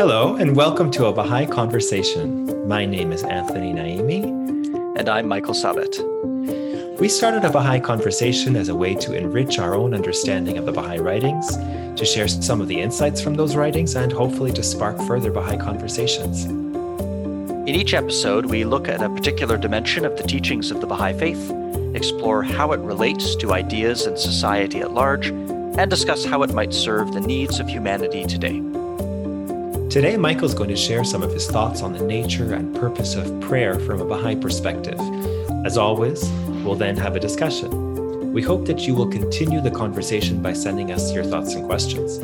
Hello, 0.00 0.36
and 0.36 0.56
welcome 0.56 0.90
to 0.92 1.04
a 1.08 1.12
Baha'i 1.12 1.44
Conversation. 1.44 2.66
My 2.66 2.86
name 2.86 3.12
is 3.12 3.22
Anthony 3.22 3.70
Naimi. 3.74 4.96
And 4.98 5.10
I'm 5.10 5.28
Michael 5.28 5.52
Sabat. 5.52 5.98
We 6.98 7.06
started 7.06 7.44
a 7.44 7.50
Baha'i 7.50 7.80
Conversation 7.80 8.56
as 8.56 8.70
a 8.70 8.74
way 8.74 8.94
to 8.94 9.12
enrich 9.12 9.58
our 9.58 9.74
own 9.74 9.92
understanding 9.92 10.56
of 10.56 10.64
the 10.64 10.72
Baha'i 10.72 11.00
writings, 11.00 11.54
to 11.98 12.06
share 12.06 12.28
some 12.28 12.62
of 12.62 12.68
the 12.68 12.80
insights 12.80 13.20
from 13.20 13.34
those 13.34 13.56
writings, 13.56 13.94
and 13.94 14.10
hopefully 14.10 14.52
to 14.52 14.62
spark 14.62 14.96
further 15.02 15.30
Baha'i 15.30 15.58
conversations. 15.58 16.46
In 16.46 17.68
each 17.68 17.92
episode, 17.92 18.46
we 18.46 18.64
look 18.64 18.88
at 18.88 19.02
a 19.02 19.10
particular 19.10 19.58
dimension 19.58 20.06
of 20.06 20.16
the 20.16 20.22
teachings 20.22 20.70
of 20.70 20.80
the 20.80 20.86
Baha'i 20.86 21.12
Faith, 21.12 21.52
explore 21.94 22.42
how 22.42 22.72
it 22.72 22.80
relates 22.80 23.36
to 23.36 23.52
ideas 23.52 24.06
and 24.06 24.18
society 24.18 24.80
at 24.80 24.94
large, 24.94 25.28
and 25.28 25.90
discuss 25.90 26.24
how 26.24 26.42
it 26.42 26.54
might 26.54 26.72
serve 26.72 27.12
the 27.12 27.20
needs 27.20 27.60
of 27.60 27.68
humanity 27.68 28.24
today. 28.24 28.62
Today, 29.90 30.16
Michael's 30.16 30.54
going 30.54 30.70
to 30.70 30.76
share 30.76 31.02
some 31.02 31.20
of 31.20 31.32
his 31.32 31.50
thoughts 31.50 31.82
on 31.82 31.92
the 31.92 32.00
nature 32.00 32.54
and 32.54 32.72
purpose 32.76 33.16
of 33.16 33.40
prayer 33.40 33.76
from 33.80 34.00
a 34.00 34.04
Baha'i 34.04 34.36
perspective. 34.36 34.96
As 35.66 35.76
always, 35.76 36.30
we'll 36.62 36.76
then 36.76 36.96
have 36.96 37.16
a 37.16 37.20
discussion. 37.20 38.32
We 38.32 38.40
hope 38.40 38.66
that 38.66 38.86
you 38.86 38.94
will 38.94 39.08
continue 39.08 39.60
the 39.60 39.72
conversation 39.72 40.40
by 40.40 40.52
sending 40.52 40.92
us 40.92 41.12
your 41.12 41.24
thoughts 41.24 41.54
and 41.54 41.64
questions. 41.64 42.18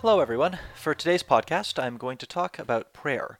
Hello, 0.00 0.18
everyone. 0.18 0.58
For 0.74 0.92
today's 0.92 1.22
podcast, 1.22 1.80
I'm 1.80 1.98
going 1.98 2.18
to 2.18 2.26
talk 2.26 2.58
about 2.58 2.92
prayer. 2.92 3.38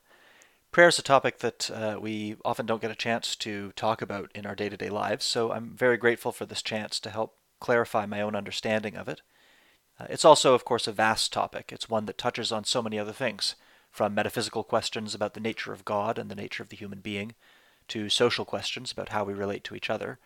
Prayer 0.71 0.91
is 0.91 1.01
a 1.01 1.03
topic 1.03 1.41
that 1.41 1.73
uh, 1.73 1.99
we 2.01 2.37
often 2.45 2.67
don't 2.67 2.83
get 2.83 2.93
a 2.93 2.95
chance 2.95 3.35
to 3.35 3.73
talk 3.73 4.01
about 4.01 4.31
in 4.33 4.47
our 4.47 4.55
day 4.55 4.69
to 4.69 4.77
day 4.77 4.91
lives, 4.91 5.25
so 5.25 5.51
I'm 5.51 5.75
very 5.77 5.97
grateful 5.97 6.31
for 6.31 6.47
this 6.47 6.63
chance 6.63 7.01
to 7.01 7.11
help 7.11 7.35
clarify 7.59 8.07
my 8.07 8.21
own 8.21 8.37
understanding 8.37 8.95
of 8.97 9.09
it. 9.09 9.23
Uh, 9.99 10.07
it's 10.11 10.25
also, 10.25 10.55
of 10.55 10.65
course, 10.65 10.87
a 10.87 10.93
vast 10.93 11.33
topic. 11.33 11.73
It's 11.73 11.89
one 11.89 12.07
that 12.07 12.19
touches 12.19 12.53
on 12.53 12.65
so 12.65 12.83
many 12.83 12.99
other 12.99 13.13
things, 13.13 13.55
from 13.91 14.15
metaphysical 14.15 14.63
questions 14.63 15.15
about 15.15 15.35
the 15.35 15.41
nature 15.41 15.73
of 15.73 15.85
God 15.85 16.19
and 16.19 16.31
the 16.31 16.35
nature 16.35 16.63
of 16.63 16.69
the 16.69 16.77
human 16.77 17.01
being, 17.01 17.35
to 17.89 18.09
social 18.09 18.45
questions 18.45 18.93
about 18.93 19.11
how 19.11 19.25
we 19.25 19.33
relate 19.33 19.65
to 19.65 19.75
each 19.75 19.89
other. 19.89 20.19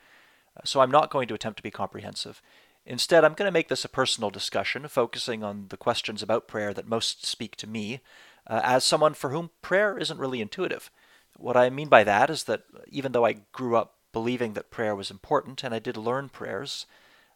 Uh, 0.56 0.62
so 0.64 0.80
I'm 0.80 0.90
not 0.90 1.10
going 1.10 1.28
to 1.28 1.34
attempt 1.34 1.58
to 1.58 1.62
be 1.62 1.70
comprehensive. 1.70 2.42
Instead, 2.86 3.24
I'm 3.24 3.34
going 3.34 3.46
to 3.46 3.52
make 3.52 3.68
this 3.68 3.84
a 3.84 3.88
personal 3.88 4.30
discussion, 4.30 4.88
focusing 4.88 5.44
on 5.44 5.66
the 5.68 5.76
questions 5.76 6.22
about 6.22 6.48
prayer 6.48 6.72
that 6.74 6.88
most 6.88 7.24
speak 7.26 7.54
to 7.56 7.66
me, 7.66 8.00
uh, 8.46 8.60
as 8.64 8.84
someone 8.84 9.14
for 9.14 9.30
whom 9.30 9.50
prayer 9.62 9.98
isn't 9.98 10.18
really 10.18 10.40
intuitive. 10.40 10.90
What 11.36 11.56
I 11.56 11.70
mean 11.70 11.88
by 11.88 12.04
that 12.04 12.30
is 12.30 12.44
that 12.44 12.64
even 12.88 13.12
though 13.12 13.26
I 13.26 13.36
grew 13.52 13.76
up 13.76 13.96
believing 14.12 14.54
that 14.54 14.70
prayer 14.70 14.96
was 14.96 15.10
important, 15.10 15.62
and 15.62 15.74
I 15.74 15.78
did 15.78 15.96
learn 15.96 16.30
prayers, 16.30 16.86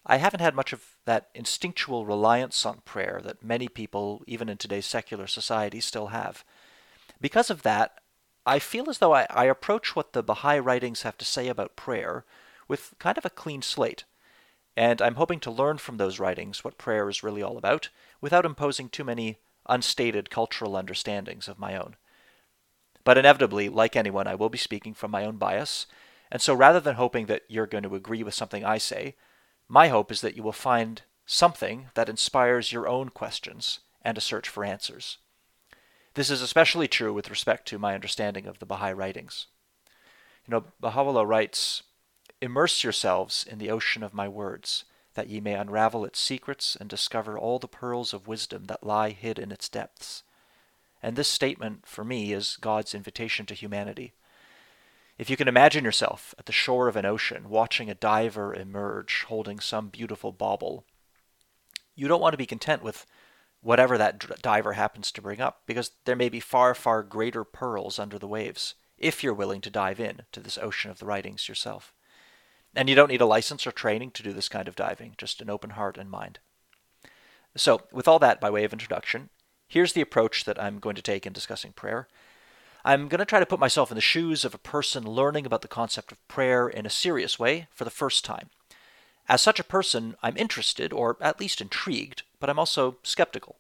I 0.05 0.17
haven't 0.17 0.41
had 0.41 0.55
much 0.55 0.73
of 0.73 0.94
that 1.05 1.29
instinctual 1.35 2.07
reliance 2.07 2.65
on 2.65 2.81
prayer 2.85 3.21
that 3.25 3.45
many 3.45 3.69
people, 3.69 4.23
even 4.27 4.49
in 4.49 4.57
today's 4.57 4.87
secular 4.87 5.27
society, 5.27 5.81
still 5.81 6.09
have. 6.09 6.45
Because 7.21 7.51
of 7.51 7.63
that, 7.63 7.99
I 8.47 8.59
feel 8.59 8.89
as 8.91 8.99
though 8.99 9.15
I, 9.15 9.27
I, 9.31 9.45
approach 9.47 9.97
what 9.97 10.13
the 10.13 10.23
Baha'i 10.23 10.59
writings 10.59 11.03
have 11.03 11.17
to 11.19 11.25
say 11.25 11.49
about 11.49 11.77
prayer 11.77 12.25
with 12.69 12.95
kind 12.99 13.17
of 13.17 13.25
a 13.25 13.31
clean 13.31 13.63
slate. 13.63 14.05
And 14.77 15.01
I'm 15.01 15.15
hoping 15.15 15.41
to 15.41 15.51
learn 15.51 15.79
from 15.79 15.97
those 15.97 16.19
writings 16.19 16.65
what 16.65 16.79
prayer 16.79 17.09
is 17.09 17.23
really 17.23 17.43
all 17.43 17.57
about 17.57 17.89
without 18.21 18.45
imposing 18.45 18.89
too 18.89 19.05
many 19.05 19.39
unstated 19.67 20.31
cultural 20.31 20.77
understandings 20.77 21.49
of 21.49 21.59
my 21.59 21.77
own. 21.77 21.97
But 23.05 23.19
inevitably, 23.19 23.69
like 23.69 23.97
anyone, 23.97 24.27
I 24.27 24.35
will 24.35 24.49
be 24.49 24.59
speaking 24.59 24.95
from 24.95 25.11
my 25.11 25.25
own 25.25 25.37
bias, 25.37 25.87
and 26.31 26.43
so 26.43 26.55
rather 26.55 26.81
than 26.81 26.97
hoping 26.97 27.27
that 27.27 27.43
you're 27.49 27.67
going 27.67 27.85
to 27.85 27.95
agree 27.95 28.23
with 28.23 28.35
something 28.35 28.65
I 28.65 28.79
say, 28.79 29.15
my 29.69 29.89
hope 29.89 30.13
is 30.13 30.21
that 30.21 30.37
you 30.37 30.43
will 30.43 30.53
find 30.53 31.03
something 31.27 31.89
that 31.95 32.09
inspires 32.09 32.73
your 32.73 32.87
own 32.87 33.09
questions 33.09 33.81
and 34.03 34.19
a 34.19 34.21
search 34.21 34.49
for 34.49 34.65
answers. 34.65 35.19
This 36.15 36.31
is 36.31 36.43
especially 36.43 36.87
true 36.87 37.13
with 37.13 37.31
respect 37.31 37.67
to 37.69 37.79
my 37.79 37.95
understanding 37.95 38.47
of 38.47 38.59
the 38.59 38.67
Baha'i 38.67 38.93
writings. 38.93 39.47
You 40.47 40.53
know, 40.53 40.65
Baha'u'llah 40.81 41.27
writes, 41.27 41.83
Immerse 42.41 42.85
yourselves 42.85 43.45
in 43.49 43.59
the 43.59 43.71
ocean 43.71 44.03
of 44.03 44.13
my 44.13 44.29
words, 44.29 44.85
that 45.15 45.29
ye 45.29 45.41
may 45.41 45.55
unravel 45.55 46.05
its 46.05 46.21
secrets 46.21 46.77
and 46.79 46.89
discover 46.89 47.39
all 47.39 47.59
the 47.59 47.69
pearls 47.69 48.13
of 48.13 48.29
wisdom 48.29 48.65
that 48.67 48.85
lie 48.85 49.11
hid 49.11 49.39
in 49.39 49.51
its 49.51 49.69
depths. 49.69 50.23
And 51.03 51.17
this 51.17 51.29
statement, 51.29 51.87
for 51.87 52.05
me, 52.05 52.33
is 52.33 52.59
God's 52.61 52.95
invitation 52.95 53.47
to 53.47 53.55
humanity 53.55 54.13
if 55.19 55.31
you 55.31 55.37
can 55.37 55.49
imagine 55.49 55.85
yourself 55.85 56.35
at 56.39 56.47
the 56.47 56.53
shore 56.53 56.89
of 56.89 56.97
an 56.97 57.07
ocean 57.07 57.49
watching 57.49 57.89
a 57.89 57.95
diver 57.95 58.53
emerge 58.55 59.25
holding 59.29 59.61
some 59.61 59.89
beautiful 59.89 60.33
bauble, 60.33 60.85
you 61.95 62.09
don't 62.09 62.21
want 62.21 62.33
to 62.33 62.39
be 62.39 62.47
content 62.47 62.83
with 62.83 63.07
whatever 63.61 63.97
that 63.97 64.43
diver 64.43 64.73
happens 64.73 65.13
to 65.13 65.23
bring 65.23 65.41
up 65.41 65.63
because 65.67 65.93
there 66.05 66.17
may 66.17 66.29
be 66.29 66.41
far, 66.41 66.75
far 66.75 67.03
greater 67.03 67.45
pearls 67.45 67.99
under 67.99 68.19
the 68.19 68.29
waves 68.29 68.75
if 68.99 69.23
you're 69.23 69.35
willing 69.35 69.61
to 69.61 69.71
dive 69.71 70.01
in 70.01 70.23
to 70.33 70.41
this 70.41 70.59
ocean 70.59 70.91
of 70.91 70.99
the 70.99 71.07
writings 71.07 71.49
yourself. 71.49 71.95
And 72.75 72.89
you 72.89 72.97
don't 72.97 73.11
need 73.11 73.21
a 73.21 73.27
license 73.27 73.67
or 73.67 73.73
training 73.73 74.11
to 74.13 74.23
do 74.23 74.33
this 74.33 74.49
kind 74.49 74.67
of 74.67 74.75
diving, 74.75 75.15
just 75.17 75.41
an 75.41 75.49
open 75.49 75.71
heart 75.71 75.97
and 75.97 76.11
mind. 76.11 76.41
So, 77.57 77.83
with 77.93 78.09
all 78.09 78.19
that 78.19 78.41
by 78.41 78.51
way 78.51 78.65
of 78.65 78.73
introduction, 78.73 79.31
here's 79.69 79.93
the 79.93 80.01
approach 80.01 80.45
that 80.45 80.61
I'm 80.61 80.81
going 80.81 80.97
to 80.97 81.03
take 81.03 81.25
in 81.25 81.33
discussing 81.33 81.73
prayer 81.73 82.09
I'm 82.85 83.09
going 83.09 83.21
to 83.21 83.25
try 83.25 83.41
to 83.41 83.47
put 83.47 83.61
myself 83.61 83.91
in 83.91 83.95
the 83.95 84.03
shoes 84.03 84.45
of 84.45 84.55
a 84.55 84.59
person 84.59 85.05
learning 85.05 85.47
about 85.47 85.63
the 85.63 85.69
concept 85.69 86.13
of 86.13 86.29
prayer 86.29 86.69
in 86.69 86.85
a 86.85 86.91
serious 86.91 87.39
way 87.39 87.69
for 87.71 87.85
the 87.85 87.91
first 87.91 88.25
time. 88.25 88.51
As 89.27 89.41
such 89.41 89.59
a 89.59 89.65
person, 89.65 90.17
I'm 90.23 90.37
interested, 90.37 90.93
or 90.93 91.17
at 91.21 91.41
least 91.41 91.63
intrigued, 91.63 92.25
but 92.41 92.51
I'm 92.51 92.59
also 92.59 92.99
skeptical. 93.03 93.57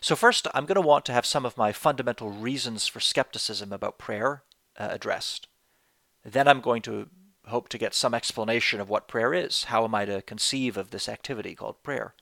So, 0.00 0.16
first, 0.16 0.48
I'm 0.54 0.64
going 0.64 0.80
to 0.80 0.80
want 0.80 1.04
to 1.06 1.12
have 1.12 1.26
some 1.26 1.44
of 1.44 1.58
my 1.58 1.72
fundamental 1.72 2.30
reasons 2.30 2.86
for 2.86 3.00
skepticism 3.00 3.74
about 3.74 3.98
prayer 3.98 4.42
uh, 4.78 4.88
addressed. 4.90 5.46
Then 6.24 6.48
I'm 6.48 6.62
going 6.62 6.80
to 6.82 7.10
hope 7.46 7.68
to 7.68 7.78
get 7.78 7.92
some 7.92 8.14
explanation 8.14 8.80
of 8.80 8.88
what 8.88 9.08
prayer 9.08 9.34
is. 9.34 9.64
How 9.64 9.84
am 9.84 9.94
I 9.94 10.06
to 10.06 10.22
conceive 10.22 10.78
of 10.78 10.90
this 10.90 11.10
activity 11.10 11.54
called 11.54 11.82
prayer? 11.82 12.14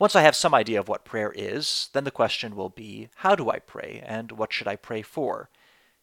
Once 0.00 0.16
I 0.16 0.22
have 0.22 0.34
some 0.34 0.54
idea 0.54 0.80
of 0.80 0.88
what 0.88 1.04
prayer 1.04 1.30
is, 1.36 1.90
then 1.92 2.04
the 2.04 2.10
question 2.10 2.56
will 2.56 2.70
be 2.70 3.10
how 3.16 3.34
do 3.34 3.50
I 3.50 3.58
pray 3.58 4.02
and 4.02 4.32
what 4.32 4.50
should 4.50 4.66
I 4.66 4.74
pray 4.74 5.02
for? 5.02 5.50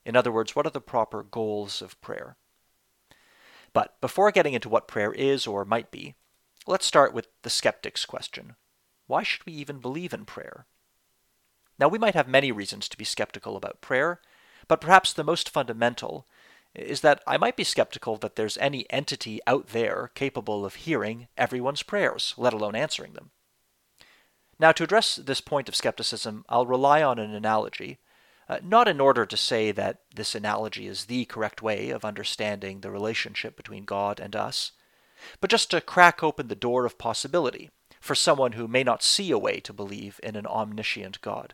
In 0.06 0.16
other 0.16 0.31
words, 0.31 0.56
what 0.56 0.68
are 0.68 0.72
the 0.72 0.80
proper 0.80 1.24
goals 1.24 1.81
of 1.81 2.00
prayer? 2.00 2.38
But 3.74 4.00
before 4.00 4.31
getting 4.31 4.53
into 4.53 4.69
what 4.69 4.88
prayer 4.88 5.12
is 5.12 5.47
or 5.47 5.66
might 5.66 5.90
be, 5.90 6.13
let's 6.68 6.85
start 6.85 7.12
with 7.12 7.28
the 7.41 7.50
skeptic's 7.50 8.06
question 8.06 8.56
Why 9.08 9.24
should 9.24 9.44
we 9.47 9.53
even 9.53 9.80
believe 9.80 10.14
in 10.14 10.25
prayer? 10.25 10.68
Now, 11.79 11.88
we 11.88 11.97
might 11.97 12.14
have 12.14 12.28
many 12.28 12.52
reasons 12.52 12.88
to 12.90 12.97
be 12.97 13.03
skeptical 13.03 13.58
about 13.58 13.81
prayer, 13.81 14.22
but 14.68 14.79
perhaps 14.79 15.12
the 15.12 15.24
most 15.24 15.50
fundamental 15.50 16.28
is 16.75 17.02
that 17.02 17.24
I 17.25 17.38
might 17.38 17.56
be 17.56 17.64
skeptical 17.64 18.18
that 18.18 18.35
there's 18.35 18.59
any 18.59 18.85
entity 18.91 19.40
out 19.47 19.69
there 19.69 20.12
capable 20.14 20.68
of 20.68 20.75
hearing 20.75 21.29
everyone's 21.35 21.81
prayers, 21.81 22.35
let 22.38 22.53
alone 22.53 22.75
answering 22.75 23.14
them. 23.14 23.31
Now, 24.59 24.72
to 24.72 24.84
address 24.84 25.16
this 25.16 25.41
point 25.41 25.69
of 25.69 25.75
skepticism, 25.75 26.44
I'll 26.50 26.66
rely 26.66 27.03
on 27.03 27.19
an 27.19 27.34
analogy, 27.34 28.00
uh, 28.50 28.59
not 28.63 28.88
in 28.88 29.00
order 29.00 29.25
to 29.25 29.38
say 29.38 29.72
that 29.72 30.01
this 30.16 30.34
analogy 30.34 30.88
is 30.88 31.06
the 31.06 31.25
correct 31.25 31.62
way 31.62 31.90
of 31.90 32.03
understanding 32.03 32.81
the 32.81 32.91
relationship 32.91 33.56
between 33.56 33.85
God 33.85 34.19
and 34.19 34.35
us, 34.35 34.72
but 35.41 35.50
just 35.50 35.69
to 35.72 35.81
crack 35.81 36.23
open 36.23 36.47
the 36.47 36.56
door 36.56 36.85
of 36.85 36.97
possibility 36.97 37.69
for 38.00 38.16
someone 38.16 38.53
who 38.53 38.67
may 38.67 38.84
not 38.84 39.03
see 39.03 39.31
a 39.31 39.38
way 39.38 39.59
to 39.59 39.73
believe 39.73 40.19
in 40.23 40.35
an 40.35 40.47
omniscient 40.47 41.22
God. 41.22 41.53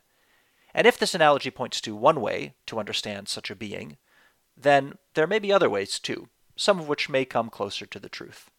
And 0.73 0.87
if 0.87 0.97
this 0.97 1.13
analogy 1.13 1.51
points 1.51 1.81
to 1.81 1.95
one 1.95 2.21
way 2.21 2.55
to 2.67 2.79
understand 2.79 3.27
such 3.27 3.51
a 3.51 3.55
being, 3.55 3.97
then 4.55 4.97
there 5.13 5.27
may 5.27 5.39
be 5.39 5.51
other 5.51 5.69
ways 5.69 5.99
too, 5.99 6.29
some 6.55 6.79
of 6.79 6.87
which 6.87 7.09
may 7.09 7.25
come 7.25 7.49
closer 7.49 7.85
to 7.85 7.99
the 7.99 8.09
truth. 8.09 8.49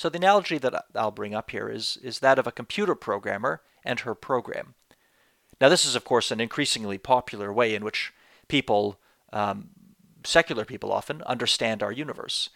So 0.00 0.08
the 0.08 0.16
analogy 0.16 0.56
that 0.56 0.86
I'll 0.94 1.10
bring 1.10 1.34
up 1.34 1.50
here 1.50 1.68
is, 1.68 1.98
is 2.02 2.20
that 2.20 2.38
of 2.38 2.46
a 2.46 2.52
computer 2.52 2.94
programmer 2.94 3.60
and 3.84 4.00
her 4.00 4.14
program. 4.14 4.72
Now, 5.60 5.68
this 5.68 5.84
is, 5.84 5.94
of 5.94 6.06
course, 6.06 6.30
an 6.30 6.40
increasingly 6.40 6.96
popular 6.96 7.52
way 7.52 7.74
in 7.74 7.84
which 7.84 8.10
people, 8.48 8.98
um, 9.30 9.68
secular 10.24 10.64
people 10.64 10.90
often, 10.90 11.20
understand 11.24 11.82
our 11.82 11.92
universe. 11.92 12.48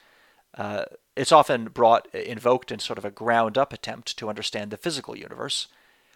Uh, 0.57 0.87
it's 1.17 1.33
often 1.33 1.67
brought, 1.67 2.07
invoked 2.15 2.73
in 2.73 2.79
sort 2.79 2.97
of 2.97 3.05
a 3.05 3.11
ground 3.11 3.59
up 3.59 3.75
attempt 3.75 4.17
to 4.17 4.31
understand 4.31 4.71
the 4.71 4.79
physical 4.79 5.15
universe, 5.15 5.69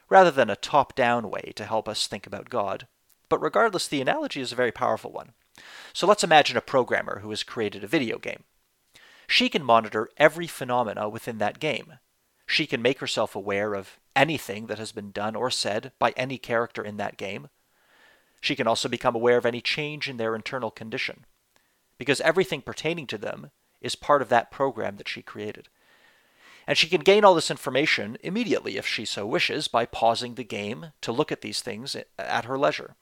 rather 0.08 0.30
than 0.30 0.48
a 0.48 0.56
top 0.56 0.94
down 0.94 1.28
way 1.28 1.52
to 1.56 1.66
help 1.66 1.90
us 1.90 2.06
think 2.06 2.26
about 2.26 2.48
God. 2.48 2.86
But 3.28 3.42
regardless, 3.42 3.86
the 3.86 4.00
analogy 4.00 4.40
is 4.40 4.52
a 4.52 4.56
very 4.56 4.72
powerful 4.72 5.12
one. 5.12 5.32
So 5.92 6.06
let's 6.06 6.24
imagine 6.24 6.56
a 6.56 6.62
programmer 6.62 7.20
who 7.20 7.28
has 7.28 7.42
created 7.42 7.84
a 7.84 7.86
video 7.86 8.16
game. 8.16 8.44
She 9.28 9.50
can 9.50 9.62
monitor 9.62 10.08
every 10.16 10.46
phenomena 10.46 11.08
within 11.08 11.38
that 11.38 11.60
game. 11.60 11.98
She 12.46 12.66
can 12.66 12.80
make 12.80 12.98
herself 12.98 13.36
aware 13.36 13.74
of 13.74 14.00
anything 14.16 14.66
that 14.66 14.78
has 14.78 14.90
been 14.90 15.12
done 15.12 15.36
or 15.36 15.50
said 15.50 15.92
by 15.98 16.12
any 16.16 16.38
character 16.38 16.82
in 16.82 16.96
that 16.96 17.18
game. 17.18 17.48
She 18.40 18.56
can 18.56 18.66
also 18.66 18.88
become 18.88 19.14
aware 19.14 19.36
of 19.36 19.44
any 19.44 19.60
change 19.60 20.08
in 20.08 20.16
their 20.16 20.34
internal 20.34 20.70
condition, 20.70 21.26
because 21.98 22.22
everything 22.22 22.62
pertaining 22.62 23.06
to 23.08 23.18
them 23.18 23.50
is 23.82 23.94
part 23.94 24.22
of 24.22 24.30
that 24.30 24.50
program 24.50 24.96
that 24.96 25.08
she 25.08 25.20
created. 25.20 25.68
And 26.66 26.78
she 26.78 26.88
can 26.88 27.02
gain 27.02 27.22
all 27.22 27.34
this 27.34 27.50
information 27.50 28.16
immediately 28.22 28.78
if 28.78 28.86
she 28.86 29.04
so 29.04 29.26
wishes 29.26 29.68
by 29.68 29.84
pausing 29.84 30.34
the 30.34 30.44
game 30.44 30.92
to 31.02 31.12
look 31.12 31.30
at 31.30 31.42
these 31.42 31.60
things 31.60 31.96
at 32.18 32.44
her 32.46 32.58
leisure. 32.58 32.96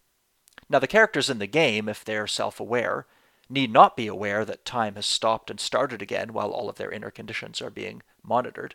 Now, 0.69 0.81
the 0.81 0.87
characters 0.87 1.31
in 1.31 1.39
the 1.39 1.47
game, 1.47 1.89
if 1.89 2.05
they're 2.05 2.27
self 2.27 2.59
aware, 2.59 3.07
need 3.49 3.73
not 3.73 3.97
be 3.97 4.07
aware 4.07 4.45
that 4.45 4.65
time 4.65 4.97
has 4.97 5.07
stopped 5.07 5.51
and 5.51 5.61
started 5.61 6.03
again 6.03 6.33
while 6.33 6.51
all 6.51 6.69
of 6.69 6.77
their 6.77 6.91
inner 6.91 7.11
conditions 7.11 7.63
are 7.63 7.71
being 7.71 8.03
monitored. 8.23 8.75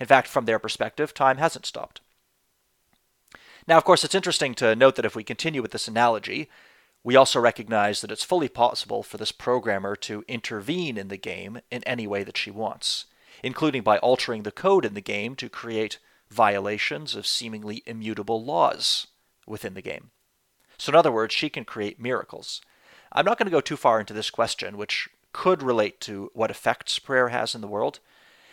In 0.00 0.06
fact, 0.06 0.28
from 0.28 0.44
their 0.44 0.58
perspective, 0.58 1.14
time 1.14 1.38
hasn't 1.38 1.66
stopped. 1.66 2.00
Now, 3.66 3.76
of 3.76 3.84
course, 3.84 4.04
it's 4.04 4.14
interesting 4.14 4.54
to 4.56 4.74
note 4.74 4.96
that 4.96 5.04
if 5.04 5.14
we 5.14 5.24
continue 5.24 5.62
with 5.62 5.72
this 5.72 5.88
analogy, 5.88 6.48
we 7.04 7.16
also 7.16 7.38
recognize 7.38 8.00
that 8.00 8.10
it's 8.10 8.24
fully 8.24 8.48
possible 8.48 9.02
for 9.02 9.18
this 9.18 9.32
programmer 9.32 9.94
to 9.96 10.24
intervene 10.26 10.96
in 10.96 11.08
the 11.08 11.16
game 11.16 11.60
in 11.70 11.84
any 11.84 12.06
way 12.06 12.24
that 12.24 12.36
she 12.36 12.50
wants 12.50 13.06
including 13.42 13.82
by 13.82 13.98
altering 13.98 14.42
the 14.42 14.52
code 14.52 14.84
in 14.84 14.94
the 14.94 15.00
game 15.00 15.34
to 15.36 15.48
create 15.48 15.98
violations 16.30 17.14
of 17.14 17.26
seemingly 17.26 17.82
immutable 17.86 18.44
laws 18.44 19.06
within 19.46 19.74
the 19.74 19.82
game. 19.82 20.10
So, 20.76 20.90
in 20.90 20.96
other 20.96 21.12
words, 21.12 21.34
she 21.34 21.48
can 21.48 21.64
create 21.64 22.00
miracles. 22.00 22.60
I'm 23.12 23.24
not 23.24 23.38
going 23.38 23.46
to 23.46 23.56
go 23.56 23.60
too 23.60 23.76
far 23.76 24.00
into 24.00 24.12
this 24.12 24.30
question, 24.30 24.76
which 24.76 25.08
could 25.32 25.62
relate 25.62 26.00
to 26.02 26.30
what 26.34 26.50
effects 26.50 26.98
prayer 26.98 27.28
has 27.28 27.54
in 27.54 27.60
the 27.60 27.68
world, 27.68 28.00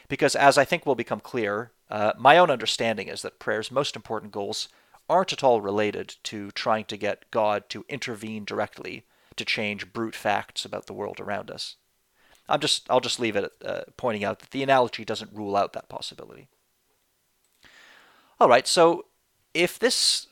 because 0.07 0.35
as 0.35 0.57
I 0.57 0.65
think 0.65 0.85
will 0.85 0.95
become 0.95 1.19
clear, 1.19 1.71
uh, 1.89 2.13
my 2.17 2.37
own 2.37 2.49
understanding 2.49 3.07
is 3.07 3.21
that 3.21 3.39
prayer's 3.39 3.71
most 3.71 3.95
important 3.95 4.31
goals 4.31 4.69
aren't 5.09 5.33
at 5.33 5.43
all 5.43 5.61
related 5.61 6.15
to 6.23 6.51
trying 6.51 6.85
to 6.85 6.97
get 6.97 7.29
God 7.31 7.69
to 7.69 7.85
intervene 7.89 8.45
directly 8.45 9.05
to 9.35 9.45
change 9.45 9.93
brute 9.93 10.15
facts 10.15 10.65
about 10.65 10.87
the 10.87 10.93
world 10.93 11.19
around 11.19 11.51
us. 11.51 11.75
I'm 12.47 12.59
just 12.59 12.89
I'll 12.89 13.01
just 13.01 13.19
leave 13.19 13.35
it 13.35 13.51
uh, 13.63 13.81
pointing 13.97 14.23
out 14.23 14.39
that 14.39 14.51
the 14.51 14.63
analogy 14.63 15.03
doesn't 15.03 15.33
rule 15.33 15.55
out 15.55 15.73
that 15.73 15.89
possibility. 15.89 16.47
All 18.39 18.49
right, 18.49 18.67
so 18.67 19.05
if 19.53 19.79
this 19.79 20.27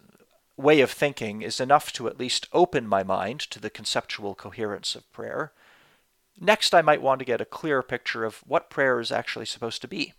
way 0.57 0.81
of 0.81 0.91
thinking 0.91 1.41
is 1.41 1.59
enough 1.59 1.91
to 1.93 2.07
at 2.07 2.19
least 2.19 2.47
open 2.53 2.87
my 2.87 3.03
mind 3.03 3.39
to 3.39 3.59
the 3.59 3.69
conceptual 3.69 4.35
coherence 4.35 4.95
of 4.95 5.11
prayer, 5.11 5.51
next 6.39 6.73
I 6.73 6.81
might 6.81 7.01
want 7.01 7.19
to 7.19 7.25
get 7.25 7.41
a 7.41 7.45
clearer 7.45 7.83
picture 7.83 8.23
of 8.23 8.37
what 8.45 8.69
prayer 8.69 8.99
is 8.99 9.11
actually 9.11 9.45
supposed 9.45 9.81
to 9.81 9.87
be. 9.87 10.13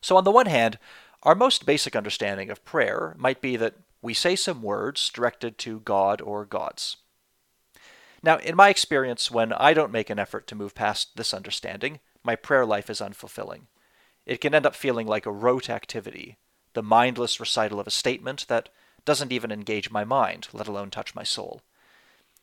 So, 0.00 0.16
on 0.16 0.24
the 0.24 0.30
one 0.30 0.46
hand, 0.46 0.78
our 1.22 1.34
most 1.34 1.66
basic 1.66 1.94
understanding 1.94 2.50
of 2.50 2.64
prayer 2.64 3.14
might 3.16 3.40
be 3.40 3.56
that 3.56 3.74
we 4.00 4.14
say 4.14 4.34
some 4.34 4.62
words 4.62 5.08
directed 5.10 5.58
to 5.58 5.80
God 5.80 6.20
or 6.20 6.44
gods. 6.44 6.96
Now, 8.22 8.38
in 8.38 8.56
my 8.56 8.68
experience, 8.68 9.30
when 9.30 9.52
I 9.52 9.74
don't 9.74 9.92
make 9.92 10.10
an 10.10 10.18
effort 10.18 10.46
to 10.48 10.54
move 10.54 10.74
past 10.74 11.16
this 11.16 11.34
understanding, 11.34 12.00
my 12.24 12.36
prayer 12.36 12.66
life 12.66 12.88
is 12.90 13.00
unfulfilling. 13.00 13.62
It 14.26 14.40
can 14.40 14.54
end 14.54 14.66
up 14.66 14.76
feeling 14.76 15.06
like 15.06 15.26
a 15.26 15.32
rote 15.32 15.68
activity, 15.68 16.36
the 16.74 16.82
mindless 16.82 17.40
recital 17.40 17.80
of 17.80 17.86
a 17.86 17.92
statement 17.92 18.46
that 18.48 18.68
doesn't 19.04 19.32
even 19.32 19.50
engage 19.50 19.90
my 19.90 20.04
mind, 20.04 20.48
let 20.52 20.68
alone 20.68 20.90
touch 20.90 21.14
my 21.14 21.24
soul. 21.24 21.62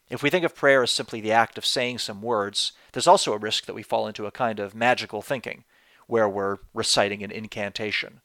If 0.10 0.24
we 0.24 0.30
think 0.30 0.44
of 0.44 0.56
prayer 0.56 0.84
as 0.84 0.92
simply 0.92 1.22
the 1.22 1.32
act 1.32 1.58
of 1.58 1.66
saying 1.66 2.00
some 2.00 2.22
words, 2.22 2.72
there's 2.92 3.08
also 3.08 3.34
a 3.34 3.38
risk 3.38 3.66
that 3.66 3.76
we 3.76 3.84
fall 3.84 4.08
into 4.08 4.26
a 4.26 4.32
kind 4.32 4.60
of 4.60 4.74
magical 4.74 5.22
thinking, 5.22 5.64
where 6.08 6.28
we're 6.28 6.58
reciting 6.74 7.24
an 7.24 7.32
incantation. 7.32 8.22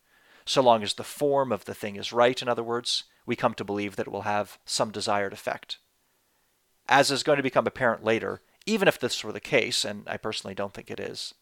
So 0.46 0.62
long 0.62 0.82
as 0.82 0.94
the 0.94 1.04
form 1.04 1.52
of 1.52 1.66
the 1.66 1.74
thing 1.74 1.96
is 1.96 2.12
right, 2.12 2.40
in 2.40 2.48
other 2.48 2.62
words, 2.62 3.04
we 3.26 3.36
come 3.36 3.54
to 3.54 3.64
believe 3.64 3.96
that 3.96 4.06
it 4.06 4.12
will 4.12 4.22
have 4.22 4.58
some 4.64 4.90
desired 4.90 5.32
effect. 5.32 5.78
As 6.88 7.10
is 7.10 7.22
going 7.22 7.36
to 7.36 7.42
become 7.42 7.66
apparent 7.66 8.04
later, 8.04 8.40
even 8.66 8.88
if 8.88 8.98
this 8.98 9.22
were 9.22 9.32
the 9.32 9.40
case, 9.40 9.84
and 9.84 10.04
I 10.06 10.16
personally 10.16 10.54
don't 10.54 10.72
think 10.72 10.90
it 10.90 11.00
is, 11.00 11.34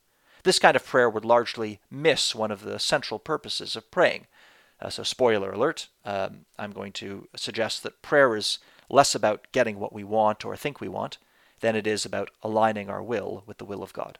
this 0.44 0.59
kind 0.59 0.75
of 0.75 0.85
prayer 0.85 1.09
would 1.09 1.25
largely 1.25 1.81
miss 1.89 2.35
one 2.35 2.50
of 2.50 2.62
the 2.62 2.79
central 2.79 3.21
purposes 3.21 3.77
of 3.77 3.91
praying. 3.93 4.27
Uh, 4.82 4.90
so, 4.90 5.05
spoiler 5.05 5.52
alert, 5.52 5.88
um, 6.05 6.44
I'm 6.58 6.73
going 6.73 6.90
to 6.94 7.29
suggest 7.37 7.84
that 7.84 8.02
prayer 8.02 8.34
is 8.34 8.58
less 8.90 9.14
about 9.14 9.46
getting 9.52 9.79
what 9.79 9.93
we 9.93 10.02
want 10.02 10.44
or 10.44 10.56
think 10.56 10.81
we 10.81 10.88
want 10.88 11.19
than 11.61 11.76
it 11.76 11.87
is 11.87 12.05
about 12.05 12.31
aligning 12.43 12.90
our 12.90 13.02
will 13.02 13.44
with 13.46 13.58
the 13.58 13.64
will 13.64 13.84
of 13.84 13.93
God. 13.93 14.19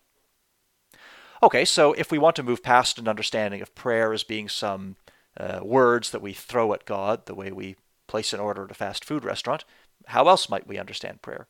Okay, 1.43 1.65
so 1.65 1.93
if 1.95 2.13
we 2.13 2.19
want 2.19 2.37
to 2.37 2.45
move 2.45 2.63
past 2.63 3.01
an 3.01 3.09
understanding 3.09 3.61
of 3.61 3.75
prayer 3.75 4.13
as 4.13 4.23
being 4.23 4.49
some 4.49 4.95
uh, 5.37 5.59
words 5.65 6.11
that 6.11 6.23
we 6.23 6.33
throw 6.33 6.73
at 6.73 6.85
God, 6.85 7.27
the 7.27 7.35
way 7.35 7.51
we 7.51 7.75
place 8.07 8.33
an 8.33 8.39
order 8.39 8.65
at 8.65 8.71
a 8.71 8.75
fast 8.75 9.05
food 9.05 9.25
restaurant, 9.25 9.65
how 10.07 10.29
else 10.29 10.49
might 10.49 10.69
we 10.69 10.79
understand 10.79 11.23
prayer? 11.23 11.49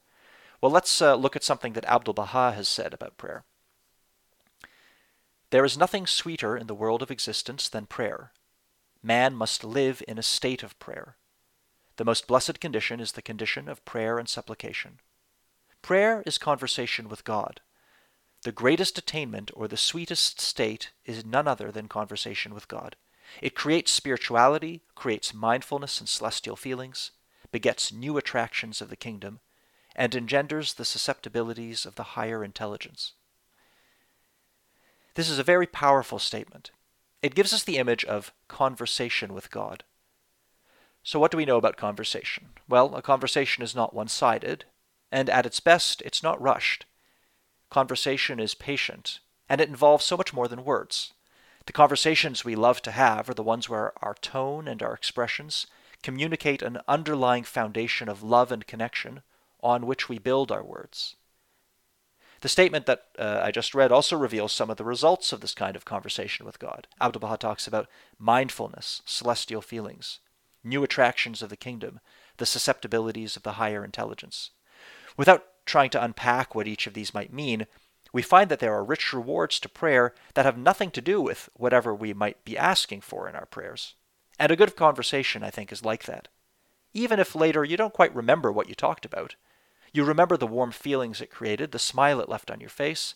Well, 0.63 0.73
let's 0.73 1.03
uh, 1.03 1.17
look 1.17 1.37
at 1.37 1.45
something 1.45 1.75
that 1.75 1.85
Abdu'l 1.85 2.15
Baha 2.15 2.53
has 2.53 2.67
said 2.67 2.95
about 2.95 3.19
prayer. 3.19 3.45
There 5.51 5.67
is 5.67 5.77
nothing 5.77 6.07
sweeter 6.07 6.57
in 6.57 6.67
the 6.67 6.75
world 6.75 7.03
of 7.03 7.11
existence 7.11 7.69
than 7.69 7.85
prayer. 7.85 8.33
Man 9.03 9.35
must 9.35 9.65
live 9.65 10.03
in 10.07 10.19
a 10.19 10.23
state 10.23 10.63
of 10.63 10.79
prayer. 10.79 11.17
The 11.97 12.05
most 12.05 12.27
blessed 12.27 12.61
condition 12.61 13.01
is 13.01 13.13
the 13.13 13.23
condition 13.23 13.69
of 13.69 13.85
prayer 13.85 14.19
and 14.19 14.29
supplication. 14.29 15.01
Prayer 15.83 16.23
is 16.25 16.39
conversation 16.39 17.09
with 17.09 17.25
God. 17.25 17.61
The 18.43 18.53
greatest 18.53 18.99
attainment 18.99 19.51
or 19.55 19.69
the 19.69 19.77
sweetest 19.77 20.41
state 20.41 20.91
is 21.05 21.25
none 21.25 21.49
other 21.49 21.71
than 21.71 21.89
conversation 21.89 22.55
with 22.55 22.69
God. 22.69 22.97
It 23.41 23.55
creates 23.55 23.91
spirituality, 23.91 24.83
creates 24.95 25.35
mindfulness 25.35 26.01
and 26.01 26.09
celestial 26.09 26.57
feelings, 26.57 27.13
begets 27.51 27.93
new 27.93 28.17
attractions 28.17 28.81
of 28.81 28.89
the 28.89 28.97
kingdom, 28.97 29.41
and 29.95 30.15
engenders 30.15 30.75
the 30.75 30.85
susceptibilities 30.85 31.85
of 31.85 31.97
the 31.97 32.03
higher 32.03 32.45
intelligence. 32.45 33.13
This 35.15 35.29
is 35.29 35.39
a 35.39 35.45
very 35.45 35.67
powerful 35.67 36.19
statement. 36.19 36.71
It 37.23 37.37
gives 37.37 37.53
us 37.53 37.63
the 37.63 37.79
image 37.79 38.05
of 38.05 38.33
conversation 38.49 39.33
with 39.33 39.51
God. 39.51 39.85
So, 41.05 41.21
what 41.21 41.31
do 41.31 41.37
we 41.37 41.45
know 41.45 41.57
about 41.57 41.77
conversation? 41.77 42.49
Well, 42.69 42.95
a 42.97 43.03
conversation 43.03 43.63
is 43.63 43.75
not 43.75 43.95
one 43.95 44.09
sided, 44.09 44.65
and 45.13 45.31
at 45.31 45.47
its 45.47 45.61
best, 45.61 46.03
it's 46.03 46.23
not 46.23 46.41
rushed. 46.41 46.85
Conversation 47.71 48.41
is 48.41 48.55
patient, 48.55 49.21
and 49.49 49.61
it 49.61 49.69
involves 49.69 50.05
so 50.05 50.17
much 50.17 50.33
more 50.33 50.49
than 50.49 50.65
words. 50.65 51.13
The 51.67 51.73
conversations 51.73 52.45
we 52.45 52.57
love 52.57 52.83
to 52.83 52.91
have 52.91 53.31
are 53.31 53.35
the 53.35 53.43
ones 53.43 53.69
where 53.69 53.93
our 54.05 54.15
tone 54.15 54.67
and 54.67 54.83
our 54.83 54.93
expressions 54.93 55.69
communicate 56.03 56.61
an 56.61 56.81
underlying 56.89 57.45
foundation 57.45 58.09
of 58.09 58.25
love 58.25 58.51
and 58.51 58.67
connection 58.67 59.23
on 59.63 59.87
which 59.87 60.09
we 60.09 60.19
build 60.19 60.51
our 60.51 60.65
words. 60.65 61.15
The 62.43 62.49
statement 62.49 62.87
that 62.87 63.05
uh, 63.17 63.41
I 63.43 63.53
just 63.53 63.73
read 63.73 63.93
also 63.93 64.17
reveals 64.17 64.53
some 64.53 64.69
of 64.69 64.77
the 64.77 64.85
results 64.85 65.33
of 65.33 65.41
this 65.41 65.55
kind 65.55 65.77
of 65.77 65.85
conversation 65.85 66.45
with 66.45 66.59
God. 66.59 66.89
Abdu'l 67.01 67.21
Baha 67.21 67.37
talks 67.37 67.69
about 67.69 67.89
mindfulness, 68.19 69.01
celestial 69.07 69.63
feelings, 69.63 70.19
new 70.65 70.83
attractions 70.83 71.41
of 71.41 71.51
the 71.51 71.57
kingdom, 71.57 72.01
the 72.39 72.47
susceptibilities 72.47 73.37
of 73.37 73.45
the 73.45 73.53
higher 73.53 73.85
intelligence. 73.85 74.51
Without 75.17 75.45
trying 75.67 75.91
to 75.91 76.03
unpack 76.03 76.53
what 76.53 76.67
each 76.67 76.89
of 76.89 76.95
these 76.95 77.15
might 77.15 77.33
mean, 77.33 77.69
we 78.13 78.23
find 78.23 78.51
that 78.51 78.59
there 78.59 78.75
are 78.75 78.85
rich 78.85 79.13
rewards 79.13 79.61
to 79.61 79.69
prayer 79.69 80.13
that 80.35 80.45
have 80.45 80.59
nothing 80.59 80.91
to 80.91 81.01
do 81.01 81.21
with 81.21 81.49
whatever 81.55 81.95
we 81.95 82.13
might 82.13 82.45
be 82.45 82.59
asking 82.59 83.03
for 83.03 83.29
in 83.29 83.37
our 83.37 83.47
prayers. 83.47 83.95
And 84.41 84.51
a 84.51 84.57
good 84.57 84.75
conversation, 84.75 85.45
I 85.45 85.51
think, 85.51 85.71
is 85.71 85.85
like 85.85 86.07
that. 86.07 86.27
Even 86.93 87.21
if 87.21 87.37
later 87.37 87.65
you 87.65 87.77
don't 87.77 87.95
quite 87.95 88.15
remember 88.15 88.51
what 88.51 88.69
you 88.69 88.75
talked 88.75 89.05
about, 89.05 89.37
you 89.93 90.05
remember 90.05 90.37
the 90.37 90.47
warm 90.47 90.73
feelings 90.73 91.21
it 91.21 91.31
created, 91.31 91.73
the 91.73 91.79
smile 91.79 92.21
it 92.21 92.29
left 92.29 92.51
on 92.51 92.61
your 92.61 92.71
face, 92.71 93.15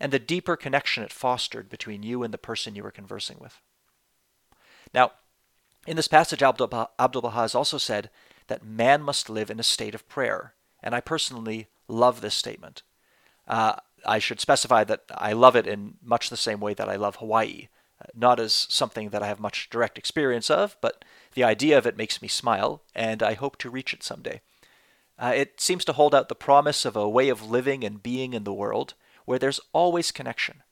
and 0.00 0.12
the 0.12 0.18
deeper 0.18 0.56
connection 0.56 1.02
it 1.02 1.12
fostered 1.12 1.68
between 1.68 2.02
you 2.02 2.22
and 2.22 2.32
the 2.32 2.38
person 2.38 2.74
you 2.74 2.82
were 2.82 2.90
conversing 2.90 3.38
with. 3.40 3.60
Now, 4.94 5.12
in 5.86 5.96
this 5.96 6.08
passage, 6.08 6.40
Abdu'l 6.40 6.68
Baha 6.68 7.40
has 7.40 7.54
also 7.54 7.78
said 7.78 8.10
that 8.48 8.64
man 8.64 9.02
must 9.02 9.30
live 9.30 9.50
in 9.50 9.60
a 9.60 9.64
state 9.64 9.94
of 9.94 10.08
prayer, 10.08 10.54
and 10.82 10.94
I 10.94 11.00
personally 11.00 11.68
love 11.88 12.20
this 12.20 12.34
statement. 12.34 12.82
Uh, 13.46 13.76
I 14.06 14.18
should 14.18 14.40
specify 14.40 14.84
that 14.84 15.04
I 15.10 15.32
love 15.32 15.56
it 15.56 15.66
in 15.66 15.94
much 16.02 16.30
the 16.30 16.36
same 16.36 16.60
way 16.60 16.74
that 16.74 16.88
I 16.88 16.96
love 16.96 17.16
Hawaii 17.16 17.68
not 18.14 18.38
as 18.40 18.66
something 18.70 19.10
that 19.10 19.22
I 19.22 19.26
have 19.26 19.40
much 19.40 19.70
direct 19.70 19.98
experience 19.98 20.50
of, 20.50 20.76
but 20.80 21.04
the 21.34 21.44
idea 21.44 21.76
of 21.78 21.86
it 21.86 21.96
makes 21.96 22.22
me 22.22 22.28
smile, 22.28 22.82
and 22.94 23.22
I 23.22 23.34
hope 23.34 23.56
to 23.58 23.70
reach 23.70 23.92
it 23.92 24.02
someday. 24.02 24.40
Uh, 25.18 25.32
it 25.34 25.60
seems 25.60 25.84
to 25.84 25.92
hold 25.92 26.14
out 26.14 26.28
the 26.28 26.34
promise 26.34 26.84
of 26.84 26.96
a 26.96 27.08
way 27.08 27.28
of 27.28 27.50
living 27.50 27.82
and 27.84 28.02
being 28.02 28.34
in 28.34 28.44
the 28.44 28.52
world 28.52 28.94
where 29.24 29.38
there's 29.38 29.60
always 29.72 30.12
connection, 30.12 30.62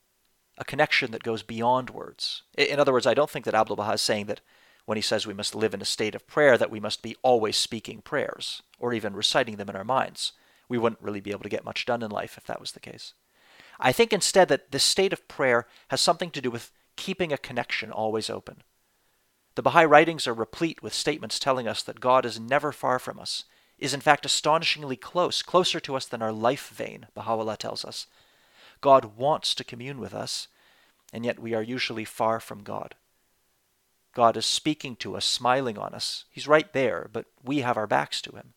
a 0.57 0.65
connection 0.65 1.11
that 1.11 1.23
goes 1.23 1.43
beyond 1.43 1.91
words. 1.91 2.43
In 2.57 2.79
other 2.79 2.93
words, 2.93 3.07
I 3.07 3.15
don't 3.15 3.29
think 3.29 3.45
that 3.45 3.55
Abdu'l 3.55 3.76
Baha 3.76 3.95
is 3.95 4.03
saying 4.03 4.26
that 4.26 4.41
when 4.87 4.97
he 4.97 5.03
says 5.03 5.26
we 5.26 5.35
must 5.35 5.55
live 5.55 5.75
in 5.75 5.83
a 5.83 5.85
state 5.85 6.15
of 6.15 6.29
prayer, 6.29 6.57
that 6.57 6.71
we 6.71 6.81
must 6.81 7.03
be 7.03 7.17
always 7.23 7.57
speaking 7.57 8.00
prayers, 8.00 8.62
or 8.79 8.95
even 8.95 9.15
reciting 9.15 9.57
them 9.57 9.69
in 9.69 9.76
our 9.76 9.85
minds. 9.85 10.33
We 10.69 10.79
wouldn't 10.79 11.03
really 11.03 11.21
be 11.21 11.33
able 11.33 11.43
to 11.43 11.49
get 11.49 11.65
much 11.65 11.85
done 11.85 12.03
in 12.03 12.11
life 12.11 12.38
if 12.38 12.45
that 12.45 12.61
was 12.61 12.73
the 12.73 12.81
case. 12.81 13.12
I 13.81 13.93
think 13.93 14.12
instead 14.12 14.49
that 14.49 14.71
this 14.71 14.85
state 14.85 15.12
of 15.12 15.26
prayer 15.29 15.67
has 15.88 16.00
something 16.00 16.31
to 16.31 16.41
do 16.41 16.50
with 16.50 16.73
keeping 16.97 17.33
a 17.33 17.38
connection 17.38 17.91
always 17.91 18.31
open. 18.31 18.62
The 19.57 19.62
Baha'i 19.62 19.85
writings 19.85 20.26
are 20.26 20.35
replete 20.35 20.83
with 20.83 20.95
statements 20.95 21.38
telling 21.38 21.67
us 21.67 21.83
that 21.83 22.00
God 22.00 22.25
is 22.25 22.41
never 22.41 22.73
far 22.73 22.99
from 22.99 23.19
us, 23.19 23.45
is 23.78 23.95
in 23.95 24.00
fact 24.00 24.25
astonishingly 24.25 24.97
close, 24.97 25.42
closer 25.42 25.80
to 25.80 25.97
us 25.97 26.06
than 26.06 26.23
our 26.23 26.33
life 26.33 26.68
vein, 26.68 27.06
Baha'u'llah 27.14 27.56
tells 27.56 27.85
us. 27.85 28.06
God 28.80 29.16
wants 29.16 29.54
to 29.54 29.64
commune 29.64 29.99
with 29.99 30.14
us, 30.14 30.49
and 31.12 31.25
yet 31.25 31.38
we 31.38 31.54
are 31.54 31.62
usually 31.62 32.04
far 32.04 32.40
from 32.40 32.62
God. 32.62 32.95
God 34.14 34.37
is 34.37 34.47
speaking 34.47 34.97
to 34.97 35.16
us, 35.16 35.26
smiling 35.26 35.76
on 35.76 35.92
us. 35.92 36.25
He's 36.30 36.49
right 36.49 36.73
there, 36.73 37.09
but 37.12 37.26
we 37.45 37.59
have 37.59 37.76
our 37.76 37.87
backs 37.87 38.23
to 38.23 38.33
Him. 38.33 38.54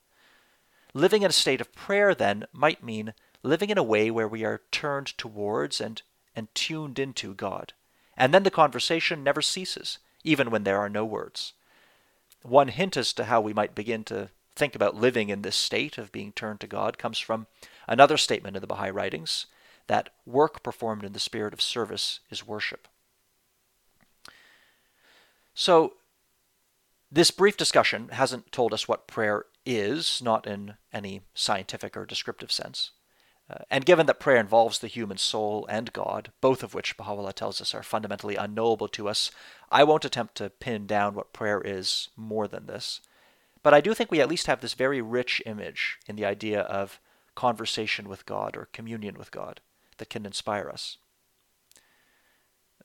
Living 0.93 1.21
in 1.21 1.29
a 1.29 1.33
state 1.33 1.61
of 1.61 1.73
prayer, 1.73 2.15
then, 2.15 2.45
might 2.53 2.83
mean 2.83 3.13
living 3.43 3.69
in 3.69 3.77
a 3.77 3.83
way 3.83 4.09
where 4.09 4.27
we 4.27 4.43
are 4.43 4.61
turned 4.71 5.07
towards 5.17 5.81
and, 5.81 6.01
and 6.35 6.53
tuned 6.55 6.97
into 6.97 7.33
God. 7.33 7.73
And 8.17 8.33
then 8.33 8.43
the 8.43 8.51
conversation 8.51 9.23
never 9.23 9.41
ceases, 9.41 9.99
even 10.23 10.49
when 10.49 10.63
there 10.63 10.79
are 10.79 10.89
no 10.89 11.05
words. 11.05 11.53
One 12.41 12.69
hint 12.69 12.97
as 12.97 13.13
to 13.13 13.25
how 13.25 13.41
we 13.41 13.53
might 13.53 13.75
begin 13.75 14.03
to 14.05 14.29
think 14.59 14.75
about 14.75 14.95
living 14.95 15.29
in 15.29 15.41
this 15.41 15.55
state 15.55 15.97
of 15.97 16.11
being 16.11 16.33
turned 16.33 16.59
to 16.59 16.67
God 16.67 16.97
comes 16.97 17.17
from 17.17 17.47
another 17.87 18.17
statement 18.17 18.57
in 18.57 18.61
the 18.61 18.67
Baha'i 18.67 18.91
writings 18.91 19.47
that 19.87 20.09
work 20.25 20.61
performed 20.61 21.03
in 21.03 21.13
the 21.13 21.19
spirit 21.19 21.53
of 21.53 21.61
service 21.61 22.19
is 22.29 22.45
worship. 22.45 22.87
So, 25.55 25.93
this 27.11 27.31
brief 27.31 27.57
discussion 27.57 28.09
hasn't 28.09 28.51
told 28.51 28.71
us 28.71 28.87
what 28.87 29.07
prayer 29.07 29.45
is, 29.65 30.21
not 30.21 30.45
in 30.45 30.75
any 30.93 31.21
scientific 31.33 31.97
or 31.97 32.05
descriptive 32.05 32.51
sense. 32.51 32.91
Uh, 33.49 33.63
and 33.71 33.85
given 33.85 34.05
that 34.05 34.19
prayer 34.19 34.37
involves 34.37 34.77
the 34.77 34.87
human 34.87 35.17
soul 35.17 35.65
and 35.69 35.91
God, 35.91 36.31
both 36.39 36.61
of 36.61 36.75
which 36.75 36.97
Baha'u'llah 36.97 37.33
tells 37.33 37.61
us 37.61 37.73
are 37.73 37.81
fundamentally 37.81 38.35
unknowable 38.35 38.87
to 38.89 39.09
us, 39.09 39.31
I 39.71 39.83
won't 39.83 40.05
attempt 40.05 40.35
to 40.35 40.51
pin 40.51 40.85
down 40.85 41.15
what 41.15 41.33
prayer 41.33 41.61
is 41.65 42.09
more 42.15 42.47
than 42.47 42.67
this. 42.67 43.01
But 43.61 43.73
I 43.73 43.81
do 43.81 43.93
think 43.93 44.11
we 44.11 44.21
at 44.21 44.29
least 44.29 44.47
have 44.47 44.61
this 44.61 44.73
very 44.73 45.01
rich 45.01 45.41
image 45.45 45.99
in 46.07 46.15
the 46.15 46.25
idea 46.25 46.61
of 46.61 46.99
conversation 47.35 48.07
with 48.07 48.25
God 48.25 48.55
or 48.55 48.69
communion 48.71 49.17
with 49.17 49.31
God 49.31 49.61
that 49.97 50.09
can 50.09 50.25
inspire 50.25 50.69
us. 50.69 50.97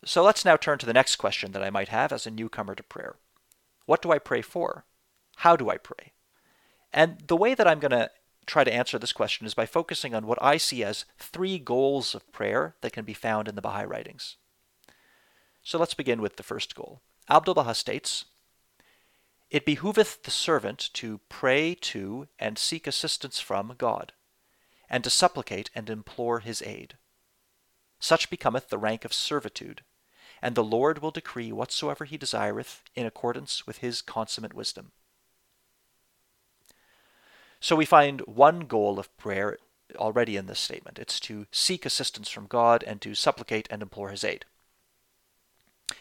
So 0.04 0.22
let's 0.22 0.44
now 0.44 0.56
turn 0.56 0.78
to 0.78 0.86
the 0.86 0.92
next 0.92 1.16
question 1.16 1.52
that 1.52 1.62
I 1.62 1.70
might 1.70 1.88
have 1.88 2.12
as 2.12 2.26
a 2.26 2.30
newcomer 2.30 2.74
to 2.74 2.82
prayer. 2.82 3.16
What 3.86 4.02
do 4.02 4.12
I 4.12 4.18
pray 4.18 4.42
for? 4.42 4.84
How 5.36 5.56
do 5.56 5.70
I 5.70 5.76
pray? 5.76 6.12
And 6.92 7.18
the 7.26 7.36
way 7.36 7.54
that 7.54 7.66
I'm 7.66 7.80
going 7.80 7.90
to 7.90 8.10
try 8.46 8.64
to 8.64 8.72
answer 8.72 8.98
this 8.98 9.12
question 9.12 9.46
is 9.46 9.54
by 9.54 9.66
focusing 9.66 10.14
on 10.14 10.26
what 10.26 10.38
I 10.42 10.58
see 10.58 10.84
as 10.84 11.06
three 11.18 11.58
goals 11.58 12.14
of 12.14 12.30
prayer 12.32 12.74
that 12.82 12.92
can 12.92 13.04
be 13.04 13.14
found 13.14 13.48
in 13.48 13.54
the 13.54 13.62
Baha'i 13.62 13.86
writings. 13.86 14.36
So 15.62 15.78
let's 15.78 15.94
begin 15.94 16.20
with 16.20 16.36
the 16.36 16.42
first 16.42 16.74
goal. 16.74 17.00
Abdul 17.30 17.54
Baha 17.54 17.74
states, 17.74 18.26
It 19.54 19.64
behooveth 19.64 20.24
the 20.24 20.32
servant 20.32 20.90
to 20.94 21.20
pray 21.28 21.76
to 21.76 22.26
and 22.40 22.58
seek 22.58 22.88
assistance 22.88 23.38
from 23.38 23.76
God, 23.78 24.12
and 24.90 25.04
to 25.04 25.10
supplicate 25.10 25.70
and 25.76 25.88
implore 25.88 26.40
his 26.40 26.60
aid. 26.60 26.96
Such 28.00 28.30
becometh 28.30 28.68
the 28.68 28.78
rank 28.78 29.04
of 29.04 29.12
servitude, 29.12 29.84
and 30.42 30.56
the 30.56 30.64
Lord 30.64 30.98
will 30.98 31.12
decree 31.12 31.52
whatsoever 31.52 32.04
he 32.04 32.16
desireth 32.16 32.82
in 32.96 33.06
accordance 33.06 33.64
with 33.64 33.78
his 33.78 34.02
consummate 34.02 34.54
wisdom. 34.54 34.90
So 37.60 37.76
we 37.76 37.86
find 37.86 38.22
one 38.22 38.62
goal 38.62 38.98
of 38.98 39.16
prayer 39.16 39.58
already 39.94 40.36
in 40.36 40.46
this 40.46 40.58
statement 40.58 40.98
it's 40.98 41.20
to 41.20 41.46
seek 41.52 41.86
assistance 41.86 42.28
from 42.28 42.48
God 42.48 42.82
and 42.82 43.00
to 43.02 43.14
supplicate 43.14 43.68
and 43.70 43.82
implore 43.82 44.08
his 44.08 44.24
aid. 44.24 44.46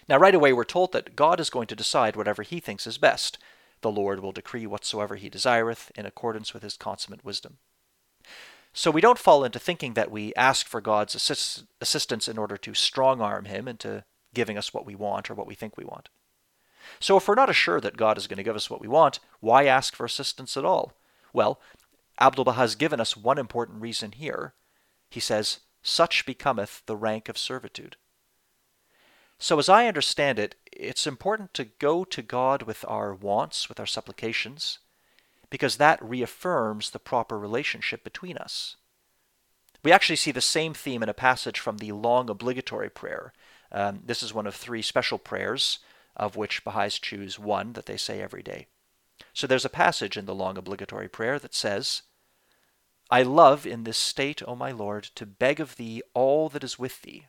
Now, 0.08 0.18
right 0.18 0.36
away, 0.36 0.54
we're 0.54 0.64
told 0.64 0.92
that 0.92 1.16
God 1.16 1.40
is 1.40 1.50
going 1.50 1.68
to 1.68 1.76
decide 1.76 2.16
whatever 2.16 2.44
he 2.44 2.60
thinks 2.60 2.88
is 2.88 2.98
best. 2.98 3.38
The 3.82 3.92
Lord 3.92 4.22
will 4.22 4.32
decree 4.32 4.66
whatsoever 4.66 5.16
he 5.16 5.30
desireth 5.30 5.92
in 5.96 6.06
accordance 6.06 6.54
with 6.54 6.64
his 6.64 6.78
consummate 6.78 7.26
wisdom. 7.26 7.58
So 8.74 8.90
we 8.90 9.02
don't 9.02 9.20
fall 9.20 9.44
into 9.44 9.60
thinking 9.60 9.94
that 9.94 10.10
we 10.10 10.34
ask 10.36 10.66
for 10.66 10.82
God's 10.82 11.14
assist- 11.14 11.66
assistance 11.80 12.28
in 12.28 12.38
order 12.38 12.58
to 12.58 12.74
strong 12.74 13.22
arm 13.22 13.46
him 13.46 13.68
into 13.68 14.04
giving 14.34 14.58
us 14.58 14.74
what 14.74 14.86
we 14.86 14.96
want 14.96 15.30
or 15.30 15.36
what 15.36 15.46
we 15.46 15.54
think 15.54 15.78
we 15.78 15.86
want. 15.86 16.10
So 17.00 17.16
if 17.18 17.28
we're 17.28 17.36
not 17.36 17.50
assured 17.50 17.84
that 17.84 17.98
God 17.98 18.18
is 18.18 18.28
going 18.28 18.38
to 18.38 18.44
give 18.44 18.56
us 18.56 18.70
what 18.70 18.82
we 18.82 18.88
want, 18.88 19.20
why 19.40 19.66
ask 19.66 19.96
for 19.96 20.06
assistance 20.06 20.58
at 20.58 20.66
all? 20.66 20.94
Well, 21.32 21.60
Abdul 22.20 22.46
Baha 22.46 22.62
has 22.62 22.76
given 22.76 23.00
us 23.00 23.16
one 23.16 23.38
important 23.38 23.82
reason 23.82 24.12
here. 24.14 24.54
He 25.10 25.20
says, 25.20 25.60
Such 25.82 26.26
becometh 26.26 26.82
the 26.86 26.98
rank 26.98 27.30
of 27.30 27.38
servitude. 27.38 27.98
So, 29.44 29.60
as 29.60 29.68
I 29.68 29.88
understand 29.88 30.40
it, 30.40 30.56
it's 30.72 31.06
important 31.06 31.54
to 31.56 31.66
go 31.66 32.06
to 32.06 32.22
God 32.22 32.64
with 32.64 32.86
our 32.88 33.14
wants, 33.14 33.68
with 33.68 33.78
our 33.78 33.86
supplications, 33.86 34.80
because 35.50 35.76
that 35.76 36.02
reaffirms 36.02 36.92
the 36.92 36.98
proper 36.98 37.38
relationship 37.38 38.06
between 38.06 38.38
us. 38.38 38.78
We 39.84 39.92
actually 39.92 40.16
see 40.16 40.32
the 40.32 40.40
same 40.40 40.74
theme 40.74 41.04
in 41.04 41.10
a 41.10 41.14
passage 41.14 41.60
from 41.60 41.80
the 41.80 41.92
long 41.92 42.30
obligatory 42.30 42.90
prayer. 42.90 43.34
Um, 43.70 44.00
this 44.06 44.24
is 44.24 44.34
one 44.34 44.48
of 44.48 44.56
three 44.56 44.82
special 44.82 45.18
prayers, 45.18 45.80
of 46.16 46.38
which 46.38 46.64
Baha'is 46.64 46.98
choose 46.98 47.38
one 47.38 47.74
that 47.74 47.86
they 47.86 47.98
say 47.98 48.22
every 48.22 48.44
day. 48.44 48.68
So 49.34 49.46
there's 49.46 49.66
a 49.66 49.70
passage 49.70 50.16
in 50.16 50.26
the 50.26 50.34
long 50.34 50.58
obligatory 50.58 51.10
prayer 51.10 51.38
that 51.40 51.54
says, 51.54 52.04
I 53.12 53.24
love 53.24 53.68
in 53.68 53.84
this 53.84 53.98
state, 53.98 54.42
O 54.48 54.56
my 54.56 54.72
Lord, 54.72 55.04
to 55.16 55.26
beg 55.26 55.60
of 55.60 55.76
thee 55.76 56.02
all 56.14 56.48
that 56.48 56.64
is 56.64 56.80
with 56.80 57.02
thee. 57.02 57.26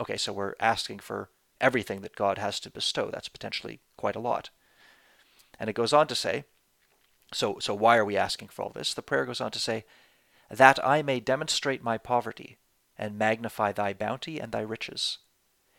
Okay, 0.00 0.16
so 0.16 0.32
we're 0.32 0.54
asking 0.58 1.00
for 1.00 1.28
everything 1.60 2.00
that 2.00 2.16
God 2.16 2.38
has 2.38 2.58
to 2.60 2.70
bestow. 2.70 3.10
That's 3.10 3.28
potentially 3.28 3.80
quite 3.98 4.16
a 4.16 4.20
lot. 4.20 4.48
And 5.58 5.68
it 5.68 5.74
goes 5.74 5.92
on 5.92 6.06
to 6.06 6.14
say, 6.14 6.44
so, 7.32 7.58
so 7.60 7.74
why 7.74 7.98
are 7.98 8.04
we 8.04 8.16
asking 8.16 8.48
for 8.48 8.62
all 8.62 8.70
this? 8.70 8.94
The 8.94 9.02
prayer 9.02 9.26
goes 9.26 9.40
on 9.40 9.50
to 9.50 9.58
say, 9.58 9.84
that 10.50 10.84
I 10.84 11.02
may 11.02 11.20
demonstrate 11.20 11.82
my 11.82 11.98
poverty 11.98 12.56
and 12.98 13.18
magnify 13.18 13.72
thy 13.72 13.92
bounty 13.92 14.40
and 14.40 14.52
thy 14.52 14.62
riches, 14.62 15.18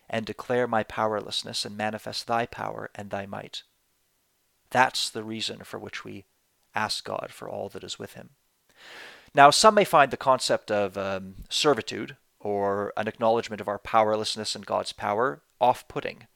and 0.10 0.26
declare 0.26 0.68
my 0.68 0.84
powerlessness 0.84 1.66
and 1.66 1.76
manifest 1.76 2.28
thy 2.28 2.46
power 2.46 2.90
and 2.96 3.10
thy 3.10 3.26
might. 3.26 3.64
That's 4.70 5.10
the 5.10 5.24
reason 5.24 5.60
for 5.64 5.80
which 5.80 6.06
we 6.06 6.26
ask 6.74 7.04
God 7.04 7.32
for 7.32 7.50
all 7.50 7.70
that 7.70 7.84
is 7.84 8.00
with 8.00 8.14
him. 8.14 8.30
Now, 9.34 9.50
some 9.50 9.76
may 9.76 9.86
find 9.86 10.12
the 10.12 10.18
concept 10.18 10.72
of 10.72 10.98
um, 10.98 11.36
servitude 11.50 12.18
or 12.44 12.94
an 12.98 13.08
acknowledgement 13.08 13.62
of 13.62 13.68
our 13.68 13.80
powerlessness 13.80 14.56
and 14.56 14.66
God's 14.66 14.94
power 14.94 15.42
off 15.60 15.88
putting. 15.88 16.28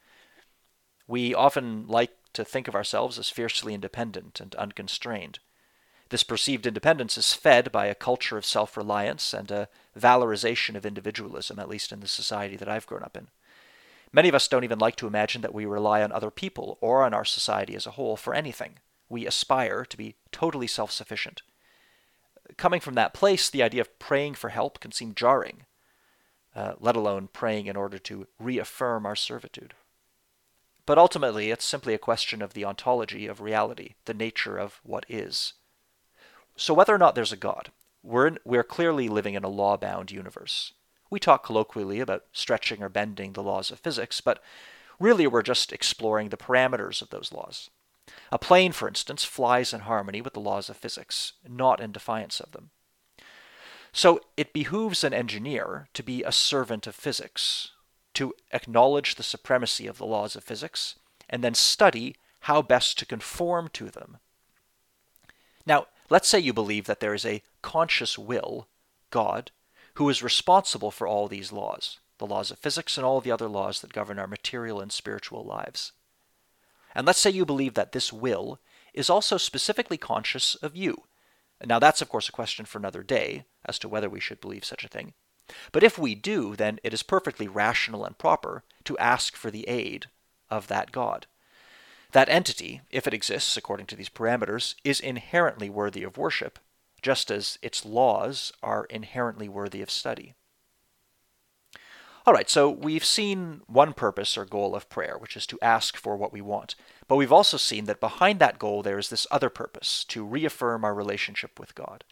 We 1.08 1.34
often 1.34 1.88
like 1.88 2.12
to 2.34 2.46
think 2.46 2.68
of 2.68 2.76
ourselves 2.76 3.18
as 3.18 3.30
fiercely 3.30 3.74
independent 3.74 4.40
and 4.40 4.54
unconstrained. 4.56 5.40
This 6.10 6.24
perceived 6.24 6.68
independence 6.68 7.18
is 7.18 7.34
fed 7.34 7.72
by 7.72 7.88
a 7.88 7.96
culture 7.96 8.38
of 8.38 8.46
self 8.46 8.78
reliance 8.78 9.34
and 9.34 9.50
a 9.50 9.68
valorization 9.98 10.76
of 10.76 10.86
individualism, 10.86 11.60
at 11.60 11.70
least 11.70 11.92
in 11.92 12.00
the 12.00 12.08
society 12.08 12.56
that 12.58 12.70
I've 12.70 12.86
grown 12.86 13.04
up 13.04 13.18
in. 13.18 13.30
Many 14.14 14.30
of 14.30 14.36
us 14.36 14.48
don't 14.48 14.64
even 14.64 14.80
like 14.80 14.96
to 14.98 15.08
imagine 15.08 15.42
that 15.42 15.54
we 15.54 15.66
rely 15.66 16.04
on 16.04 16.12
other 16.12 16.32
people 16.32 16.78
or 16.80 17.04
on 17.04 17.14
our 17.14 17.26
society 17.26 17.76
as 17.76 17.88
a 17.88 17.92
whole 17.92 18.16
for 18.16 18.34
anything. 18.34 18.80
We 19.10 19.26
aspire 19.26 19.84
to 19.86 19.98
be 19.98 20.16
totally 20.32 20.68
self 20.68 20.92
sufficient. 20.92 21.42
Coming 22.58 22.80
from 22.80 22.94
that 22.94 23.14
place, 23.14 23.50
the 23.50 23.64
idea 23.64 23.82
of 23.82 24.00
praying 24.00 24.36
for 24.36 24.50
help 24.50 24.80
can 24.80 24.92
seem 24.92 25.16
jarring, 25.16 25.65
uh, 26.56 26.74
let 26.80 26.96
alone 26.96 27.30
praying 27.32 27.68
in 27.68 27.76
order 27.76 27.98
to 28.00 28.28
reaffirm 28.40 29.06
our 29.06 29.16
servitude. 29.16 29.74
But 30.86 30.98
ultimately, 30.98 31.52
it's 31.52 31.66
simply 31.66 31.94
a 31.94 32.00
question 32.00 32.42
of 32.42 32.54
the 32.54 32.66
ontology 32.66 33.28
of 33.28 33.42
reality, 33.42 33.96
the 34.06 34.14
nature 34.14 34.58
of 34.58 34.80
what 34.84 35.06
is. 35.10 35.54
So, 36.56 36.74
whether 36.74 36.94
or 36.94 37.00
not 37.00 37.16
there's 37.16 37.32
a 37.32 37.38
God, 37.38 37.72
we're, 38.04 38.28
in, 38.28 38.40
we're 38.46 38.64
clearly 38.64 39.10
living 39.10 39.34
in 39.34 39.44
a 39.44 39.50
law 39.50 39.78
bound 39.78 40.12
universe. 40.12 40.74
We 41.10 41.20
talk 41.20 41.44
colloquially 41.44 42.00
about 42.00 42.26
stretching 42.32 42.84
or 42.84 42.90
bending 42.90 43.34
the 43.34 43.44
laws 43.44 43.72
of 43.72 43.80
physics, 43.80 44.22
but 44.22 44.42
really 45.00 45.28
we're 45.28 45.42
just 45.42 45.74
exploring 45.74 46.30
the 46.30 46.38
parameters 46.38 47.02
of 47.02 47.10
those 47.10 47.34
laws. 47.34 47.70
A 48.32 48.38
plane, 48.38 48.72
for 48.72 48.88
instance, 48.88 49.24
flies 49.24 49.74
in 49.74 49.82
harmony 49.82 50.22
with 50.22 50.34
the 50.34 50.40
laws 50.40 50.70
of 50.70 50.78
physics, 50.78 51.34
not 51.48 51.80
in 51.82 51.92
defiance 51.92 52.40
of 52.40 52.52
them. 52.52 52.70
So 53.96 54.20
it 54.36 54.52
behooves 54.52 55.06
an 55.06 55.14
engineer 55.14 55.88
to 55.94 56.04
be 56.04 56.22
a 56.22 56.32
servant 56.34 56.86
of 56.86 56.94
physics, 56.94 57.72
to 58.16 58.34
acknowledge 58.52 59.16
the 59.16 59.24
supremacy 59.24 59.88
of 59.88 59.98
the 59.98 60.06
laws 60.06 60.36
of 60.36 60.44
physics, 60.44 60.96
and 61.30 61.42
then 61.42 61.54
study 61.54 62.18
how 62.42 62.62
best 62.62 63.00
to 63.00 63.06
conform 63.06 63.70
to 63.70 63.90
them. 63.90 64.18
Now, 65.66 65.88
let's 66.10 66.28
say 66.28 66.40
you 66.40 66.52
believe 66.52 66.88
that 66.88 67.00
there 67.00 67.14
is 67.14 67.25
a 67.25 67.42
conscious 67.62 68.20
will, 68.20 68.68
God, 69.12 69.52
who 69.94 70.10
is 70.10 70.22
responsible 70.22 70.92
for 70.92 71.08
all 71.08 71.30
these 71.30 71.54
laws, 71.54 72.02
the 72.18 72.28
laws 72.28 72.52
of 72.52 72.60
physics 72.60 72.98
and 72.98 73.06
all 73.06 73.22
the 73.22 73.32
other 73.32 73.48
laws 73.48 73.80
that 73.80 73.94
govern 73.94 74.20
our 74.20 74.28
material 74.28 74.82
and 74.82 74.92
spiritual 74.92 75.46
lives. 75.46 75.94
And 76.94 77.08
let's 77.08 77.20
say 77.20 77.30
you 77.30 77.46
believe 77.46 77.75
that 77.75 77.94
this 77.94 78.12
will 78.12 78.60
is 78.94 79.10
also 79.10 79.38
specifically 79.38 79.98
conscious 79.98 80.56
of 80.56 80.75
you. 80.75 81.04
Now, 81.66 81.80
that's 81.80 82.02
of 82.02 82.10
course 82.10 82.30
a 82.30 82.34
question 82.34 82.66
for 82.66 82.78
another 82.78 83.04
day 83.04 83.46
as 83.66 83.80
to 83.80 83.90
whether 83.90 84.10
we 84.10 84.20
should 84.20 84.42
believe 84.42 84.66
such 84.66 84.84
a 84.84 84.90
thing. 84.90 85.14
But 85.72 85.84
if 85.84 85.98
we 85.98 86.16
do, 86.16 86.56
then 86.56 86.80
it 86.84 86.94
is 86.94 87.04
perfectly 87.04 87.48
rational 87.48 88.06
and 88.06 88.18
proper 88.18 88.64
to 88.86 88.98
ask 88.98 89.36
for 89.36 89.52
the 89.52 89.68
aid 89.68 90.08
of 90.50 90.68
that 90.68 90.92
God. 90.92 91.28
That 92.12 92.30
entity, 92.30 92.82
if 92.90 93.08
it 93.08 93.14
exists 93.14 93.58
according 93.58 93.88
to 93.88 93.96
these 93.96 94.10
parameters, 94.10 94.76
is 94.84 95.00
inherently 95.00 95.70
worthy 95.70 96.04
of 96.04 96.18
worship, 96.18 96.60
just 97.02 97.30
as 97.30 97.60
its 97.62 97.86
laws 97.86 98.54
are 98.64 98.86
inherently 98.86 99.50
worthy 99.50 99.82
of 99.82 99.92
study. 99.92 100.34
All 102.26 102.34
right, 102.34 102.50
so 102.50 102.70
we've 102.70 103.06
seen 103.06 103.62
one 103.68 103.94
purpose 103.94 104.36
or 104.36 104.46
goal 104.46 104.76
of 104.76 104.90
prayer, 104.90 105.16
which 105.18 105.38
is 105.38 105.46
to 105.48 105.60
ask 105.62 105.96
for 105.96 106.18
what 106.18 106.34
we 106.34 106.42
want. 106.42 106.74
But 107.08 107.18
we've 107.18 107.32
also 107.32 107.58
seen 107.58 107.86
that 107.86 108.00
behind 108.00 108.40
that 108.40 108.60
goal 108.60 108.82
there 108.82 108.98
is 108.98 109.10
this 109.10 109.28
other 109.30 109.50
purpose, 109.50 110.04
to 110.06 110.26
reaffirm 110.26 110.84
our 110.84 110.94
relationship 110.94 111.60
with 111.60 111.76
God. 111.76 112.04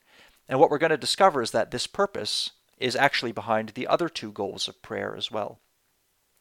And 0.48 0.60
what 0.60 0.70
we're 0.70 0.78
going 0.78 0.92
to 0.92 0.98
discover 0.98 1.42
is 1.42 1.52
that 1.52 1.72
this 1.72 1.88
purpose 1.88 2.52
is 2.78 2.96
actually 2.96 3.32
behind 3.32 3.70
the 3.70 3.88
other 3.88 4.10
two 4.10 4.32
goals 4.32 4.68
of 4.68 4.82
prayer 4.82 5.16
as 5.16 5.32
well. 5.32 5.60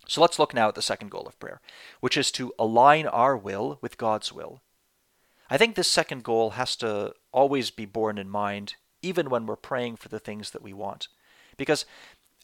So 0.07 0.21
let's 0.21 0.39
look 0.39 0.53
now 0.53 0.69
at 0.69 0.75
the 0.75 0.83
second 0.83 1.11
goal 1.11 1.27
of 1.27 1.39
prayer, 1.39 1.61
which 2.01 2.17
is 2.17 2.31
to 2.33 2.53
align 2.59 3.07
our 3.07 3.37
will 3.37 3.79
with 3.81 3.99
God's 3.99 4.33
will. 4.33 4.61
I 5.49 5.57
think 5.57 5.75
this 5.75 5.89
second 5.89 6.25
goal 6.25 6.51
has 6.51 6.77
to 6.77 7.15
always 7.31 7.71
be 7.71 7.87
borne 7.87 8.19
in 8.19 8.29
mind, 8.29 8.75
even 9.03 9.31
when 9.31 9.47
we're 9.47 9.57
praying 9.57 9.97
for 9.97 10.09
the 10.09 10.19
things 10.19 10.51
that 10.51 10.63
we 10.63 10.73
want. 10.73 11.09
Because 11.57 11.85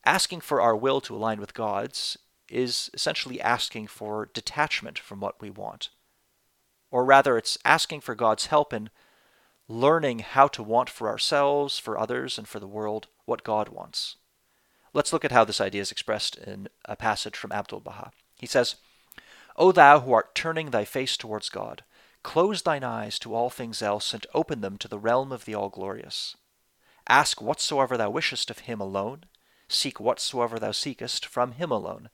asking 0.04 0.40
for 0.40 0.60
our 0.60 0.76
will 0.76 1.00
to 1.02 1.16
align 1.16 1.40
with 1.40 1.54
God's 1.54 2.16
is 2.48 2.90
essentially 2.94 3.40
asking 3.40 3.88
for 3.88 4.30
detachment 4.32 4.98
from 4.98 5.20
what 5.20 5.40
we 5.40 5.50
want. 5.50 5.90
Or 6.90 7.04
rather, 7.04 7.36
it's 7.36 7.58
asking 7.64 8.00
for 8.00 8.14
God's 8.14 8.46
help 8.46 8.72
in 8.72 8.90
learning 9.68 10.20
how 10.20 10.48
to 10.48 10.62
want 10.62 10.88
for 10.88 11.08
ourselves, 11.08 11.78
for 11.78 11.98
others, 11.98 12.38
and 12.38 12.48
for 12.48 12.58
the 12.58 12.66
world 12.66 13.08
what 13.26 13.44
God 13.44 13.68
wants. 13.68 14.16
Let's 14.94 15.12
look 15.12 15.24
at 15.24 15.32
how 15.32 15.44
this 15.44 15.60
idea 15.60 15.82
is 15.82 15.92
expressed 15.92 16.36
in 16.36 16.68
a 16.86 16.96
passage 16.96 17.36
from 17.36 17.52
Abdul 17.52 17.80
Baha. 17.80 18.10
He 18.36 18.46
says, 18.46 18.76
O 19.56 19.72
thou 19.72 20.00
who 20.00 20.12
art 20.12 20.34
turning 20.34 20.70
thy 20.70 20.84
face 20.84 21.16
towards 21.16 21.50
God, 21.50 21.84
close 22.22 22.62
thine 22.62 22.84
eyes 22.84 23.18
to 23.18 23.34
all 23.34 23.50
things 23.50 23.82
else, 23.82 24.14
and 24.14 24.26
open 24.32 24.60
them 24.60 24.78
to 24.78 24.88
the 24.88 24.98
realm 24.98 25.30
of 25.30 25.44
the 25.44 25.54
All 25.54 25.68
Glorious. 25.68 26.36
Ask 27.08 27.42
whatsoever 27.42 27.96
thou 27.96 28.10
wishest 28.10 28.50
of 28.50 28.60
him 28.60 28.80
alone, 28.80 29.24
Seek 29.68 30.00
whatsoever 30.00 30.58
thou 30.58 30.72
seekest 30.72 31.26
from 31.26 31.52
him 31.52 31.70
alone. 31.70 32.08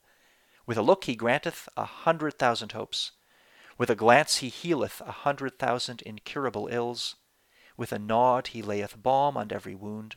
With 0.66 0.76
a 0.76 0.82
look 0.82 1.04
he 1.04 1.14
granteth 1.14 1.68
a 1.76 1.84
hundred 1.84 2.36
thousand 2.38 2.72
hopes. 2.72 3.12
With 3.76 3.90
a 3.90 3.96
glance 3.96 4.36
he 4.36 4.48
healeth 4.48 5.02
a 5.04 5.12
hundred 5.12 5.58
thousand 5.58 6.02
incurable 6.02 6.68
ills. 6.70 7.16
With 7.76 7.92
a 7.92 7.98
nod 7.98 8.48
he 8.48 8.62
layeth 8.62 9.02
balm 9.02 9.36
on 9.36 9.50
every 9.52 9.74
wound. 9.74 10.16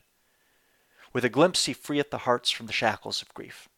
With 1.12 1.24
a 1.24 1.28
glimpse 1.28 1.64
he 1.64 1.72
freeth 1.72 2.10
the 2.10 2.18
hearts 2.18 2.50
from 2.50 2.66
the 2.66 2.72
shackles 2.72 3.22
of 3.22 3.34
grief. 3.34 3.68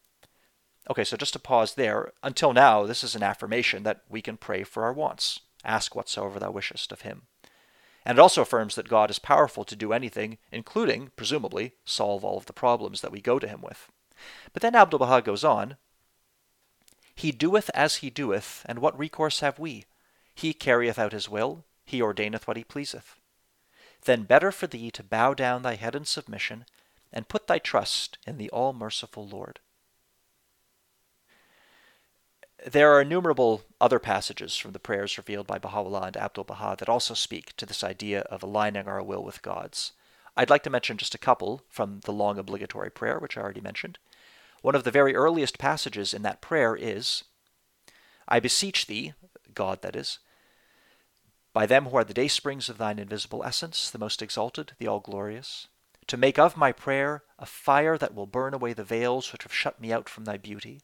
Okay, 0.89 1.03
so 1.03 1.17
just 1.17 1.33
to 1.33 1.39
pause 1.39 1.75
there. 1.75 2.11
Until 2.23 2.53
now, 2.53 2.85
this 2.85 3.03
is 3.03 3.15
an 3.15 3.23
affirmation 3.23 3.83
that 3.83 4.01
we 4.09 4.21
can 4.21 4.37
pray 4.37 4.63
for 4.63 4.83
our 4.83 4.93
wants. 4.93 5.39
Ask 5.63 5.95
whatsoever 5.95 6.39
thou 6.39 6.51
wishest 6.51 6.91
of 6.91 7.01
him. 7.01 7.23
And 8.03 8.17
it 8.17 8.21
also 8.21 8.41
affirms 8.41 8.75
that 8.75 8.89
God 8.89 9.11
is 9.11 9.19
powerful 9.19 9.63
to 9.63 9.75
do 9.75 9.93
anything, 9.93 10.39
including, 10.51 11.11
presumably, 11.15 11.73
solve 11.85 12.25
all 12.25 12.37
of 12.37 12.47
the 12.47 12.53
problems 12.53 13.01
that 13.01 13.11
we 13.11 13.21
go 13.21 13.37
to 13.37 13.47
him 13.47 13.61
with. 13.61 13.87
But 14.53 14.61
then 14.61 14.73
Abdu'l 14.73 14.99
Baha 14.99 15.21
goes 15.21 15.43
on 15.43 15.77
He 17.21 17.31
doeth 17.31 17.69
as 17.75 17.97
he 17.97 18.09
doeth, 18.09 18.65
and 18.65 18.79
what 18.79 18.97
recourse 18.97 19.41
have 19.41 19.59
we? 19.59 19.85
He 20.33 20.55
carrieth 20.55 20.97
out 20.97 21.11
his 21.11 21.29
will, 21.29 21.63
he 21.85 22.01
ordaineth 22.01 22.47
what 22.47 22.57
he 22.57 22.63
pleaseth. 22.63 23.15
Then 24.05 24.23
better 24.23 24.51
for 24.51 24.65
thee 24.65 24.89
to 24.89 25.03
bow 25.03 25.35
down 25.35 25.61
thy 25.61 25.75
head 25.75 25.93
in 25.93 26.05
submission, 26.05 26.65
and 27.13 27.27
put 27.27 27.45
thy 27.45 27.59
trust 27.59 28.17
in 28.25 28.39
the 28.39 28.49
all 28.49 28.73
merciful 28.73 29.27
Lord. 29.27 29.59
There 32.65 32.91
are 32.91 33.01
innumerable 33.01 33.65
other 33.79 33.99
passages 33.99 34.57
from 34.57 34.71
the 34.71 34.79
prayers 34.79 35.19
revealed 35.19 35.45
by 35.45 35.59
Baha'u'llah 35.59 36.07
and 36.07 36.17
Abdul 36.17 36.45
Baha 36.45 36.77
that 36.79 36.89
also 36.89 37.13
speak 37.13 37.55
to 37.57 37.67
this 37.67 37.83
idea 37.83 38.21
of 38.31 38.41
aligning 38.41 38.87
our 38.87 39.03
will 39.03 39.23
with 39.23 39.43
God's. 39.43 39.91
I'd 40.35 40.49
like 40.49 40.63
to 40.63 40.71
mention 40.71 40.97
just 40.97 41.13
a 41.13 41.19
couple 41.19 41.61
from 41.69 41.99
the 41.99 42.13
long 42.13 42.39
obligatory 42.39 42.89
prayer, 42.89 43.19
which 43.19 43.37
I 43.37 43.41
already 43.41 43.61
mentioned. 43.61 43.99
One 44.61 44.75
of 44.75 44.83
the 44.83 44.91
very 44.91 45.15
earliest 45.15 45.57
passages 45.57 46.13
in 46.13 46.21
that 46.21 46.41
prayer 46.41 46.75
is 46.75 47.23
I 48.27 48.39
beseech 48.39 48.87
thee, 48.87 49.13
God 49.53 49.81
that 49.81 49.95
is, 49.95 50.19
by 51.53 51.65
them 51.65 51.87
who 51.87 51.97
are 51.97 52.03
the 52.03 52.13
day 52.13 52.27
springs 52.27 52.69
of 52.69 52.77
thine 52.77 52.99
invisible 52.99 53.43
essence, 53.43 53.89
the 53.89 53.99
most 53.99 54.21
exalted, 54.21 54.73
the 54.77 54.87
all 54.87 54.99
glorious, 54.99 55.67
to 56.07 56.15
make 56.15 56.39
of 56.39 56.55
my 56.55 56.71
prayer 56.71 57.23
a 57.37 57.45
fire 57.45 57.97
that 57.97 58.15
will 58.15 58.25
burn 58.25 58.53
away 58.53 58.73
the 58.73 58.83
veils 58.83 59.31
which 59.31 59.43
have 59.43 59.53
shut 59.53 59.81
me 59.81 59.91
out 59.91 60.07
from 60.07 60.25
thy 60.25 60.37
beauty 60.37 60.81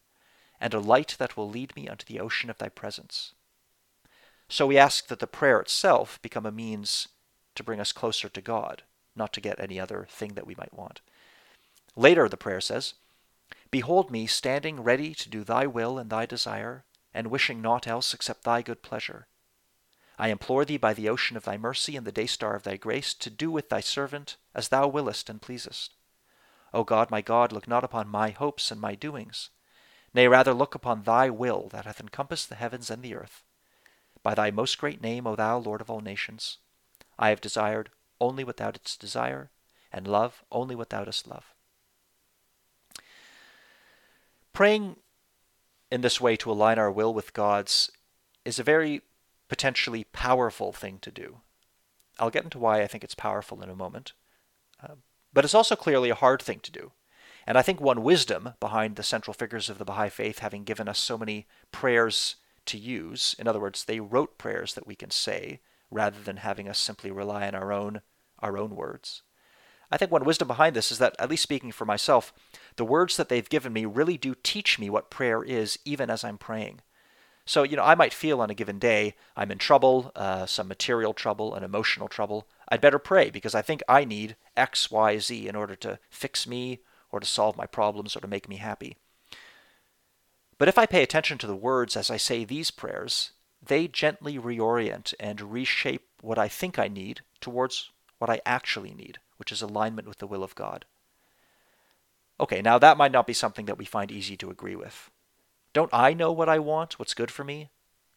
and 0.60 0.74
a 0.74 0.80
light 0.80 1.16
that 1.20 1.38
will 1.38 1.50
lead 1.50 1.76
me 1.76 1.88
unto 1.88 2.06
the 2.06 2.20
ocean 2.20 2.50
of 2.50 2.58
thy 2.58 2.70
presence. 2.70 3.34
So 4.50 4.66
we 4.66 4.78
ask 4.78 5.08
that 5.08 5.20
the 5.20 5.28
prayer 5.28 5.60
itself 5.60 6.22
become 6.22 6.46
a 6.46 6.52
means 6.52 7.08
to 7.56 7.64
bring 7.64 7.80
us 7.80 7.92
closer 7.92 8.30
to 8.30 8.42
God, 8.42 8.84
not 9.16 9.34
to 9.34 9.42
get 9.42 9.60
any 9.60 9.80
other 9.80 10.08
thing 10.10 10.34
that 10.34 10.48
we 10.48 10.56
might 10.56 10.74
want. 10.74 11.02
Later, 11.96 12.28
the 12.28 12.38
prayer 12.38 12.62
says, 12.62 12.94
Behold 13.72 14.12
me 14.12 14.28
standing 14.28 14.82
ready 14.82 15.14
to 15.14 15.30
do 15.30 15.44
thy 15.44 15.66
will 15.66 15.98
and 15.98 16.10
thy 16.10 16.26
desire, 16.26 16.86
and 17.14 17.28
wishing 17.28 17.62
naught 17.62 17.88
else 17.88 18.14
except 18.14 18.44
thy 18.44 18.62
good 18.62 18.82
pleasure. 18.82 19.28
I 20.18 20.30
implore 20.30 20.66
thee 20.66 20.78
by 20.78 20.94
the 20.94 21.10
ocean 21.10 21.38
of 21.38 21.46
thy 21.46 21.58
mercy 21.58 21.96
and 21.96 22.06
the 22.06 22.12
day 22.12 22.28
star 22.28 22.56
of 22.56 22.64
thy 22.64 22.78
grace 22.78 23.14
to 23.16 23.30
do 23.30 23.52
with 23.52 23.70
thy 23.70 23.82
servant 23.82 24.38
as 24.56 24.70
thou 24.70 24.88
willest 24.88 25.30
and 25.30 25.42
pleasest. 25.42 25.94
O 26.74 26.84
God, 26.84 27.12
my 27.12 27.22
God, 27.22 27.52
look 27.52 27.68
not 27.68 27.84
upon 27.84 28.08
my 28.08 28.32
hopes 28.32 28.72
and 28.72 28.82
my 28.82 28.96
doings, 28.96 29.50
Nay, 30.14 30.28
rather 30.28 30.54
look 30.54 30.74
upon 30.74 31.04
thy 31.04 31.30
will 31.30 31.70
that 31.70 31.86
hath 31.86 32.00
encompassed 32.00 32.50
the 32.50 32.56
heavens 32.56 32.90
and 32.90 33.04
the 33.04 33.14
earth. 33.14 33.44
By 34.24 34.34
thy 34.34 34.52
most 34.52 34.78
great 34.78 35.02
name, 35.02 35.28
O 35.28 35.36
thou 35.36 35.58
Lord 35.58 35.82
of 35.82 35.90
all 35.90 36.02
nations, 36.02 36.58
I 37.20 37.30
have 37.30 37.42
desired 37.42 37.92
only 38.20 38.44
what 38.44 38.58
thou 38.58 38.72
didst 38.72 39.00
desire, 39.00 39.52
and 39.92 40.08
love 40.08 40.44
only 40.52 40.76
what 40.76 40.90
thou 40.90 41.04
dost 41.04 41.28
love. 41.28 41.54
Praying 44.58 44.96
in 45.92 46.02
this 46.02 46.20
way 46.20 46.36
to 46.38 46.50
align 46.52 46.80
our 46.80 46.90
will 46.90 47.14
with 47.14 47.34
God's 47.34 47.92
is 48.44 48.58
a 48.58 48.64
very 48.64 49.04
potentially 49.50 50.06
powerful 50.06 50.74
thing 50.74 50.98
to 51.04 51.12
do. 51.12 51.42
I'll 52.18 52.32
get 52.32 52.44
into 52.44 52.58
why 52.58 52.82
I 52.82 52.88
think 52.88 53.04
it's 53.04 53.14
powerful 53.14 53.62
in 53.62 53.70
a 53.70 53.76
moment. 53.76 54.14
Uh, 54.82 54.96
but 55.32 55.46
it's 55.46 55.54
also 55.54 55.76
clearly 55.76 56.10
a 56.10 56.16
hard 56.16 56.42
thing 56.42 56.60
to 56.62 56.72
do. 56.72 56.92
And 57.46 57.56
I 57.56 57.62
think 57.62 57.80
one 57.80 58.02
wisdom 58.02 58.56
behind 58.60 58.96
the 58.96 59.04
central 59.04 59.36
figures 59.36 59.70
of 59.70 59.78
the 59.78 59.86
Baha'i 59.86 60.10
Faith 60.10 60.40
having 60.40 60.64
given 60.64 60.88
us 60.88 60.98
so 60.98 61.20
many 61.20 61.46
prayers 61.72 62.38
to 62.66 62.80
use, 62.80 63.36
in 63.38 63.48
other 63.48 63.60
words, 63.60 63.86
they 63.86 64.00
wrote 64.00 64.40
prayers 64.40 64.74
that 64.74 64.88
we 64.88 64.96
can 64.96 65.12
say 65.12 65.60
rather 65.92 66.20
than 66.20 66.38
having 66.38 66.68
us 66.68 66.80
simply 66.80 67.12
rely 67.12 67.48
on 67.48 67.54
our 67.54 67.72
own 67.72 68.02
our 68.40 68.58
own 68.58 68.76
words. 68.76 69.22
I 69.92 69.98
think 69.98 70.12
one 70.12 70.26
wisdom 70.26 70.48
behind 70.48 70.76
this 70.76 70.92
is 70.92 70.98
that, 71.00 71.16
at 71.18 71.30
least 71.30 71.44
speaking 71.44 71.72
for 71.72 71.86
myself, 71.86 72.34
the 72.76 72.86
words 72.86 73.18
that 73.18 73.30
they've 73.30 73.48
given 73.48 73.72
me 73.72 73.86
really 73.86 74.18
do 74.18 74.36
teach 74.44 74.78
me 74.78 74.90
what 74.90 75.10
prayer 75.10 75.44
is, 75.44 75.80
even 75.86 76.10
as 76.10 76.24
I'm 76.24 76.38
praying. 76.38 76.82
So, 77.46 77.64
you 77.64 77.78
know, 77.78 77.84
I 77.84 77.96
might 77.96 78.14
feel 78.14 78.42
on 78.42 78.50
a 78.50 78.54
given 78.54 78.78
day 78.78 79.16
I'm 79.38 79.52
in 79.52 79.58
trouble, 79.58 80.12
uh, 80.18 80.46
some 80.46 80.68
material 80.68 81.14
trouble, 81.14 81.56
an 81.56 81.64
emotional 81.64 82.10
trouble. 82.10 82.46
I'd 82.68 82.82
better 82.82 83.00
pray 83.00 83.30
because 83.30 83.56
I 83.56 83.62
think 83.62 83.82
I 83.88 84.04
need 84.04 84.36
X, 84.58 84.92
Y, 84.92 85.18
Z 85.20 85.48
in 85.48 85.56
order 85.56 85.76
to 85.78 86.00
fix 86.10 86.46
me 86.46 86.80
or 87.10 87.22
to 87.22 87.26
solve 87.26 87.56
my 87.56 87.66
problems 87.66 88.18
or 88.18 88.20
to 88.20 88.28
make 88.28 88.50
me 88.50 88.58
happy. 88.58 88.98
But 90.58 90.68
if 90.68 90.78
I 90.78 90.86
pay 90.86 91.04
attention 91.04 91.38
to 91.38 91.48
the 91.48 91.56
words 91.56 91.96
as 91.96 92.12
I 92.12 92.18
say 92.18 92.44
these 92.44 92.70
prayers, 92.70 93.32
they 93.66 93.88
gently 93.88 94.38
reorient 94.38 95.14
and 95.18 95.54
reshape 95.54 96.08
what 96.22 96.38
I 96.38 96.50
think 96.50 96.78
I 96.78 96.90
need 96.90 97.22
towards 97.40 97.92
what 98.18 98.30
I 98.30 98.42
actually 98.46 98.94
need, 98.94 99.20
which 99.38 99.52
is 99.52 99.62
alignment 99.62 100.08
with 100.08 100.18
the 100.18 100.28
will 100.28 100.44
of 100.44 100.56
God. 100.56 100.86
Okay, 102.40 102.62
now 102.62 102.78
that 102.78 102.98
might 102.98 103.12
not 103.12 103.28
be 103.28 103.34
something 103.34 103.66
that 103.66 103.78
we 103.78 103.86
find 103.86 104.12
easy 104.12 104.38
to 104.38 104.50
agree 104.50 104.76
with. 104.76 105.10
Don't 105.74 105.94
I 105.94 106.14
know 106.14 106.32
what 106.32 106.50
I 106.50 106.60
want, 106.60 107.00
what's 107.00 107.14
good 107.14 107.32
for 107.32 107.44
me? 107.44 107.70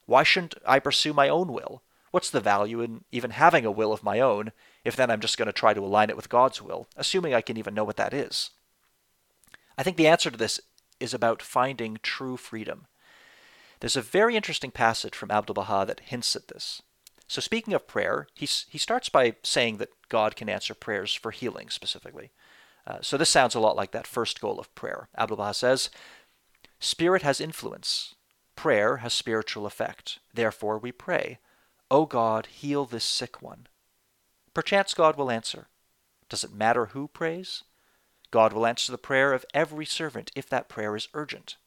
Why 0.07 0.23
shouldn't 0.23 0.55
I 0.67 0.79
pursue 0.79 1.13
my 1.13 1.29
own 1.29 1.53
will? 1.53 1.83
What's 2.11 2.31
the 2.31 2.41
value 2.41 2.81
in 2.81 3.05
even 3.13 3.31
having 3.31 3.65
a 3.65 3.71
will 3.71 3.93
of 3.93 4.03
my 4.03 4.19
own 4.19 4.53
if 4.85 4.97
then 4.97 5.11
I'm 5.11 5.21
just 5.21 5.39
going 5.39 5.47
to 5.47 5.53
try 5.53 5.75
to 5.75 5.81
align 5.81 6.11
it 6.11 6.17
with 6.17 6.29
God's 6.29 6.61
will, 6.61 6.89
assuming 6.97 7.35
I 7.35 7.41
can 7.41 7.57
even 7.57 7.75
know 7.75 7.85
what 7.85 7.97
that 7.97 8.13
is? 8.13 8.51
I 9.79 9.83
think 9.83 9.97
the 9.97 10.09
answer 10.09 10.31
to 10.31 10.37
this 10.37 10.61
is 10.99 11.15
about 11.15 11.41
finding 11.41 11.99
true 12.03 12.37
freedom. 12.37 12.87
There's 13.79 13.97
a 13.97 14.03
very 14.03 14.37
interesting 14.37 14.71
passage 14.71 15.15
from 15.15 15.31
Abdu'l 15.31 15.55
Baha 15.55 15.87
that 15.87 16.01
hints 16.01 16.37
at 16.37 16.49
this. 16.49 16.83
So, 17.31 17.41
speaking 17.41 17.75
of 17.75 17.87
prayer, 17.87 18.27
he, 18.35 18.45
he 18.69 18.77
starts 18.77 19.09
by 19.09 19.37
saying 19.45 19.77
that 19.77 19.93
God 20.09 20.35
can 20.35 20.49
answer 20.49 20.75
prayers 20.75 21.15
for 21.15 21.31
healing 21.31 21.71
specifically. 21.71 22.33
Uh, 22.85 22.99
so, 23.03 23.17
this 23.17 23.31
sounds 23.31 23.55
a 23.55 23.61
lot 23.61 23.77
like 23.77 23.93
that 23.93 24.09
first 24.09 24.41
goal 24.41 24.59
of 24.59 24.75
prayer. 24.75 25.09
Abdu'l 25.17 25.37
Baha 25.37 25.55
says, 25.55 25.91
Spirit 26.81 27.23
has 27.23 27.41
influence. 27.41 28.17
Prayer 28.57 28.97
has 28.97 29.15
spiritual 29.15 29.65
effect. 29.65 30.19
Therefore, 30.35 30.77
we 30.77 30.91
pray, 30.91 31.39
O 31.89 32.05
God, 32.05 32.47
heal 32.47 32.85
this 32.85 33.05
sick 33.05 33.41
one. 33.41 33.69
Perchance 34.53 34.93
God 34.93 35.15
will 35.15 35.31
answer. 35.31 35.69
Does 36.29 36.43
it 36.43 36.53
matter 36.53 36.87
who 36.87 37.07
prays? 37.07 37.63
God 38.33 38.53
will 38.53 38.67
answer 38.67 38.91
the 38.91 38.99
prayer 38.99 39.33
of 39.33 39.47
every 39.55 39.87
servant 39.87 40.33
if 40.35 40.49
that 40.49 40.69
prayer 40.69 40.97
is 40.97 41.07
urgent. 41.15 41.59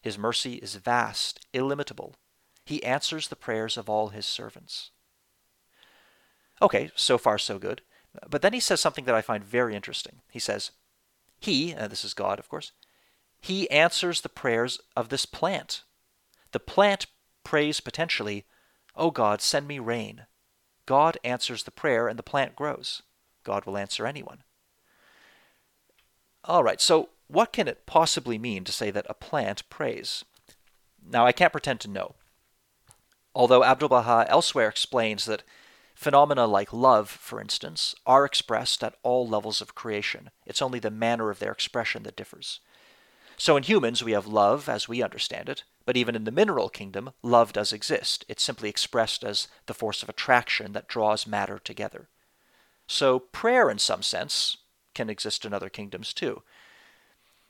His 0.00 0.16
mercy 0.16 0.54
is 0.54 0.76
vast, 0.76 1.46
illimitable. 1.52 2.14
He 2.64 2.82
answers 2.82 3.28
the 3.28 3.36
prayers 3.36 3.76
of 3.76 3.90
all 3.90 4.08
his 4.08 4.24
servants. 4.24 4.90
Okay, 6.62 6.90
so 6.94 7.18
far 7.18 7.38
so 7.38 7.58
good. 7.58 7.82
But 8.28 8.40
then 8.42 8.52
he 8.52 8.60
says 8.60 8.80
something 8.80 9.04
that 9.06 9.14
I 9.14 9.20
find 9.20 9.42
very 9.42 9.74
interesting. 9.74 10.20
He 10.30 10.38
says, 10.38 10.70
He, 11.40 11.74
uh, 11.74 11.88
this 11.88 12.04
is 12.04 12.14
God, 12.14 12.38
of 12.38 12.48
course, 12.48 12.72
he 13.40 13.68
answers 13.70 14.20
the 14.20 14.28
prayers 14.28 14.80
of 14.96 15.08
this 15.08 15.26
plant. 15.26 15.82
The 16.52 16.60
plant 16.60 17.06
prays 17.42 17.80
potentially, 17.80 18.44
Oh 18.94 19.10
God, 19.10 19.40
send 19.40 19.66
me 19.66 19.80
rain. 19.80 20.26
God 20.86 21.18
answers 21.24 21.64
the 21.64 21.72
prayer 21.72 22.06
and 22.06 22.18
the 22.18 22.22
plant 22.22 22.54
grows. 22.54 23.02
God 23.42 23.64
will 23.64 23.76
answer 23.76 24.06
anyone. 24.06 24.44
All 26.44 26.62
right, 26.62 26.80
so 26.80 27.08
what 27.26 27.52
can 27.52 27.66
it 27.66 27.86
possibly 27.86 28.38
mean 28.38 28.62
to 28.64 28.72
say 28.72 28.92
that 28.92 29.06
a 29.08 29.14
plant 29.14 29.68
prays? 29.68 30.24
Now, 31.04 31.26
I 31.26 31.32
can't 31.32 31.52
pretend 31.52 31.80
to 31.80 31.90
know. 31.90 32.14
Although 33.34 33.64
Abdu'l 33.64 33.88
Baha 33.88 34.26
elsewhere 34.28 34.68
explains 34.68 35.24
that 35.24 35.42
phenomena 36.02 36.46
like 36.46 36.72
love, 36.72 37.08
for 37.08 37.40
instance, 37.40 37.94
are 38.06 38.24
expressed 38.24 38.84
at 38.84 38.96
all 39.02 39.26
levels 39.26 39.60
of 39.60 39.74
creation. 39.74 40.30
It's 40.44 40.60
only 40.60 40.78
the 40.78 40.90
manner 40.90 41.30
of 41.30 41.38
their 41.38 41.52
expression 41.52 42.02
that 42.02 42.16
differs. 42.16 42.60
So 43.36 43.56
in 43.56 43.62
humans, 43.62 44.04
we 44.04 44.12
have 44.12 44.26
love 44.26 44.68
as 44.68 44.88
we 44.88 45.02
understand 45.02 45.48
it, 45.48 45.64
but 45.84 45.96
even 45.96 46.14
in 46.14 46.24
the 46.24 46.30
mineral 46.30 46.68
kingdom, 46.68 47.10
love 47.22 47.52
does 47.52 47.72
exist. 47.72 48.24
It's 48.28 48.42
simply 48.42 48.68
expressed 48.68 49.24
as 49.24 49.48
the 49.66 49.74
force 49.74 50.02
of 50.02 50.08
attraction 50.08 50.72
that 50.72 50.88
draws 50.88 51.26
matter 51.26 51.58
together. 51.58 52.08
So 52.86 53.18
prayer, 53.18 53.70
in 53.70 53.78
some 53.78 54.02
sense, 54.02 54.58
can 54.94 55.08
exist 55.08 55.44
in 55.44 55.54
other 55.54 55.70
kingdoms 55.70 56.12
too. 56.12 56.42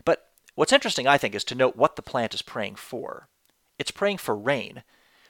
But 0.05 0.29
what's 0.55 0.73
interesting, 0.73 1.07
I 1.07 1.19
think, 1.19 1.35
is 1.35 1.45
to 1.45 1.55
note 1.55 1.77
what 1.77 1.97
the 1.97 2.03
plant 2.03 2.35
is 2.35 2.43
praying 2.43 2.77
for. 2.77 3.29
It's 3.79 3.91
praying 3.91 4.19
for 4.19 4.37
rain, 4.37 4.85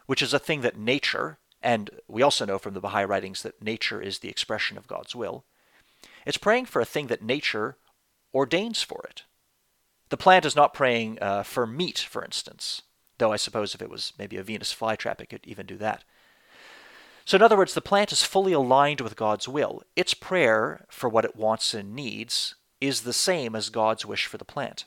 which 0.07 0.23
is 0.23 0.35
a 0.35 0.39
thing 0.39 0.61
that 0.61 0.79
nature, 0.79 1.39
and 1.63 1.91
we 2.09 2.23
also 2.23 2.45
know 2.45 2.59
from 2.59 2.75
the 2.75 2.81
Baha'i 2.81 3.05
writings 3.05 3.43
that 3.43 3.63
nature 3.63 4.01
is 4.01 4.19
the 4.19 4.29
expression 4.29 4.77
of 4.77 4.89
God's 4.89 5.15
will. 5.15 5.45
It's 6.27 6.37
praying 6.37 6.67
for 6.67 6.81
a 6.81 6.87
thing 6.87 7.07
that 7.09 7.23
nature 7.23 7.77
ordains 8.35 8.83
for 8.83 9.05
it. 9.09 9.23
The 10.09 10.17
plant 10.17 10.45
is 10.45 10.57
not 10.57 10.75
praying 10.75 11.19
uh, 11.21 11.43
for 11.43 11.67
meat, 11.67 11.99
for 11.99 12.25
instance, 12.25 12.83
though 13.19 13.33
I 13.33 13.37
suppose 13.37 13.75
if 13.75 13.83
it 13.83 13.91
was 13.91 14.13
maybe 14.19 14.37
a 14.37 14.43
Venus 14.43 14.75
flytrap, 14.75 15.21
it 15.21 15.31
could 15.31 15.47
even 15.47 15.67
do 15.67 15.77
that. 15.79 16.05
So, 17.25 17.37
in 17.37 17.43
other 17.43 17.57
words, 17.57 17.75
the 17.75 17.81
plant 17.81 18.11
is 18.13 18.25
fully 18.25 18.53
aligned 18.53 19.01
with 19.01 19.17
God's 19.17 19.49
will. 19.49 19.83
Its 19.95 20.13
prayer 20.13 20.87
for 20.91 21.09
what 21.09 21.25
it 21.25 21.37
wants 21.37 21.73
and 21.73 21.95
needs 21.95 22.57
is 22.81 23.03
the 23.03 23.13
same 23.13 23.55
as 23.55 23.71
God's 23.71 24.05
wish 24.05 24.27
for 24.27 24.39
the 24.39 24.45
plant. 24.45 24.85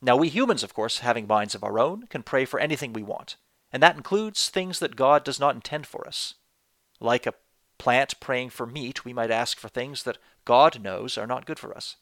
Now, 0.00 0.16
we 0.16 0.28
humans, 0.28 0.62
of 0.62 0.74
course, 0.74 0.98
having 0.98 1.26
minds 1.26 1.54
of 1.54 1.64
our 1.64 1.78
own, 1.78 2.06
can 2.08 2.22
pray 2.22 2.44
for 2.44 2.60
anything 2.60 2.92
we 2.92 3.02
want, 3.02 3.36
and 3.72 3.82
that 3.82 3.96
includes 3.96 4.48
things 4.48 4.78
that 4.78 4.96
God 4.96 5.24
does 5.24 5.40
not 5.40 5.54
intend 5.54 5.86
for 5.86 6.06
us. 6.06 6.34
Like 7.00 7.26
a 7.26 7.34
plant 7.78 8.20
praying 8.20 8.50
for 8.50 8.66
meat, 8.66 9.04
we 9.04 9.12
might 9.12 9.30
ask 9.30 9.58
for 9.58 9.68
things 9.68 10.02
that 10.02 10.18
God 10.44 10.80
knows 10.80 11.16
are 11.16 11.26
not 11.26 11.46
good 11.46 11.58
for 11.58 11.76
us. 11.76 11.96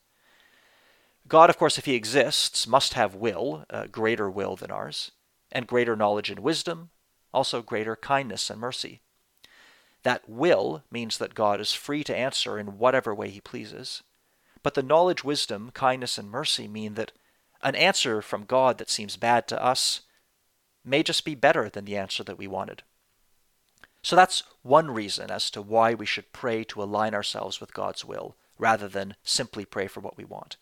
God, 1.28 1.48
of 1.48 1.58
course, 1.58 1.78
if 1.78 1.84
he 1.84 1.94
exists, 1.94 2.66
must 2.66 2.94
have 2.94 3.14
will, 3.14 3.64
a 3.70 3.86
greater 3.86 4.28
will 4.28 4.56
than 4.56 4.70
ours, 4.70 5.12
and 5.52 5.66
greater 5.66 5.94
knowledge 5.94 6.28
and 6.28 6.40
wisdom, 6.40 6.90
also 7.32 7.62
greater 7.62 7.94
kindness 7.94 8.50
and 8.50 8.60
mercy. 8.60 9.00
That 10.02 10.28
will 10.28 10.82
means 10.90 11.18
that 11.18 11.34
God 11.34 11.60
is 11.60 11.72
free 11.72 12.02
to 12.04 12.16
answer 12.16 12.58
in 12.58 12.78
whatever 12.78 13.14
way 13.14 13.30
he 13.30 13.40
pleases. 13.40 14.02
But 14.62 14.74
the 14.74 14.82
knowledge, 14.82 15.22
wisdom, 15.22 15.70
kindness, 15.72 16.18
and 16.18 16.30
mercy 16.30 16.66
mean 16.66 16.94
that 16.94 17.12
an 17.62 17.74
answer 17.74 18.22
from 18.22 18.44
God 18.44 18.78
that 18.78 18.90
seems 18.90 19.16
bad 19.16 19.46
to 19.48 19.62
us 19.62 20.00
may 20.84 21.02
just 21.02 21.24
be 21.24 21.34
better 21.34 21.68
than 21.68 21.84
the 21.84 21.96
answer 21.96 22.24
that 22.24 22.38
we 22.38 22.46
wanted. 22.46 22.82
So 24.02 24.16
that's 24.16 24.42
one 24.62 24.90
reason 24.90 25.30
as 25.30 25.50
to 25.50 25.62
why 25.62 25.94
we 25.94 26.06
should 26.06 26.32
pray 26.32 26.64
to 26.64 26.82
align 26.82 27.14
ourselves 27.14 27.60
with 27.60 27.74
God's 27.74 28.04
will 28.04 28.36
rather 28.58 28.88
than 28.88 29.16
simply 29.22 29.64
pray 29.64 29.86
for 29.86 30.00
what 30.00 30.16
we 30.16 30.24
want. 30.24 30.56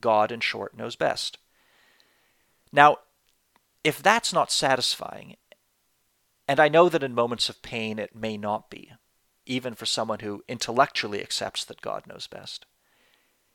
God, 0.00 0.30
in 0.32 0.40
short, 0.40 0.76
knows 0.76 0.96
best. 0.96 1.38
Now, 2.72 2.98
if 3.82 4.02
that's 4.02 4.32
not 4.32 4.50
satisfying, 4.50 5.36
and 6.48 6.60
I 6.60 6.68
know 6.68 6.88
that 6.88 7.02
in 7.02 7.14
moments 7.14 7.48
of 7.48 7.62
pain 7.62 7.98
it 7.98 8.14
may 8.14 8.36
not 8.36 8.70
be, 8.70 8.92
even 9.46 9.74
for 9.74 9.86
someone 9.86 10.20
who 10.20 10.44
intellectually 10.48 11.20
accepts 11.20 11.64
that 11.64 11.82
God 11.82 12.06
knows 12.06 12.26
best. 12.26 12.66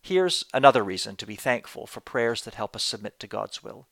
Here's 0.02 0.45
another 0.54 0.84
reason 0.84 1.15
to 1.17 1.25
be 1.25 1.36
thankful 1.36 1.86
for 1.86 1.99
prayers 1.99 2.43
that 2.43 2.56
help 2.56 2.75
us 2.75 2.84
submit 2.84 3.19
to 3.19 3.28
God's 3.28 3.63
will. 3.63 3.88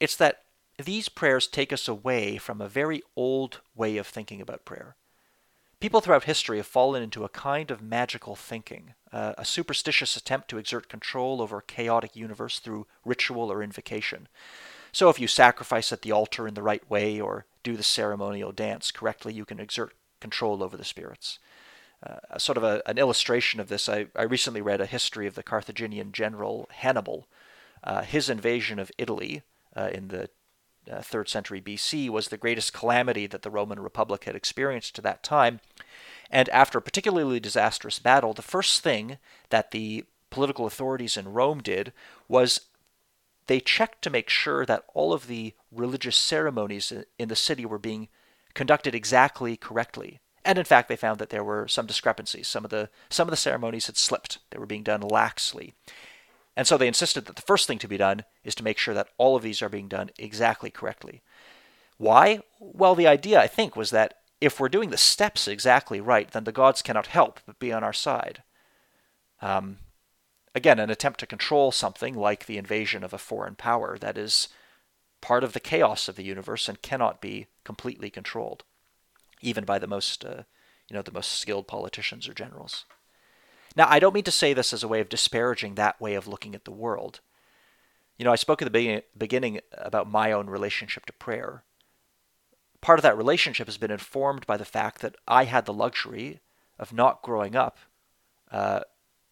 It's 0.00 0.16
that 0.16 0.43
these 0.78 1.08
prayers 1.08 1.46
take 1.46 1.72
us 1.72 1.88
away 1.88 2.36
from 2.36 2.60
a 2.60 2.68
very 2.68 3.02
old 3.16 3.60
way 3.74 3.96
of 3.96 4.06
thinking 4.06 4.40
about 4.40 4.64
prayer. 4.64 4.96
People 5.80 6.00
throughout 6.00 6.24
history 6.24 6.56
have 6.56 6.66
fallen 6.66 7.02
into 7.02 7.24
a 7.24 7.28
kind 7.28 7.70
of 7.70 7.82
magical 7.82 8.34
thinking, 8.34 8.94
uh, 9.12 9.34
a 9.36 9.44
superstitious 9.44 10.16
attempt 10.16 10.48
to 10.48 10.58
exert 10.58 10.88
control 10.88 11.42
over 11.42 11.58
a 11.58 11.62
chaotic 11.62 12.16
universe 12.16 12.58
through 12.58 12.86
ritual 13.04 13.52
or 13.52 13.62
invocation. 13.62 14.28
So 14.92 15.08
if 15.10 15.20
you 15.20 15.26
sacrifice 15.26 15.92
at 15.92 16.02
the 16.02 16.12
altar 16.12 16.48
in 16.48 16.54
the 16.54 16.62
right 16.62 16.88
way 16.88 17.20
or 17.20 17.46
do 17.62 17.76
the 17.76 17.82
ceremonial 17.82 18.52
dance 18.52 18.90
correctly, 18.90 19.34
you 19.34 19.44
can 19.44 19.60
exert 19.60 19.94
control 20.20 20.62
over 20.62 20.76
the 20.76 20.84
spirits. 20.84 21.38
Uh, 22.04 22.38
sort 22.38 22.56
of 22.56 22.64
a, 22.64 22.82
an 22.86 22.98
illustration 22.98 23.60
of 23.60 23.68
this, 23.68 23.88
I, 23.88 24.06
I, 24.14 24.22
recently 24.22 24.60
read 24.60 24.80
a 24.80 24.86
history 24.86 25.26
of 25.26 25.34
the 25.34 25.42
Carthaginian 25.42 26.12
general 26.12 26.68
Hannibal. 26.70 27.26
Uh, 27.82 28.02
his 28.02 28.28
invasion 28.28 28.78
of 28.78 28.92
Italy 28.98 29.42
uh, 29.76 29.90
in 29.92 30.08
the 30.08 30.28
uh, 30.90 30.98
3rd 30.98 31.28
century 31.28 31.60
BC 31.60 32.08
was 32.08 32.28
the 32.28 32.36
greatest 32.36 32.72
calamity 32.72 33.26
that 33.26 33.42
the 33.42 33.50
Roman 33.50 33.80
Republic 33.80 34.24
had 34.24 34.36
experienced 34.36 34.94
to 34.96 35.02
that 35.02 35.22
time. 35.22 35.60
And 36.30 36.48
after 36.50 36.78
a 36.78 36.82
particularly 36.82 37.40
disastrous 37.40 37.98
battle, 37.98 38.32
the 38.32 38.42
first 38.42 38.82
thing 38.82 39.18
that 39.50 39.70
the 39.70 40.04
political 40.30 40.66
authorities 40.66 41.16
in 41.16 41.32
Rome 41.32 41.60
did 41.60 41.92
was 42.28 42.62
they 43.46 43.60
checked 43.60 44.02
to 44.02 44.10
make 44.10 44.28
sure 44.28 44.64
that 44.66 44.84
all 44.94 45.12
of 45.12 45.26
the 45.26 45.54
religious 45.70 46.16
ceremonies 46.16 46.92
in 47.18 47.28
the 47.28 47.36
city 47.36 47.66
were 47.66 47.78
being 47.78 48.08
conducted 48.54 48.94
exactly 48.94 49.56
correctly. 49.56 50.20
And 50.44 50.58
in 50.58 50.64
fact, 50.64 50.88
they 50.88 50.96
found 50.96 51.18
that 51.18 51.30
there 51.30 51.44
were 51.44 51.68
some 51.68 51.86
discrepancies. 51.86 52.48
Some 52.48 52.64
of 52.64 52.70
the 52.70 52.90
some 53.08 53.28
of 53.28 53.30
the 53.30 53.36
ceremonies 53.36 53.86
had 53.86 53.96
slipped; 53.96 54.38
they 54.50 54.58
were 54.58 54.66
being 54.66 54.82
done 54.82 55.00
laxly. 55.00 55.72
And 56.56 56.66
so 56.66 56.76
they 56.76 56.86
insisted 56.86 57.26
that 57.26 57.36
the 57.36 57.42
first 57.42 57.66
thing 57.66 57.78
to 57.78 57.88
be 57.88 57.96
done 57.96 58.24
is 58.44 58.54
to 58.56 58.64
make 58.64 58.78
sure 58.78 58.94
that 58.94 59.08
all 59.18 59.36
of 59.36 59.42
these 59.42 59.60
are 59.60 59.68
being 59.68 59.88
done 59.88 60.10
exactly 60.18 60.70
correctly. 60.70 61.22
Why? 61.98 62.40
Well, 62.60 62.94
the 62.94 63.06
idea, 63.06 63.40
I 63.40 63.46
think, 63.46 63.76
was 63.76 63.90
that 63.90 64.18
if 64.40 64.60
we're 64.60 64.68
doing 64.68 64.90
the 64.90 64.96
steps 64.96 65.48
exactly 65.48 66.00
right, 66.00 66.30
then 66.30 66.44
the 66.44 66.52
gods 66.52 66.82
cannot 66.82 67.08
help 67.08 67.40
but 67.46 67.58
be 67.58 67.72
on 67.72 67.82
our 67.82 67.92
side. 67.92 68.42
Um, 69.40 69.78
again, 70.54 70.78
an 70.78 70.90
attempt 70.90 71.20
to 71.20 71.26
control 71.26 71.72
something 71.72 72.14
like 72.14 72.46
the 72.46 72.58
invasion 72.58 73.02
of 73.02 73.12
a 73.12 73.18
foreign 73.18 73.54
power 73.56 73.98
that 73.98 74.16
is 74.16 74.48
part 75.20 75.42
of 75.42 75.54
the 75.54 75.60
chaos 75.60 76.08
of 76.08 76.16
the 76.16 76.24
universe 76.24 76.68
and 76.68 76.82
cannot 76.82 77.20
be 77.20 77.46
completely 77.64 78.10
controlled, 78.10 78.62
even 79.40 79.64
by 79.64 79.78
the 79.78 79.86
most, 79.86 80.24
uh, 80.24 80.42
you 80.88 80.94
know, 80.94 81.02
the 81.02 81.12
most 81.12 81.32
skilled 81.32 81.66
politicians 81.66 82.28
or 82.28 82.34
generals. 82.34 82.84
Now, 83.76 83.86
I 83.88 83.98
don't 83.98 84.14
mean 84.14 84.24
to 84.24 84.30
say 84.30 84.52
this 84.52 84.72
as 84.72 84.82
a 84.82 84.88
way 84.88 85.00
of 85.00 85.08
disparaging 85.08 85.74
that 85.74 86.00
way 86.00 86.14
of 86.14 86.28
looking 86.28 86.54
at 86.54 86.64
the 86.64 86.70
world. 86.70 87.20
You 88.18 88.24
know, 88.24 88.32
I 88.32 88.36
spoke 88.36 88.62
at 88.62 88.72
the 88.72 89.02
beginning 89.18 89.60
about 89.72 90.10
my 90.10 90.30
own 90.30 90.48
relationship 90.48 91.06
to 91.06 91.12
prayer. 91.12 91.64
Part 92.80 92.98
of 92.98 93.02
that 93.02 93.16
relationship 93.16 93.66
has 93.66 93.78
been 93.78 93.90
informed 93.90 94.46
by 94.46 94.56
the 94.56 94.64
fact 94.64 95.00
that 95.00 95.16
I 95.26 95.44
had 95.44 95.64
the 95.64 95.72
luxury 95.72 96.40
of 96.78 96.92
not 96.92 97.22
growing 97.22 97.56
up 97.56 97.78
uh, 98.52 98.80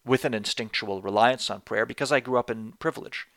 with 0.05 0.25
an 0.25 0.33
instinctual 0.33 1.01
reliance 1.01 1.49
on 1.49 1.61
prayer 1.61 1.85
because 1.85 2.11
I 2.11 2.19
grew 2.19 2.37
up 2.37 2.49
in 2.49 2.73
privilege. 2.73 3.27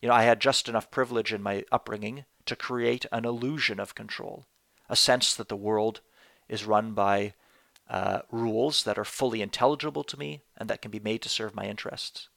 You 0.00 0.08
know, 0.08 0.14
I 0.14 0.22
had 0.22 0.38
just 0.38 0.68
enough 0.68 0.90
privilege 0.90 1.32
in 1.32 1.42
my 1.42 1.64
upbringing 1.72 2.24
to 2.46 2.54
create 2.54 3.06
an 3.10 3.24
illusion 3.24 3.80
of 3.80 3.94
control, 3.94 4.44
a 4.88 4.94
sense 4.94 5.34
that 5.34 5.48
the 5.48 5.56
world 5.56 6.02
is 6.48 6.64
run 6.64 6.92
by 6.92 7.32
uh, 7.88 8.20
rules 8.30 8.84
that 8.84 8.98
are 8.98 9.04
fully 9.04 9.42
intelligible 9.42 10.04
to 10.04 10.18
me 10.18 10.42
and 10.56 10.68
that 10.70 10.82
can 10.82 10.90
be 10.90 11.00
made 11.00 11.22
to 11.22 11.28
serve 11.28 11.54
my 11.54 11.66
interests. 11.66 12.28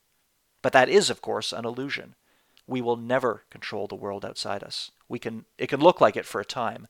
But 0.61 0.73
that 0.73 0.89
is, 0.89 1.09
of 1.09 1.21
course, 1.21 1.53
an 1.53 1.65
illusion. 1.65 2.15
We 2.65 2.81
will 2.81 2.97
never 2.97 3.43
control 3.49 3.87
the 3.87 3.95
world 3.95 4.25
outside 4.25 4.63
us. 4.63 4.91
We 5.07 5.19
can, 5.19 5.45
it 5.57 5.67
can 5.67 5.79
look 5.79 6.01
like 6.01 6.17
it 6.17 6.25
for 6.25 6.41
a 6.41 6.45
time, 6.45 6.87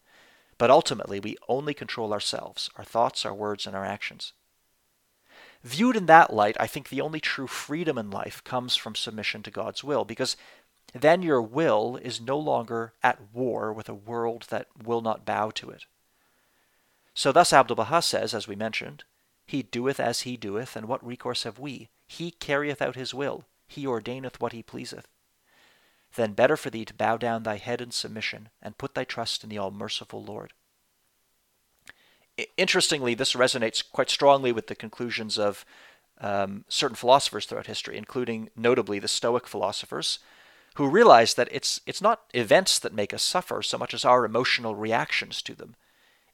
but 0.58 0.72
ultimately 0.72 1.20
we 1.20 1.38
only 1.48 1.74
control 1.74 2.14
ourselves, 2.14 2.70
our 2.78 2.84
thoughts, 2.84 3.26
our 3.26 3.34
words, 3.34 3.68
and 3.68 3.76
our 3.76 3.86
actions. 3.86 4.34
Viewed 5.64 5.96
in 5.96 6.08
that 6.08 6.34
light, 6.34 6.58
I 6.60 6.66
think 6.66 6.90
the 6.90 7.02
only 7.02 7.20
true 7.20 7.48
freedom 7.48 7.98
in 7.98 8.10
life 8.10 8.44
comes 8.44 8.76
from 8.76 8.96
submission 8.96 9.44
to 9.44 9.52
God's 9.52 9.84
will, 9.84 10.06
because 10.06 10.36
then 10.94 11.22
your 11.22 11.42
will 11.42 11.98
is 11.98 12.22
no 12.22 12.40
longer 12.40 12.94
at 13.04 13.20
war 13.34 13.74
with 13.74 13.90
a 13.90 13.94
world 13.94 14.48
that 14.50 14.68
will 14.84 15.02
not 15.02 15.26
bow 15.26 15.52
to 15.52 15.70
it. 15.70 15.86
So 17.18 17.32
thus 17.32 17.52
Abdu'l 17.52 17.76
Baha 17.78 18.04
says, 18.04 18.36
as 18.36 18.48
we 18.48 18.56
mentioned, 18.56 19.04
He 19.48 19.64
doeth 19.64 20.00
as 20.00 20.20
he 20.20 20.38
doeth, 20.38 20.76
and 20.76 20.88
what 20.88 21.04
recourse 21.04 21.46
have 21.46 21.58
we? 21.58 21.90
He 22.06 22.30
carrieth 22.30 22.80
out 22.80 22.96
his 22.96 23.12
will, 23.12 23.46
he 23.68 23.88
ordaineth 23.88 24.40
what 24.40 24.54
he 24.54 24.62
pleaseth. 24.62 25.08
Then 26.16 26.34
better 26.34 26.56
for 26.56 26.70
thee 26.70 26.86
to 26.86 26.94
bow 26.94 27.18
down 27.18 27.42
thy 27.42 27.58
head 27.58 27.82
in 27.82 27.90
submission, 27.90 28.50
and 28.62 28.78
put 28.78 28.94
thy 28.94 29.04
trust 29.04 29.44
in 29.44 29.50
the 29.50 29.58
all 29.58 29.72
merciful 29.72 30.24
Lord. 30.24 30.54
Interestingly, 32.56 33.16
this 33.16 33.34
resonates 33.34 33.84
quite 33.92 34.12
strongly 34.12 34.52
with 34.52 34.68
the 34.68 34.76
conclusions 34.76 35.40
of 35.40 35.66
um, 36.22 36.66
certain 36.70 36.96
philosophers 36.96 37.48
throughout 37.48 37.66
history, 37.66 37.98
including 37.98 38.52
notably 38.56 39.00
the 39.00 39.08
Stoic 39.08 39.48
philosophers, 39.48 40.20
who 40.76 40.88
realized 40.88 41.36
that 41.36 41.50
it's, 41.52 41.82
it's 41.88 42.02
not 42.02 42.26
events 42.36 42.78
that 42.78 42.94
make 42.94 43.12
us 43.12 43.24
suffer 43.24 43.64
so 43.64 43.80
much 43.80 43.96
as 43.96 44.06
our 44.06 44.24
emotional 44.24 44.76
reactions 44.76 45.42
to 45.42 45.56
them. 45.56 45.74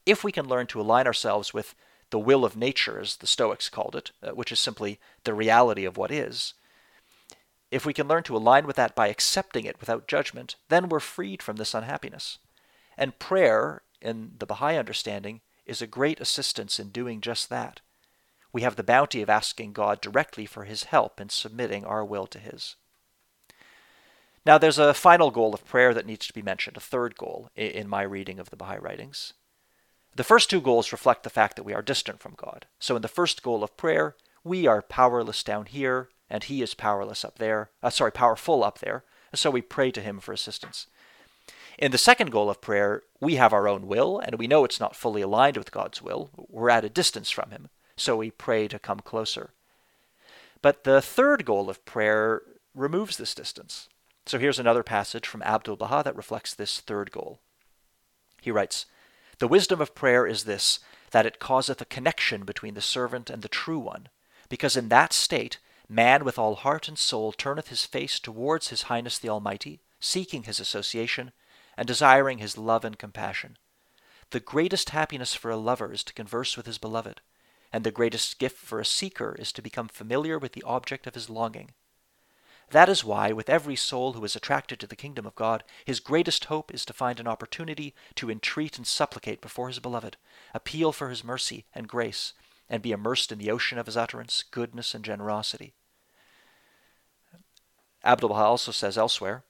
If 0.05 0.23
we 0.23 0.31
can 0.31 0.47
learn 0.47 0.67
to 0.67 0.81
align 0.81 1.07
ourselves 1.07 1.53
with 1.53 1.75
the 2.09 2.19
will 2.19 2.45
of 2.45 2.55
nature, 2.55 2.99
as 2.99 3.17
the 3.17 3.27
Stoics 3.27 3.69
called 3.69 3.95
it, 3.95 4.11
uh, 4.21 4.31
which 4.31 4.51
is 4.51 4.59
simply 4.59 4.99
the 5.23 5.33
reality 5.33 5.85
of 5.85 5.97
what 5.97 6.11
is, 6.11 6.53
if 7.71 7.85
we 7.85 7.93
can 7.93 8.07
learn 8.07 8.23
to 8.23 8.37
align 8.37 8.67
with 8.67 8.75
that 8.75 8.95
by 8.95 9.07
accepting 9.07 9.65
it 9.65 9.79
without 9.79 10.07
judgment, 10.07 10.55
then 10.69 10.89
we're 10.89 10.99
freed 10.99 11.41
from 11.41 11.55
this 11.55 11.73
unhappiness. 11.73 12.37
And 12.97 13.17
prayer, 13.17 13.81
in 13.99 14.33
the 14.37 14.45
Baha'i 14.45 14.77
understanding, 14.77 15.41
is 15.65 15.81
a 15.81 15.87
great 15.87 16.19
assistance 16.19 16.79
in 16.79 16.89
doing 16.89 17.19
just 17.19 17.49
that. 17.49 17.81
We 18.51 18.61
have 18.61 18.75
the 18.75 18.83
bounty 18.83 19.23
of 19.23 19.29
asking 19.29 19.73
God 19.73 20.01
directly 20.01 20.45
for 20.45 20.65
His 20.65 20.83
help 20.83 21.19
in 21.19 21.29
submitting 21.29 21.83
our 21.83 22.05
will 22.05 22.27
to 22.27 22.37
His. 22.37 22.75
Now, 24.45 24.59
there's 24.59 24.77
a 24.77 24.93
final 24.93 25.31
goal 25.31 25.53
of 25.53 25.65
prayer 25.65 25.93
that 25.95 26.05
needs 26.05 26.27
to 26.27 26.33
be 26.33 26.41
mentioned, 26.41 26.77
a 26.77 26.81
third 26.81 27.15
goal 27.15 27.49
in 27.55 27.87
my 27.87 28.03
reading 28.03 28.37
of 28.37 28.51
the 28.51 28.55
Baha'i 28.55 28.77
writings. 28.77 29.33
The 30.15 30.23
first 30.23 30.49
two 30.49 30.61
goals 30.61 30.91
reflect 30.91 31.23
the 31.23 31.29
fact 31.29 31.55
that 31.55 31.63
we 31.63 31.73
are 31.73 31.81
distant 31.81 32.19
from 32.19 32.35
God. 32.37 32.65
So, 32.79 32.95
in 32.95 33.01
the 33.01 33.07
first 33.07 33.41
goal 33.41 33.63
of 33.63 33.75
prayer, 33.77 34.15
we 34.43 34.67
are 34.67 34.81
powerless 34.81 35.43
down 35.43 35.65
here 35.65 36.09
and 36.33 36.43
he 36.43 36.61
is 36.63 36.73
powerless 36.73 37.23
up 37.23 37.37
there, 37.37 37.69
uh, 37.83 37.91
sorry, 37.91 38.11
powerful 38.11 38.63
up 38.63 38.79
there, 38.79 39.03
and 39.31 39.37
so 39.37 39.51
we 39.51 39.61
pray 39.61 39.91
to 39.91 40.01
him 40.01 40.19
for 40.19 40.33
assistance. 40.33 40.87
In 41.77 41.91
the 41.91 41.97
second 41.97 42.31
goal 42.31 42.49
of 42.49 42.59
prayer, 42.59 43.03
we 43.19 43.35
have 43.35 43.53
our 43.53 43.67
own 43.67 43.87
will, 43.87 44.19
and 44.19 44.39
we 44.39 44.47
know 44.47 44.65
it's 44.65 44.79
not 44.79 44.95
fully 44.95 45.21
aligned 45.21 45.57
with 45.57 45.71
God's 45.71 46.01
will. 46.01 46.31
We're 46.35 46.71
at 46.71 46.85
a 46.85 46.89
distance 46.89 47.29
from 47.29 47.51
him, 47.51 47.69
so 47.95 48.15
we 48.15 48.31
pray 48.31 48.67
to 48.67 48.79
come 48.79 48.99
closer. 48.99 49.51
But 50.63 50.85
the 50.85 51.01
third 51.01 51.45
goal 51.45 51.69
of 51.69 51.85
prayer 51.85 52.41
removes 52.73 53.17
this 53.17 53.35
distance. 53.35 53.87
So 54.25 54.39
here's 54.39 54.59
another 54.59 54.83
passage 54.83 55.27
from 55.27 55.43
Abdul 55.43 55.75
Baha 55.75 56.01
that 56.05 56.15
reflects 56.15 56.55
this 56.55 56.79
third 56.79 57.11
goal. 57.11 57.39
He 58.41 58.49
writes, 58.49 58.87
The 59.43 59.49
wisdom 59.49 59.81
of 59.81 59.93
prayer 59.93 60.25
is 60.25 60.45
this, 60.45 60.79
that 61.11 61.25
it 61.25 61.37
causeth 61.37 61.81
a 61.81 61.85
connection 61.85 62.45
between 62.45 62.75
the 62.75 62.81
servant 62.81 63.29
and 63.29 63.41
the 63.41 63.49
true 63.49 63.77
one, 63.77 64.07
because 64.47 64.77
in 64.77 64.87
that 64.87 65.11
state 65.11 65.57
Man 65.89 66.23
with 66.23 66.39
all 66.39 66.55
heart 66.55 66.87
and 66.87 66.97
soul 66.97 67.33
turneth 67.33 67.67
his 67.67 67.85
face 67.85 68.21
towards 68.21 68.69
his 68.69 68.83
Highness 68.83 69.19
the 69.19 69.27
Almighty, 69.27 69.81
seeking 69.99 70.43
his 70.43 70.61
association, 70.61 71.33
and 71.75 71.85
desiring 71.85 72.37
his 72.37 72.57
love 72.57 72.85
and 72.85 72.97
compassion. 72.97 73.57
The 74.29 74.39
greatest 74.39 74.91
happiness 74.91 75.33
for 75.33 75.51
a 75.51 75.57
lover 75.57 75.91
is 75.91 76.05
to 76.05 76.13
converse 76.13 76.55
with 76.55 76.65
his 76.65 76.77
beloved, 76.77 77.19
and 77.73 77.83
the 77.83 77.91
greatest 77.91 78.39
gift 78.39 78.55
for 78.55 78.79
a 78.79 78.85
seeker 78.85 79.35
is 79.37 79.51
to 79.51 79.61
become 79.61 79.89
familiar 79.89 80.39
with 80.39 80.53
the 80.53 80.63
object 80.63 81.05
of 81.05 81.15
his 81.15 81.29
longing. 81.29 81.71
That 82.73 82.89
is 82.89 83.05
why, 83.05 83.31
with 83.31 83.51
every 83.51 83.75
soul 83.75 84.13
who 84.13 84.25
is 84.25 84.35
attracted 84.35 84.79
to 84.79 84.87
the 84.87 84.95
kingdom 84.95 85.27
of 85.27 85.35
God, 85.35 85.63
his 85.85 85.99
greatest 85.99 86.45
hope 86.45 86.73
is 86.73 86.83
to 86.85 86.93
find 86.93 87.19
an 87.19 87.27
opportunity 87.27 87.93
to 88.15 88.31
entreat 88.31 88.77
and 88.77 88.87
supplicate 88.87 89.41
before 89.41 89.67
his 89.67 89.77
beloved, 89.77 90.17
appeal 90.55 90.91
for 90.91 91.11
his 91.11 91.23
mercy 91.23 91.65
and 91.75 91.87
grace, 91.87 92.33
and 92.67 92.81
be 92.81 92.91
immersed 92.91 93.31
in 93.31 93.37
the 93.37 93.51
ocean 93.51 93.77
of 93.77 93.85
his 93.85 93.95
utterance, 93.95 94.43
goodness, 94.49 94.95
and 94.95 95.05
generosity. 95.05 95.75
Abdul 98.03 98.29
Baha 98.29 98.45
also 98.45 98.71
says 98.71 98.97
elsewhere, 98.97 99.43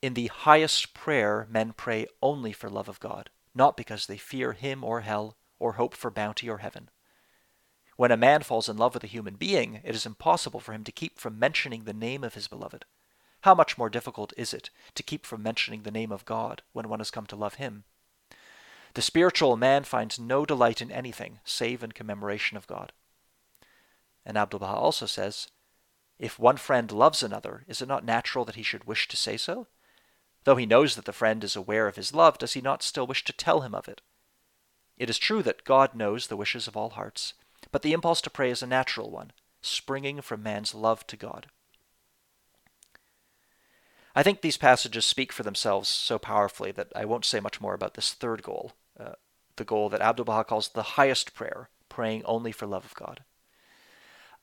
In 0.00 0.14
the 0.14 0.28
highest 0.28 0.94
prayer, 0.94 1.48
men 1.50 1.72
pray 1.72 2.06
only 2.22 2.52
for 2.52 2.70
love 2.70 2.88
of 2.88 3.00
God, 3.00 3.30
not 3.52 3.76
because 3.76 4.06
they 4.06 4.16
fear 4.16 4.52
him 4.52 4.84
or 4.84 5.00
hell, 5.00 5.36
or 5.58 5.72
hope 5.72 5.96
for 5.96 6.08
bounty 6.08 6.48
or 6.48 6.58
heaven. 6.58 6.88
When 7.96 8.10
a 8.10 8.16
man 8.16 8.42
falls 8.42 8.68
in 8.68 8.76
love 8.76 8.94
with 8.94 9.04
a 9.04 9.08
human 9.08 9.34
being, 9.34 9.80
it 9.84 9.94
is 9.94 10.06
impossible 10.06 10.60
for 10.60 10.72
him 10.72 10.84
to 10.84 10.92
keep 10.92 11.18
from 11.18 11.38
mentioning 11.38 11.84
the 11.84 11.92
name 11.92 12.24
of 12.24 12.34
his 12.34 12.48
beloved. 12.48 12.84
How 13.42 13.54
much 13.54 13.78
more 13.78 13.90
difficult 13.90 14.32
is 14.36 14.54
it 14.54 14.70
to 14.94 15.02
keep 15.02 15.26
from 15.26 15.42
mentioning 15.42 15.82
the 15.82 15.90
name 15.90 16.10
of 16.10 16.24
God 16.24 16.62
when 16.72 16.88
one 16.88 17.00
has 17.00 17.10
come 17.10 17.26
to 17.26 17.36
love 17.36 17.54
him? 17.54 17.84
The 18.94 19.02
spiritual 19.02 19.56
man 19.56 19.84
finds 19.84 20.18
no 20.18 20.46
delight 20.46 20.80
in 20.80 20.90
anything 20.90 21.40
save 21.44 21.82
in 21.82 21.92
commemoration 21.92 22.56
of 22.56 22.66
God. 22.66 22.92
And 24.24 24.38
Abdul 24.38 24.60
Baha 24.60 24.76
also 24.76 25.06
says, 25.06 25.48
if 26.18 26.38
one 26.38 26.56
friend 26.56 26.90
loves 26.90 27.22
another, 27.22 27.64
is 27.68 27.82
it 27.82 27.88
not 27.88 28.04
natural 28.04 28.44
that 28.44 28.54
he 28.54 28.62
should 28.62 28.84
wish 28.84 29.08
to 29.08 29.16
say 29.16 29.36
so? 29.36 29.66
Though 30.44 30.56
he 30.56 30.66
knows 30.66 30.94
that 30.94 31.04
the 31.04 31.12
friend 31.12 31.42
is 31.42 31.56
aware 31.56 31.88
of 31.88 31.96
his 31.96 32.14
love, 32.14 32.38
does 32.38 32.52
he 32.52 32.60
not 32.60 32.82
still 32.82 33.06
wish 33.06 33.24
to 33.24 33.32
tell 33.32 33.62
him 33.62 33.74
of 33.74 33.88
it? 33.88 34.00
It 34.96 35.10
is 35.10 35.18
true 35.18 35.42
that 35.42 35.64
God 35.64 35.94
knows 35.94 36.28
the 36.28 36.36
wishes 36.36 36.68
of 36.68 36.76
all 36.76 36.90
hearts, 36.90 37.34
but 37.74 37.82
the 37.82 37.92
impulse 37.92 38.20
to 38.20 38.30
pray 38.30 38.52
is 38.52 38.62
a 38.62 38.68
natural 38.68 39.10
one, 39.10 39.32
springing 39.60 40.20
from 40.20 40.44
man's 40.44 40.76
love 40.76 41.04
to 41.08 41.16
God. 41.16 41.48
I 44.14 44.22
think 44.22 44.42
these 44.42 44.56
passages 44.56 45.04
speak 45.04 45.32
for 45.32 45.42
themselves 45.42 45.88
so 45.88 46.16
powerfully 46.16 46.70
that 46.70 46.92
I 46.94 47.04
won't 47.04 47.24
say 47.24 47.40
much 47.40 47.60
more 47.60 47.74
about 47.74 47.94
this 47.94 48.12
third 48.12 48.44
goal, 48.44 48.74
uh, 48.96 49.14
the 49.56 49.64
goal 49.64 49.88
that 49.88 50.00
Abdu'l 50.00 50.24
Baha 50.24 50.44
calls 50.44 50.68
the 50.68 50.94
highest 50.94 51.34
prayer, 51.34 51.68
praying 51.88 52.22
only 52.26 52.52
for 52.52 52.68
love 52.68 52.84
of 52.84 52.94
God. 52.94 53.24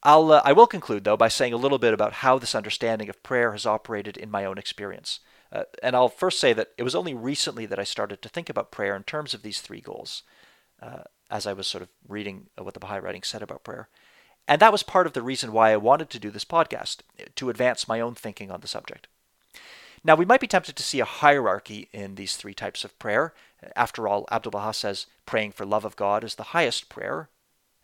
I'll, 0.04 0.34
uh, 0.34 0.42
I 0.44 0.52
will 0.52 0.68
conclude, 0.68 1.06
though, 1.06 1.16
by 1.16 1.30
saying 1.30 1.54
a 1.54 1.58
little 1.58 1.80
bit 1.80 1.94
about 1.94 2.16
how 2.16 2.38
this 2.38 2.54
understanding 2.54 3.08
of 3.08 3.24
prayer 3.24 3.54
has 3.54 3.66
operated 3.66 4.18
in 4.18 4.30
my 4.30 4.44
own 4.44 4.58
experience. 4.58 5.22
Uh, 5.54 5.64
and 5.82 5.96
I'll 5.96 6.10
first 6.10 6.42
say 6.42 6.52
that 6.52 6.72
it 6.78 6.84
was 6.84 6.96
only 6.96 7.14
recently 7.14 7.66
that 7.68 7.80
I 7.80 7.86
started 7.86 8.22
to 8.24 8.28
think 8.28 8.50
about 8.50 8.72
prayer 8.72 8.94
in 8.94 9.04
terms 9.04 9.34
of 9.34 9.42
these 9.42 9.62
three 9.62 9.80
goals, 9.80 10.24
uh, 10.82 11.04
as 11.32 11.48
I 11.48 11.54
was 11.54 11.66
sort 11.66 11.82
of 11.82 11.90
reading 12.08 12.48
uh, 12.60 12.64
what 12.64 12.74
the 12.74 12.80
Baha'i 12.80 13.00
writing 13.00 13.24
said 13.24 13.42
about 13.42 13.64
prayer. 13.64 13.88
And 14.48 14.62
that 14.62 14.72
was 14.72 14.84
part 14.84 15.08
of 15.08 15.14
the 15.14 15.22
reason 15.22 15.54
why 15.54 15.72
I 15.72 15.78
wanted 15.78 16.10
to 16.10 16.20
do 16.20 16.30
this 16.30 16.46
podcast, 16.46 16.98
to 17.36 17.50
advance 17.50 17.88
my 17.88 18.02
own 18.02 18.16
thinking 18.16 18.52
on 18.52 18.60
the 18.60 18.68
subject. 18.68 19.08
Now, 20.04 20.16
we 20.16 20.26
might 20.26 20.42
be 20.42 20.48
tempted 20.48 20.76
to 20.76 20.84
see 20.84 21.00
a 21.00 21.06
hierarchy 21.06 21.88
in 21.94 22.16
these 22.16 22.36
three 22.36 22.56
types 22.56 22.84
of 22.84 22.98
prayer. 23.00 23.34
After 23.76 24.08
all, 24.08 24.28
Abdu'l 24.32 24.52
Baha 24.52 24.74
says 24.74 25.06
praying 25.26 25.52
for 25.52 25.66
love 25.66 25.86
of 25.86 25.96
God 25.96 26.24
is 26.24 26.36
the 26.36 26.44
highest 26.44 26.90
prayer. 26.90 27.30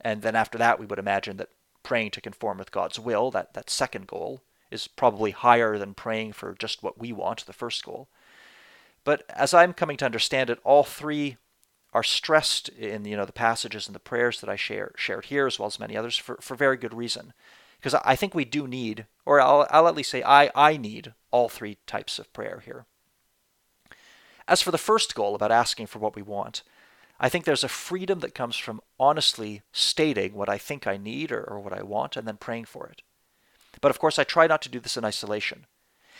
And 0.02 0.24
then 0.24 0.36
after 0.36 0.58
that, 0.58 0.80
we 0.80 0.86
would 0.86 1.00
imagine 1.00 1.38
that 1.38 1.50
praying 1.84 2.12
to 2.12 2.22
conform 2.22 2.58
with 2.58 2.72
God's 2.72 3.00
will, 3.00 3.32
that, 3.32 3.54
that 3.54 3.70
second 3.70 4.08
goal, 4.08 4.42
is 4.72 4.88
probably 4.88 5.32
higher 5.32 5.78
than 5.78 5.94
praying 5.94 6.34
for 6.34 6.56
just 6.58 6.84
what 6.84 6.98
we 6.98 7.14
want, 7.14 7.46
the 7.46 7.54
first 7.54 7.86
goal. 7.86 8.10
But 9.04 9.24
as 9.30 9.54
I'm 9.54 9.74
coming 9.74 9.96
to 9.98 10.06
understand 10.06 10.50
it, 10.50 10.60
all 10.64 10.84
three 10.84 11.38
are 11.98 12.04
stressed 12.04 12.70
in 12.70 13.06
you 13.06 13.18
know 13.18 13.26
the 13.26 13.32
passages 13.32 13.88
and 13.88 13.96
the 13.96 14.00
prayers 14.00 14.40
that 14.40 14.50
I 14.50 14.56
share 14.56 14.92
shared 14.96 15.26
here, 15.26 15.48
as 15.48 15.58
well 15.58 15.66
as 15.66 15.80
many 15.80 15.98
others, 15.98 16.16
for, 16.16 16.38
for 16.40 16.54
very 16.54 16.78
good 16.78 16.94
reason. 16.94 17.34
Because 17.80 17.96
I 18.06 18.16
think 18.16 18.36
we 18.36 18.46
do 18.46 18.68
need, 18.68 19.08
or 19.26 19.42
I'll, 19.42 19.66
I'll 19.72 19.88
at 19.88 19.96
least 19.96 20.12
say 20.12 20.22
I, 20.22 20.52
I 20.54 20.78
need 20.78 21.14
all 21.32 21.50
three 21.50 21.78
types 21.88 22.20
of 22.20 22.32
prayer 22.34 22.62
here. 22.64 22.86
As 24.48 24.62
for 24.62 24.70
the 24.70 24.78
first 24.78 25.16
goal 25.16 25.34
about 25.34 25.52
asking 25.52 25.88
for 25.88 25.98
what 25.98 26.16
we 26.16 26.22
want, 26.22 26.62
I 27.20 27.30
think 27.30 27.46
there's 27.46 27.64
a 27.64 27.80
freedom 27.88 28.20
that 28.20 28.36
comes 28.36 28.58
from 28.58 28.80
honestly 29.00 29.64
stating 29.72 30.34
what 30.34 30.50
I 30.50 30.60
think 30.60 30.86
I 30.86 30.98
need 30.98 31.32
or, 31.32 31.44
or, 31.44 31.60
what 31.60 31.74
I 31.74 31.82
want 31.82 32.16
and 32.16 32.28
then 32.28 32.38
praying 32.38 32.66
for 32.66 32.86
it. 32.88 33.02
But 33.82 33.90
of 33.90 33.98
course, 33.98 34.20
I 34.20 34.24
try 34.24 34.46
not 34.46 34.62
to 34.64 34.70
do 34.70 34.80
this 34.80 34.98
in 34.98 35.06
isolation. 35.06 35.66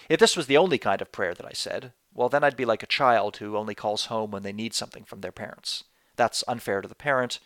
If 0.10 0.20
this 0.20 0.36
was 0.36 0.48
the 0.48 0.58
only 0.58 0.80
kind 0.80 1.02
of 1.02 1.12
prayer 1.12 1.36
that 1.36 1.46
I 1.46 1.54
said, 1.54 1.94
well, 2.18 2.28
then 2.28 2.44
I'd 2.44 2.58
be 2.58 2.66
like 2.66 2.84
a 2.84 2.88
child 2.88 3.38
who 3.38 3.56
only 3.56 3.76
calls 3.76 4.06
home 4.06 4.32
when 4.32 4.44
they 4.44 4.52
need 4.52 4.74
something 4.74 5.06
from 5.06 5.22
their 5.22 5.32
parents. 5.32 5.86
That's 6.18 6.44
unfair 6.48 6.82
to 6.82 6.88
the 6.88 6.96
parent, 6.96 7.40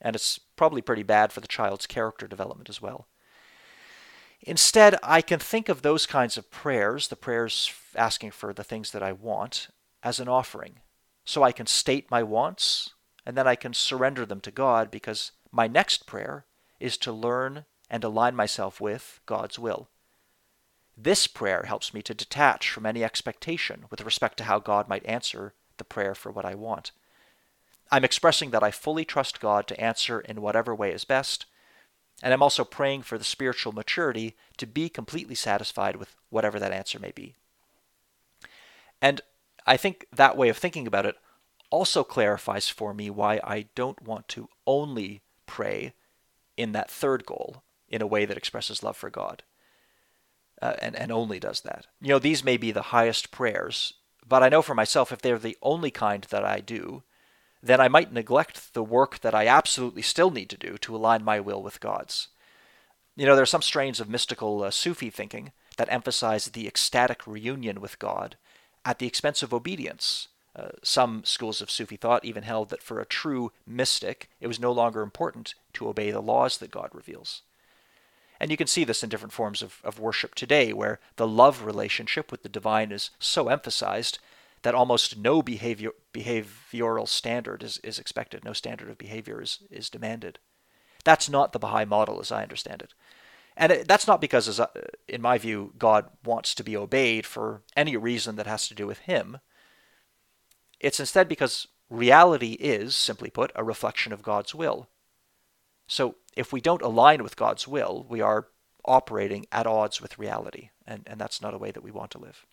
and 0.00 0.14
it's 0.14 0.38
probably 0.38 0.82
pretty 0.82 1.02
bad 1.02 1.32
for 1.32 1.40
the 1.40 1.48
child's 1.48 1.86
character 1.86 2.28
development 2.28 2.68
as 2.68 2.80
well. 2.80 3.08
Instead, 4.42 4.96
I 5.02 5.22
can 5.22 5.38
think 5.38 5.68
of 5.68 5.82
those 5.82 6.06
kinds 6.06 6.36
of 6.36 6.50
prayers, 6.50 7.08
the 7.08 7.16
prayers 7.16 7.72
asking 7.96 8.30
for 8.30 8.52
the 8.52 8.64
things 8.64 8.92
that 8.92 9.02
I 9.02 9.12
want, 9.12 9.68
as 10.02 10.20
an 10.20 10.28
offering 10.28 10.80
so 11.24 11.42
I 11.42 11.52
can 11.52 11.66
state 11.66 12.10
my 12.10 12.22
wants 12.22 12.90
and 13.26 13.36
then 13.36 13.46
I 13.46 13.54
can 13.54 13.74
surrender 13.74 14.24
them 14.24 14.40
to 14.40 14.50
God 14.50 14.90
because 14.90 15.32
my 15.52 15.66
next 15.66 16.06
prayer 16.06 16.46
is 16.78 16.96
to 16.98 17.12
learn 17.12 17.64
and 17.90 18.02
align 18.02 18.34
myself 18.34 18.80
with 18.80 19.20
God's 19.26 19.58
will. 19.58 19.88
This 20.96 21.26
prayer 21.26 21.64
helps 21.66 21.94
me 21.94 22.02
to 22.02 22.14
detach 22.14 22.70
from 22.70 22.86
any 22.86 23.02
expectation 23.02 23.84
with 23.90 24.02
respect 24.02 24.36
to 24.38 24.44
how 24.44 24.58
God 24.58 24.88
might 24.88 25.06
answer 25.06 25.54
the 25.78 25.84
prayer 25.84 26.14
for 26.14 26.30
what 26.30 26.44
I 26.44 26.54
want. 26.54 26.92
I'm 27.90 28.04
expressing 28.04 28.50
that 28.50 28.62
I 28.62 28.70
fully 28.70 29.04
trust 29.04 29.40
God 29.40 29.66
to 29.68 29.80
answer 29.80 30.20
in 30.20 30.42
whatever 30.42 30.74
way 30.74 30.92
is 30.92 31.04
best, 31.04 31.46
and 32.22 32.32
I'm 32.32 32.42
also 32.42 32.64
praying 32.64 33.02
for 33.02 33.18
the 33.18 33.24
spiritual 33.24 33.72
maturity 33.72 34.36
to 34.58 34.66
be 34.66 34.88
completely 34.88 35.34
satisfied 35.34 35.96
with 35.96 36.14
whatever 36.28 36.58
that 36.60 36.72
answer 36.72 36.98
may 36.98 37.10
be. 37.10 37.34
And 39.00 39.20
I 39.66 39.76
think 39.76 40.06
that 40.12 40.36
way 40.36 40.48
of 40.48 40.58
thinking 40.58 40.86
about 40.86 41.06
it 41.06 41.16
also 41.70 42.04
clarifies 42.04 42.68
for 42.68 42.92
me 42.92 43.08
why 43.08 43.40
I 43.42 43.66
don't 43.74 44.02
want 44.02 44.28
to 44.28 44.48
only 44.66 45.22
pray 45.46 45.94
in 46.56 46.72
that 46.72 46.90
third 46.90 47.24
goal 47.24 47.62
in 47.88 48.02
a 48.02 48.06
way 48.06 48.24
that 48.24 48.36
expresses 48.36 48.82
love 48.82 48.96
for 48.96 49.10
God. 49.10 49.42
Uh, 50.62 50.74
and, 50.82 50.94
and 50.94 51.10
only 51.10 51.40
does 51.40 51.62
that. 51.62 51.86
You 52.02 52.08
know, 52.08 52.18
these 52.18 52.44
may 52.44 52.58
be 52.58 52.70
the 52.70 52.82
highest 52.82 53.30
prayers, 53.30 53.94
but 54.28 54.42
I 54.42 54.50
know 54.50 54.60
for 54.60 54.74
myself 54.74 55.10
if 55.10 55.22
they're 55.22 55.38
the 55.38 55.56
only 55.62 55.90
kind 55.90 56.26
that 56.28 56.44
I 56.44 56.60
do, 56.60 57.02
then 57.62 57.80
I 57.80 57.88
might 57.88 58.12
neglect 58.12 58.74
the 58.74 58.82
work 58.82 59.20
that 59.20 59.34
I 59.34 59.46
absolutely 59.46 60.02
still 60.02 60.30
need 60.30 60.50
to 60.50 60.56
do 60.56 60.76
to 60.78 60.94
align 60.94 61.24
my 61.24 61.40
will 61.40 61.62
with 61.62 61.80
God's. 61.80 62.28
You 63.16 63.26
know, 63.26 63.34
there 63.34 63.42
are 63.42 63.46
some 63.46 63.62
strains 63.62 64.00
of 64.00 64.08
mystical 64.08 64.62
uh, 64.62 64.70
Sufi 64.70 65.10
thinking 65.10 65.52
that 65.76 65.92
emphasize 65.92 66.46
the 66.46 66.66
ecstatic 66.66 67.26
reunion 67.26 67.80
with 67.80 67.98
God 67.98 68.36
at 68.84 68.98
the 68.98 69.06
expense 69.06 69.42
of 69.42 69.52
obedience. 69.52 70.28
Uh, 70.56 70.68
some 70.82 71.24
schools 71.24 71.60
of 71.60 71.70
Sufi 71.70 71.96
thought 71.96 72.24
even 72.24 72.42
held 72.42 72.70
that 72.70 72.82
for 72.82 73.00
a 73.00 73.06
true 73.06 73.52
mystic, 73.66 74.28
it 74.40 74.46
was 74.46 74.60
no 74.60 74.72
longer 74.72 75.02
important 75.02 75.54
to 75.74 75.88
obey 75.88 76.10
the 76.10 76.20
laws 76.20 76.58
that 76.58 76.70
God 76.70 76.90
reveals. 76.92 77.42
And 78.40 78.50
you 78.50 78.56
can 78.56 78.66
see 78.66 78.84
this 78.84 79.02
in 79.02 79.10
different 79.10 79.34
forms 79.34 79.60
of, 79.60 79.80
of 79.84 80.00
worship 80.00 80.34
today, 80.34 80.72
where 80.72 80.98
the 81.16 81.28
love 81.28 81.64
relationship 81.64 82.32
with 82.32 82.42
the 82.42 82.48
divine 82.48 82.90
is 82.90 83.10
so 83.18 83.48
emphasized 83.48 84.18
that 84.62 84.74
almost 84.74 85.18
no 85.18 85.42
behavior, 85.42 85.90
behavioral 86.12 87.06
standard 87.06 87.62
is, 87.62 87.78
is 87.78 87.98
expected, 87.98 88.44
no 88.44 88.54
standard 88.54 88.88
of 88.88 88.98
behavior 88.98 89.42
is, 89.42 89.58
is 89.70 89.90
demanded. 89.90 90.38
That's 91.04 91.28
not 91.28 91.52
the 91.52 91.58
Baha'i 91.58 91.84
model, 91.84 92.20
as 92.20 92.32
I 92.32 92.42
understand 92.42 92.82
it. 92.82 92.94
And 93.56 93.72
it, 93.72 93.88
that's 93.88 94.06
not 94.06 94.20
because, 94.20 94.48
as, 94.48 94.60
in 95.06 95.20
my 95.20 95.36
view, 95.38 95.74
God 95.78 96.06
wants 96.24 96.54
to 96.54 96.64
be 96.64 96.76
obeyed 96.76 97.26
for 97.26 97.62
any 97.76 97.96
reason 97.96 98.36
that 98.36 98.46
has 98.46 98.68
to 98.68 98.74
do 98.74 98.86
with 98.86 99.00
Him. 99.00 99.38
It's 100.78 101.00
instead 101.00 101.28
because 101.28 101.68
reality 101.90 102.52
is, 102.52 102.96
simply 102.96 103.28
put, 103.28 103.52
a 103.54 103.64
reflection 103.64 104.12
of 104.12 104.22
God's 104.22 104.54
will. 104.54 104.88
So 105.90 106.14
if 106.36 106.52
we 106.52 106.60
don't 106.60 106.82
align 106.82 107.24
with 107.24 107.34
God's 107.34 107.66
will, 107.66 108.06
we 108.08 108.20
are 108.20 108.46
operating 108.84 109.46
at 109.50 109.66
odds 109.66 110.00
with 110.00 110.20
reality, 110.20 110.70
and, 110.86 111.02
and 111.04 111.20
that's 111.20 111.42
not 111.42 111.52
a 111.52 111.58
way 111.58 111.72
that 111.72 111.82
we 111.82 111.90
want 111.90 112.12
to 112.12 112.18
live. 112.18 112.46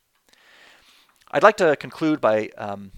I'd 1.29 1.43
like 1.43 1.57
to 1.57 1.75
conclude 1.75 2.19
by 2.19 2.49
um, 2.57 2.91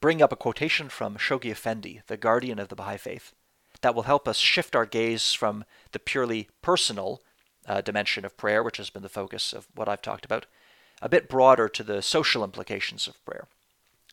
bringing 0.00 0.22
up 0.22 0.32
a 0.32 0.36
quotation 0.36 0.88
from 0.88 1.16
Shoghi 1.16 1.50
Effendi, 1.50 2.02
the 2.06 2.16
guardian 2.16 2.60
of 2.60 2.68
the 2.68 2.76
Baha'i 2.76 2.96
Faith, 2.96 3.32
that 3.80 3.96
will 3.96 4.04
help 4.04 4.28
us 4.28 4.36
shift 4.36 4.76
our 4.76 4.86
gaze 4.86 5.32
from 5.32 5.64
the 5.90 5.98
purely 5.98 6.48
personal 6.62 7.20
uh, 7.66 7.80
dimension 7.80 8.24
of 8.24 8.36
prayer, 8.36 8.62
which 8.62 8.76
has 8.76 8.90
been 8.90 9.02
the 9.02 9.08
focus 9.08 9.52
of 9.52 9.66
what 9.74 9.88
I've 9.88 10.02
talked 10.02 10.24
about, 10.24 10.46
a 11.00 11.08
bit 11.08 11.28
broader 11.28 11.68
to 11.68 11.82
the 11.82 12.00
social 12.00 12.44
implications 12.44 13.08
of 13.08 13.22
prayer. 13.24 13.48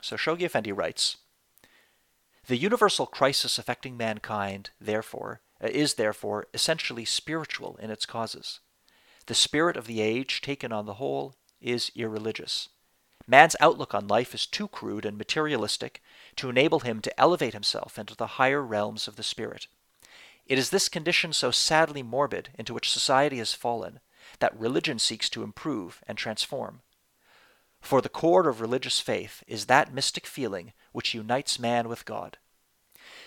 So 0.01 0.15
Shoghi 0.15 0.41
Effendi 0.41 0.71
writes 0.71 1.17
The 2.49 2.57
universal 2.57 3.05
crisis 3.05 3.59
affecting 3.59 3.95
mankind, 3.95 4.71
therefore, 4.81 5.41
uh, 5.63 5.67
is 5.67 5.93
therefore 5.93 6.47
essentially 6.51 7.05
spiritual 7.05 7.77
in 7.77 7.91
its 7.91 8.07
causes. 8.07 8.59
The 9.27 9.35
spirit 9.35 9.77
of 9.77 9.85
the 9.85 10.01
age, 10.01 10.41
taken 10.41 10.71
on 10.71 10.87
the 10.87 10.95
whole, 10.95 11.35
is 11.61 11.91
irreligious. 11.95 12.69
Man's 13.27 13.55
outlook 13.59 13.93
on 13.93 14.07
life 14.07 14.33
is 14.33 14.47
too 14.47 14.67
crude 14.67 15.05
and 15.05 15.15
materialistic 15.15 16.01
to 16.37 16.49
enable 16.49 16.79
him 16.79 17.01
to 17.01 17.19
elevate 17.19 17.53
himself 17.53 17.99
into 17.99 18.15
the 18.15 18.39
higher 18.41 18.63
realms 18.63 19.07
of 19.07 19.15
the 19.15 19.21
spirit. 19.21 19.67
It 20.47 20.57
is 20.57 20.71
this 20.71 20.89
condition 20.89 21.33
so 21.33 21.51
sadly 21.51 22.01
morbid 22.01 22.49
into 22.57 22.73
which 22.73 22.89
society 22.89 23.37
has 23.37 23.53
fallen 23.53 23.99
that 24.39 24.59
religion 24.59 24.97
seeks 24.97 25.29
to 25.29 25.43
improve 25.43 26.01
and 26.07 26.17
transform. 26.17 26.81
For 27.81 28.01
the 28.01 28.09
core 28.09 28.47
of 28.47 28.61
religious 28.61 28.99
faith 28.99 29.43
is 29.47 29.65
that 29.65 29.93
mystic 29.93 30.25
feeling 30.25 30.73
which 30.91 31.13
unites 31.13 31.59
man 31.59 31.87
with 31.87 32.05
God. 32.05 32.37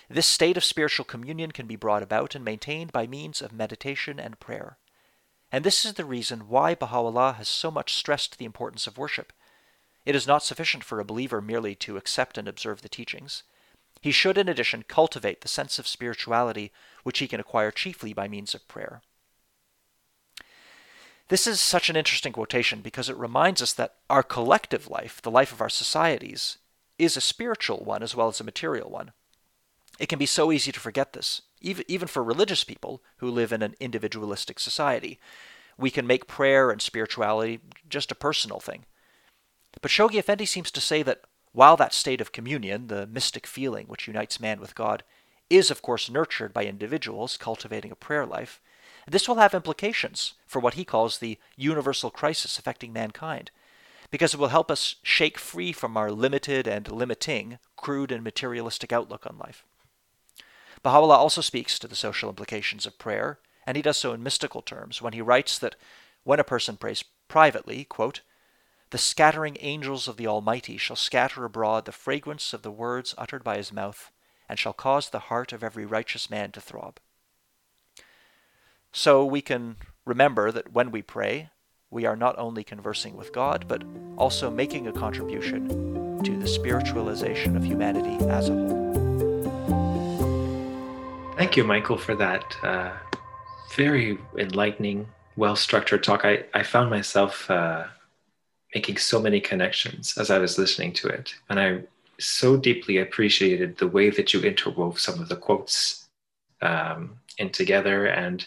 This 0.09 0.27
state 0.27 0.57
of 0.57 0.63
spiritual 0.63 1.05
communion 1.05 1.51
can 1.51 1.65
be 1.65 1.75
brought 1.75 2.03
about 2.03 2.35
and 2.35 2.45
maintained 2.45 2.91
by 2.91 3.07
means 3.07 3.41
of 3.41 3.51
meditation 3.51 4.19
and 4.19 4.39
prayer. 4.39 4.77
And 5.51 5.63
this 5.63 5.85
is 5.85 5.93
the 5.93 6.05
reason 6.05 6.47
why 6.49 6.75
Baha'u'llah 6.75 7.33
has 7.33 7.47
so 7.47 7.71
much 7.71 7.93
stressed 7.93 8.37
the 8.37 8.45
importance 8.45 8.87
of 8.87 8.97
worship. 8.97 9.33
It 10.05 10.15
is 10.15 10.27
not 10.27 10.43
sufficient 10.43 10.83
for 10.83 10.99
a 10.99 11.05
believer 11.05 11.41
merely 11.41 11.75
to 11.75 11.97
accept 11.97 12.37
and 12.37 12.47
observe 12.47 12.81
the 12.81 12.89
teachings. 12.89 13.43
He 14.01 14.11
should, 14.11 14.37
in 14.37 14.49
addition, 14.49 14.83
cultivate 14.83 15.41
the 15.41 15.47
sense 15.47 15.79
of 15.79 15.87
spirituality 15.87 16.71
which 17.03 17.19
he 17.19 17.27
can 17.27 17.39
acquire 17.39 17.71
chiefly 17.71 18.13
by 18.13 18.27
means 18.27 18.53
of 18.53 18.67
prayer. 18.67 19.01
This 21.29 21.47
is 21.47 21.61
such 21.61 21.89
an 21.89 21.95
interesting 21.95 22.33
quotation 22.33 22.81
because 22.81 23.09
it 23.09 23.17
reminds 23.17 23.61
us 23.61 23.73
that 23.73 23.95
our 24.09 24.23
collective 24.23 24.89
life, 24.89 25.21
the 25.21 25.31
life 25.31 25.51
of 25.51 25.61
our 25.61 25.69
societies, 25.69 26.57
is 26.99 27.17
a 27.17 27.21
spiritual 27.21 27.83
one 27.83 28.03
as 28.03 28.15
well 28.15 28.27
as 28.27 28.39
a 28.39 28.43
material 28.43 28.89
one. 28.89 29.11
It 29.99 30.09
can 30.09 30.19
be 30.19 30.25
so 30.25 30.51
easy 30.51 30.71
to 30.71 30.79
forget 30.79 31.13
this, 31.13 31.41
even, 31.61 31.85
even 31.87 32.07
for 32.07 32.23
religious 32.23 32.63
people 32.63 33.01
who 33.17 33.29
live 33.29 33.53
in 33.53 33.61
an 33.61 33.75
individualistic 33.79 34.59
society. 34.59 35.19
We 35.77 35.91
can 35.91 36.07
make 36.07 36.27
prayer 36.27 36.71
and 36.71 36.81
spirituality 36.81 37.61
just 37.89 38.11
a 38.11 38.15
personal 38.15 38.59
thing. 38.59 38.85
But 39.81 39.91
Shoghi 39.91 40.19
Effendi 40.19 40.45
seems 40.45 40.71
to 40.71 40.81
say 40.81 41.03
that 41.03 41.21
while 41.51 41.77
that 41.77 41.93
state 41.93 42.21
of 42.21 42.31
communion, 42.31 42.87
the 42.87 43.07
mystic 43.07 43.47
feeling 43.47 43.87
which 43.87 44.07
unites 44.07 44.39
man 44.39 44.59
with 44.59 44.75
God, 44.75 45.03
is 45.49 45.69
of 45.69 45.81
course 45.81 46.09
nurtured 46.09 46.53
by 46.53 46.65
individuals 46.65 47.37
cultivating 47.37 47.91
a 47.91 47.95
prayer 47.95 48.25
life, 48.25 48.59
this 49.07 49.27
will 49.27 49.35
have 49.35 49.53
implications 49.53 50.33
for 50.45 50.59
what 50.59 50.75
he 50.75 50.85
calls 50.85 51.17
the 51.17 51.37
universal 51.55 52.09
crisis 52.09 52.57
affecting 52.57 52.93
mankind, 52.93 53.51
because 54.11 54.33
it 54.33 54.39
will 54.39 54.49
help 54.49 54.69
us 54.69 54.95
shake 55.03 55.37
free 55.37 55.71
from 55.71 55.97
our 55.97 56.11
limited 56.11 56.67
and 56.67 56.91
limiting, 56.91 57.57
crude 57.75 58.11
and 58.11 58.23
materialistic 58.23 58.93
outlook 58.93 59.25
on 59.25 59.37
life. 59.37 59.65
Baha'u'llah 60.83 61.17
also 61.17 61.41
speaks 61.41 61.79
to 61.79 61.87
the 61.87 61.95
social 61.95 62.29
implications 62.29 62.85
of 62.85 62.99
prayer, 62.99 63.39
and 63.65 63.77
he 63.77 63.81
does 63.83 63.97
so 63.97 64.13
in 64.13 64.21
mystical 64.21 64.61
terms 64.61 65.01
when 65.01 65.13
he 65.13 65.21
writes 65.21 65.57
that 65.57 65.75
when 66.23 66.39
a 66.39 66.43
person 66.43 66.77
prays 66.77 67.03
privately, 67.27 67.85
quote, 67.85 68.21
the 68.91 68.97
scattering 68.99 69.57
angels 69.59 70.07
of 70.07 70.17
the 70.17 70.27
Almighty 70.27 70.77
shall 70.77 70.95
scatter 70.95 71.45
abroad 71.45 71.85
the 71.85 71.91
fragrance 71.91 72.53
of 72.53 72.61
the 72.61 72.69
words 72.69 73.15
uttered 73.17 73.43
by 73.43 73.57
his 73.57 73.73
mouth, 73.73 74.11
and 74.47 74.59
shall 74.59 74.73
cause 74.73 75.09
the 75.09 75.19
heart 75.19 75.51
of 75.51 75.63
every 75.63 75.85
righteous 75.85 76.29
man 76.29 76.51
to 76.51 76.61
throb. 76.61 76.99
So 78.95 79.25
we 79.25 79.41
can 79.41 79.77
remember 80.05 80.51
that 80.51 80.71
when 80.71 80.91
we 80.91 81.01
pray, 81.01 81.49
we 81.89 82.05
are 82.05 82.15
not 82.15 82.37
only 82.37 82.63
conversing 82.63 83.17
with 83.17 83.33
God, 83.33 83.65
but 83.67 83.83
also 84.17 84.51
making 84.51 84.87
a 84.87 84.93
contribution 84.93 86.21
to 86.23 86.37
the 86.37 86.47
spiritualization 86.47 87.57
of 87.57 87.63
humanity 87.63 88.23
as 88.27 88.49
a 88.49 88.53
whole. 88.53 88.93
Thank 91.37 91.57
you, 91.57 91.63
Michael, 91.63 91.97
for 91.97 92.13
that 92.15 92.55
uh, 92.61 92.91
very 93.75 94.19
enlightening, 94.37 95.07
well 95.37 95.55
structured 95.55 96.03
talk. 96.03 96.23
I, 96.23 96.45
I 96.53 96.61
found 96.61 96.91
myself 96.91 97.49
uh, 97.49 97.85
making 98.75 98.97
so 98.97 99.19
many 99.19 99.41
connections 99.41 100.19
as 100.19 100.29
I 100.29 100.37
was 100.37 100.59
listening 100.59 100.93
to 100.93 101.07
it. 101.07 101.33
And 101.49 101.59
I 101.59 101.79
so 102.19 102.57
deeply 102.57 102.99
appreciated 102.99 103.77
the 103.77 103.87
way 103.87 104.11
that 104.11 104.35
you 104.35 104.41
interwove 104.41 104.99
some 104.99 105.19
of 105.19 105.29
the 105.29 105.35
quotes 105.35 106.07
um, 106.61 107.17
in 107.37 107.49
together. 107.49 108.05
And 108.05 108.45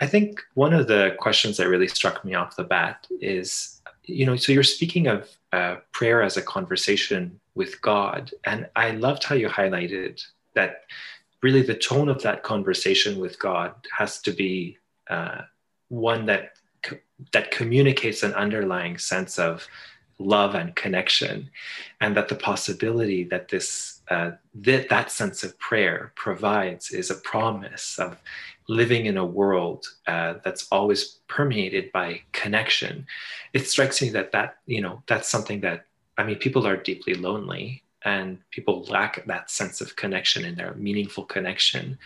I 0.00 0.06
think 0.06 0.40
one 0.54 0.72
of 0.72 0.88
the 0.88 1.14
questions 1.18 1.56
that 1.56 1.68
really 1.68 1.88
struck 1.88 2.24
me 2.24 2.34
off 2.34 2.56
the 2.56 2.64
bat 2.64 3.06
is 3.20 3.82
you 4.04 4.26
know, 4.26 4.36
so 4.36 4.52
you're 4.52 4.62
speaking 4.62 5.06
of 5.06 5.28
uh, 5.52 5.76
prayer 5.92 6.22
as 6.22 6.36
a 6.36 6.42
conversation 6.42 7.40
with 7.54 7.80
God. 7.80 8.32
And 8.44 8.68
I 8.74 8.92
loved 8.92 9.24
how 9.24 9.34
you 9.34 9.48
highlighted 9.48 10.22
that 10.54 10.82
really 11.42 11.62
the 11.62 11.74
tone 11.74 12.08
of 12.08 12.22
that 12.22 12.42
conversation 12.42 13.18
with 13.18 13.38
God 13.38 13.74
has 13.96 14.20
to 14.22 14.32
be 14.32 14.78
uh, 15.08 15.42
one 15.88 16.26
that 16.26 16.52
that 17.32 17.52
communicates 17.52 18.24
an 18.24 18.34
underlying 18.34 18.98
sense 18.98 19.38
of 19.38 19.68
love 20.18 20.56
and 20.56 20.74
connection, 20.74 21.48
and 22.00 22.16
that 22.16 22.28
the 22.28 22.34
possibility 22.34 23.22
that 23.24 23.48
this 23.48 24.01
uh, 24.12 24.32
that 24.54 24.90
that 24.90 25.10
sense 25.10 25.42
of 25.42 25.58
prayer 25.58 26.12
provides 26.16 26.90
is 26.90 27.10
a 27.10 27.22
promise 27.32 27.98
of 27.98 28.18
living 28.68 29.06
in 29.06 29.16
a 29.16 29.24
world 29.40 29.86
uh, 30.06 30.34
that's 30.44 30.68
always 30.70 31.20
permeated 31.28 31.90
by 31.92 32.20
connection. 32.32 33.06
It 33.54 33.66
strikes 33.66 34.02
me 34.02 34.10
that 34.10 34.32
that 34.32 34.58
you 34.66 34.82
know 34.82 35.02
that's 35.06 35.28
something 35.28 35.60
that 35.62 35.86
I 36.18 36.24
mean 36.24 36.36
people 36.36 36.66
are 36.66 36.76
deeply 36.76 37.14
lonely 37.14 37.82
and 38.04 38.38
people 38.50 38.84
lack 38.96 39.24
that 39.26 39.50
sense 39.50 39.80
of 39.80 39.96
connection 39.96 40.44
in 40.44 40.56
their 40.56 40.74
meaningful 40.74 41.24
connection. 41.24 41.98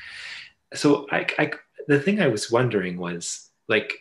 So 0.74 1.08
I, 1.10 1.26
I 1.40 1.50
the 1.88 2.00
thing 2.00 2.20
I 2.20 2.28
was 2.28 2.52
wondering 2.52 2.98
was 2.98 3.50
like 3.68 3.92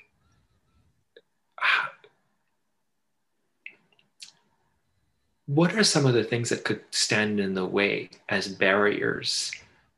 what 5.48 5.76
are 5.76 5.84
some 5.84 6.06
of 6.06 6.14
the 6.14 6.24
things 6.24 6.50
that 6.50 6.64
could 6.64 6.82
stand 6.92 7.40
in 7.40 7.54
the 7.54 7.66
way 7.66 8.10
as 8.30 8.48
barriers 8.48 9.52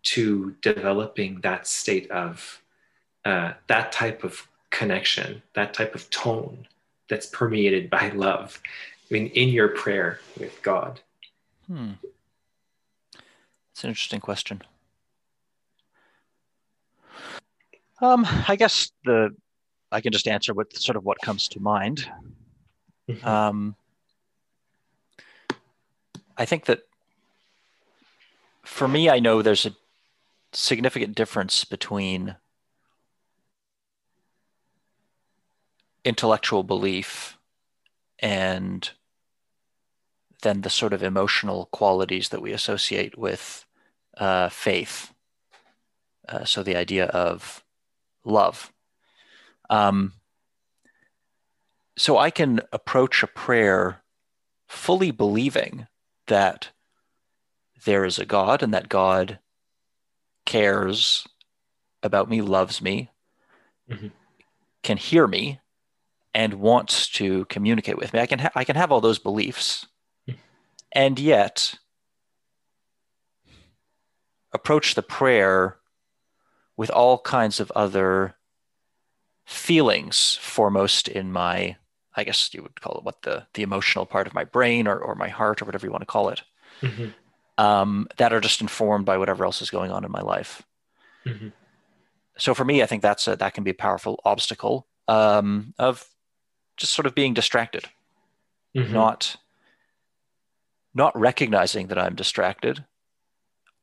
to 0.03 0.55
developing 0.61 1.39
that 1.41 1.67
state 1.67 2.09
of 2.11 2.61
uh, 3.25 3.53
that 3.67 3.91
type 3.91 4.23
of 4.23 4.47
connection, 4.69 5.41
that 5.53 5.73
type 5.73 5.95
of 5.95 6.09
tone 6.09 6.67
that's 7.09 7.27
permeated 7.27 7.89
by 7.89 8.09
love? 8.09 8.61
I 9.09 9.13
mean, 9.13 9.27
in 9.27 9.49
your 9.49 9.69
prayer 9.69 10.19
with 10.37 10.61
God. 10.61 10.99
Hmm. 11.67 11.91
It's 13.71 13.83
an 13.83 13.89
interesting 13.89 14.19
question. 14.19 14.61
Um, 18.01 18.27
I 18.47 18.55
guess 18.55 18.91
the 19.05 19.35
I 19.91 20.01
can 20.01 20.11
just 20.11 20.27
answer 20.27 20.53
with 20.53 20.75
sort 20.77 20.97
of 20.97 21.05
what 21.05 21.19
comes 21.21 21.47
to 21.49 21.59
mind. 21.59 22.09
Mm-hmm. 23.09 23.25
Um, 23.25 23.75
I 26.37 26.45
think 26.45 26.65
that 26.65 26.81
for 28.63 28.87
me, 28.87 29.09
I 29.09 29.19
know 29.19 29.41
there's 29.41 29.65
a 29.65 29.75
significant 30.53 31.15
difference 31.15 31.65
between 31.65 32.35
intellectual 36.05 36.63
belief 36.63 37.37
and 38.19 38.89
then 40.43 40.61
the 40.61 40.69
sort 40.69 40.93
of 40.93 41.03
emotional 41.03 41.65
qualities 41.71 42.29
that 42.29 42.41
we 42.41 42.53
associate 42.53 43.17
with 43.17 43.65
uh, 44.17 44.49
faith. 44.49 45.13
Uh, 46.29 46.45
so 46.45 46.61
the 46.61 46.75
idea 46.75 47.05
of 47.07 47.63
love. 48.23 48.71
Um, 49.69 50.13
so 51.97 52.17
I 52.17 52.29
can 52.29 52.61
approach 52.71 53.23
a 53.23 53.27
prayer 53.27 54.01
fully 54.67 55.11
believing 55.11 55.87
that 56.27 56.69
there 57.85 58.05
is 58.05 58.19
a 58.19 58.25
God 58.25 58.63
and 58.63 58.73
that 58.73 58.89
God 58.89 59.39
cares 60.45 61.27
about 62.03 62.29
me, 62.29 62.41
loves 62.41 62.81
me, 62.81 63.11
mm-hmm. 63.89 64.07
can 64.83 64.97
hear 64.97 65.27
me, 65.27 65.59
and 66.33 66.55
wants 66.55 67.09
to 67.09 67.45
communicate 67.45 67.97
with 67.97 68.13
me. 68.13 68.19
I 68.19 68.25
can 68.25 68.39
ha- 68.39 68.51
I 68.55 68.63
can 68.63 68.75
have 68.75 68.91
all 68.91 69.01
those 69.01 69.19
beliefs, 69.19 69.87
mm-hmm. 70.27 70.39
and 70.91 71.19
yet 71.19 71.75
approach 74.53 74.95
the 74.95 75.03
prayer 75.03 75.77
with 76.75 76.89
all 76.91 77.19
kinds 77.19 77.59
of 77.59 77.71
other 77.71 78.35
feelings 79.45 80.37
foremost 80.41 81.07
in 81.07 81.31
my 81.31 81.77
I 82.17 82.23
guess 82.23 82.53
you 82.53 82.63
would 82.63 82.81
call 82.81 82.97
it 82.97 83.03
what 83.03 83.21
the 83.21 83.45
the 83.53 83.61
emotional 83.61 84.05
part 84.05 84.27
of 84.27 84.33
my 84.33 84.43
brain 84.43 84.87
or, 84.87 84.97
or 84.97 85.15
my 85.15 85.29
heart 85.29 85.61
or 85.61 85.65
whatever 85.65 85.85
you 85.85 85.91
want 85.91 86.01
to 86.01 86.07
call 86.07 86.29
it, 86.29 86.41
mm-hmm. 86.81 87.09
um, 87.63 88.07
that 88.17 88.33
are 88.33 88.41
just 88.41 88.59
informed 88.59 89.05
by 89.05 89.17
whatever 89.17 89.45
else 89.45 89.61
is 89.61 89.69
going 89.69 89.91
on 89.91 90.03
in 90.03 90.11
my 90.11 90.21
life. 90.21 90.63
Mm-hmm. 91.25 91.49
So 92.37 92.53
for 92.53 92.65
me, 92.65 92.83
I 92.83 92.87
think 92.87 93.01
that's 93.01 93.27
a, 93.27 93.35
that 93.35 93.53
can 93.53 93.63
be 93.63 93.71
a 93.71 93.75
powerful 93.75 94.19
obstacle 94.25 94.87
um, 95.07 95.73
of 95.77 96.05
just 96.75 96.93
sort 96.93 97.05
of 97.05 97.15
being 97.15 97.33
distracted, 97.33 97.85
mm-hmm. 98.75 98.91
not 98.91 99.37
not 100.93 101.17
recognizing 101.17 101.87
that 101.87 101.99
I'm 101.99 102.15
distracted, 102.15 102.83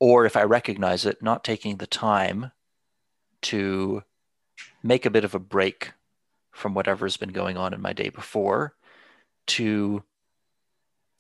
or 0.01 0.27
if 0.27 0.37
I 0.37 0.43
recognize 0.43 1.07
it, 1.07 1.23
not 1.23 1.45
taking 1.45 1.77
the 1.77 1.87
time 1.87 2.51
to 3.43 4.03
make 4.83 5.07
a 5.07 5.11
bit 5.11 5.25
of 5.25 5.35
a 5.35 5.39
break 5.39 5.93
from 6.55 6.73
whatever's 6.73 7.17
been 7.17 7.31
going 7.31 7.57
on 7.57 7.75
in 7.75 7.81
my 7.81 7.93
day 7.93 8.09
before 8.09 8.75
to 9.47 10.03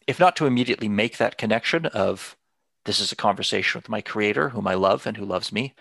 if 0.06 0.20
not 0.20 0.36
to 0.36 0.46
immediately 0.46 0.88
make 0.88 1.18
that 1.18 1.36
connection 1.36 1.86
of 1.86 2.36
this 2.84 3.00
is 3.00 3.12
a 3.12 3.16
conversation 3.16 3.78
with 3.78 3.88
my 3.88 4.00
creator 4.00 4.50
whom 4.50 4.66
i 4.66 4.74
love 4.74 5.06
and 5.06 5.16
who 5.16 5.24
loves 5.24 5.52
me 5.52 5.74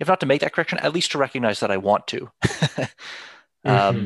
if 0.00 0.08
not 0.08 0.20
to 0.20 0.26
make 0.26 0.40
that 0.40 0.52
connection 0.52 0.78
at 0.78 0.92
least 0.92 1.12
to 1.12 1.18
recognize 1.18 1.60
that 1.60 1.70
i 1.70 1.76
want 1.76 2.06
to 2.06 2.30
um, 3.64 3.96
mm-hmm. 3.96 4.04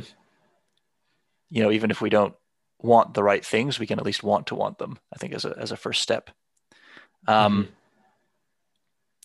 you 1.50 1.62
know 1.62 1.70
even 1.70 1.90
if 1.90 2.00
we 2.00 2.10
don't 2.10 2.34
want 2.80 3.14
the 3.14 3.22
right 3.22 3.44
things 3.44 3.78
we 3.78 3.86
can 3.86 3.98
at 3.98 4.04
least 4.04 4.24
want 4.24 4.48
to 4.48 4.54
want 4.54 4.78
them 4.78 4.98
i 5.14 5.16
think 5.16 5.32
as 5.32 5.44
a, 5.44 5.54
as 5.58 5.70
a 5.70 5.76
first 5.76 6.02
step 6.02 6.30
um, 7.28 7.64
mm-hmm. 7.64 7.72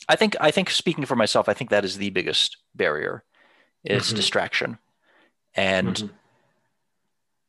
i 0.08 0.16
think 0.16 0.36
i 0.40 0.52
think 0.52 0.70
speaking 0.70 1.06
for 1.06 1.16
myself 1.16 1.50
i 1.50 1.54
think 1.54 1.72
that 1.72 1.84
is 1.84 1.98
the 1.98 2.12
biggest 2.12 2.58
barrier 2.76 3.24
is 3.84 4.08
mm-hmm. 4.08 4.16
distraction 4.18 4.78
and 5.58 5.96
mm-hmm. 5.96 6.08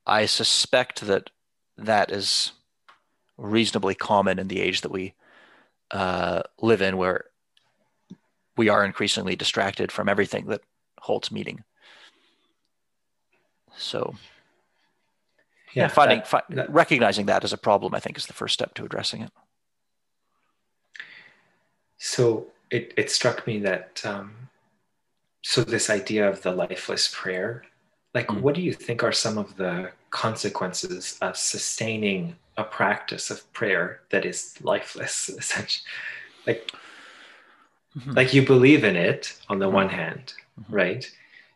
I 0.07 0.25
suspect 0.25 1.03
that 1.03 1.31
that 1.77 2.11
is 2.11 2.53
reasonably 3.37 3.95
common 3.95 4.39
in 4.39 4.49
the 4.49 4.61
age 4.61 4.81
that 4.81 4.91
we 4.91 5.15
uh, 5.91 6.43
live 6.61 6.83
in, 6.83 6.97
where 6.97 7.27
we 8.57 8.69
are 8.69 8.85
increasingly 8.85 9.37
distracted 9.37 9.93
from 9.93 10.09
everything 10.09 10.47
that 10.47 10.63
holds 11.01 11.31
meaning. 11.31 11.63
So, 13.77 14.17
yeah, 15.75 15.85
yeah 15.85 15.89
finding 15.89 16.19
that, 16.19 16.27
fi- 16.27 16.43
that, 16.49 16.71
recognizing 16.71 17.27
that 17.27 17.45
as 17.45 17.53
a 17.53 17.59
problem, 17.59 17.95
I 17.95 18.01
think, 18.01 18.17
is 18.17 18.27
the 18.27 18.33
first 18.33 18.55
step 18.55 18.75
to 18.75 18.85
addressing 18.85 19.23
it. 19.23 19.31
So 21.99 22.47
it 22.71 22.95
it 22.97 23.11
struck 23.11 23.47
me 23.47 23.59
that 23.61 24.03
um, 24.05 24.49
so 25.43 25.63
this 25.63 25.91
idea 25.91 26.29
of 26.29 26.43
the 26.43 26.53
lifeless 26.53 27.09
prayer 27.13 27.65
like 28.19 28.27
mm. 28.27 28.41
what 28.41 28.57
do 28.57 28.63
you 28.63 28.73
think 28.73 29.05
are 29.05 29.13
some 29.13 29.39
of 29.39 29.57
the 29.57 29.93
consequences 30.11 31.17
of 31.21 31.37
sustaining 31.37 32.35
a 32.57 32.65
practice 32.65 33.31
of 33.31 33.51
prayer 33.53 34.01
that 34.11 34.25
is 34.27 34.39
lifeless 34.61 35.29
essentially 35.43 35.87
like 36.47 36.73
mm-hmm. 37.97 38.13
like 38.13 38.35
you 38.35 38.45
believe 38.45 38.83
in 38.83 38.97
it 38.97 39.39
on 39.49 39.61
the 39.61 39.67
mm-hmm. 39.67 39.75
one 39.83 39.89
hand 39.89 40.35
mm-hmm. 40.61 40.75
right 40.75 41.05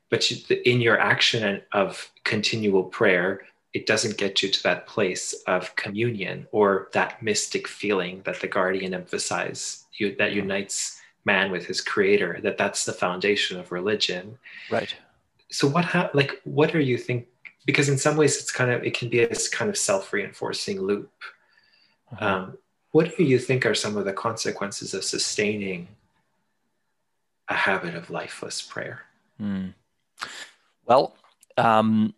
but 0.09 0.31
you, 0.31 0.37
in 0.65 0.81
your 0.81 0.99
action 1.01 1.61
of 1.73 2.11
continual 2.23 2.85
prayer 2.85 3.43
it 3.73 3.87
doesn't 3.87 4.19
get 4.19 4.43
you 4.43 4.51
to 4.51 4.63
that 4.63 4.87
place 4.87 5.35
of 5.47 5.75
communion 5.75 6.47
or 6.53 6.89
that 6.93 7.23
mystic 7.23 7.67
feeling 7.67 8.21
that 8.27 8.39
the 8.41 8.47
guardian 8.47 8.95
emphasized 8.95 9.87
you, 9.99 10.15
that 10.17 10.33
unites 10.33 11.01
man 11.25 11.51
with 11.51 11.65
his 11.67 11.81
creator 11.81 12.39
that 12.45 12.59
that's 12.59 12.85
the 12.85 12.93
foundation 12.93 13.59
of 13.59 13.73
religion 13.73 14.39
right 14.71 14.95
so 15.53 15.69
what 15.69 15.85
ha- 15.85 16.11
like 16.15 16.41
what 16.45 16.75
are 16.75 16.81
you 16.81 16.99
think 16.99 17.29
because 17.67 17.89
in 17.89 17.99
some 17.99 18.17
ways 18.17 18.39
it's 18.39 18.51
kind 18.51 18.71
of 18.71 18.83
it 18.83 18.97
can 18.97 19.09
be 19.09 19.25
this 19.25 19.49
kind 19.49 19.71
of 19.71 19.77
self-reinforcing 19.77 20.81
loop 20.81 21.13
uh-huh. 22.13 22.27
um, 22.27 22.59
what 22.91 23.17
do 23.17 23.23
you 23.23 23.39
think 23.39 23.65
are 23.65 23.75
some 23.75 23.97
of 23.97 24.05
the 24.05 24.13
consequences 24.13 24.95
of 24.95 25.05
sustaining 25.05 25.89
a 27.49 27.55
habit 27.55 27.95
of 27.95 28.11
lifeless 28.11 28.63
prayer 28.63 29.03
mm. 29.41 29.73
well 30.87 31.15
um, 31.59 32.15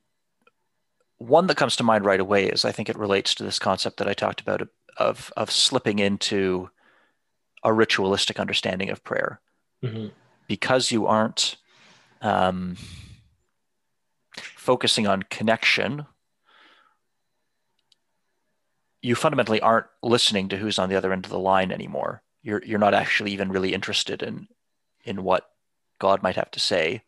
one 1.19 1.49
that 1.49 1.57
comes 1.57 1.75
to 1.77 1.83
mind 1.83 2.05
right 2.05 2.21
away 2.21 2.47
is 2.47 2.65
i 2.65 2.73
think 2.73 2.89
it 2.89 2.97
relates 2.97 3.35
to 3.35 3.43
this 3.43 3.59
concept 3.59 3.97
that 3.97 4.09
i 4.09 4.15
talked 4.15 4.41
about 4.41 4.63
of 4.97 5.33
of 5.37 5.51
slipping 5.51 5.99
into 5.99 6.71
a 7.65 7.73
ritualistic 7.73 8.39
understanding 8.39 8.91
of 8.91 9.03
prayer 9.03 9.41
mm-hmm. 9.83 10.09
because 10.47 10.93
you 10.93 11.07
aren't 11.07 11.57
um, 12.21 12.77
focusing 14.65 15.07
on 15.07 15.23
connection, 15.25 16.07
you 19.03 19.15
fundamentally 19.15 19.61
aren't 19.61 19.89
listening 20.03 20.49
to 20.49 20.57
who's 20.57 20.79
on 20.79 20.89
the 20.89 20.97
other 20.97 21.13
end 21.13 21.27
of 21.27 21.31
the 21.31 21.39
line 21.39 21.71
anymore. 21.71 22.23
You're 22.43 22.63
you're 22.65 22.79
not 22.79 22.95
actually 22.95 23.33
even 23.33 23.53
really 23.53 23.75
interested 23.75 24.23
in 24.23 24.49
in 25.05 25.23
what 25.23 25.51
God 25.99 26.23
might 26.23 26.37
have 26.37 26.51
to 26.53 26.61
say. 26.61 27.03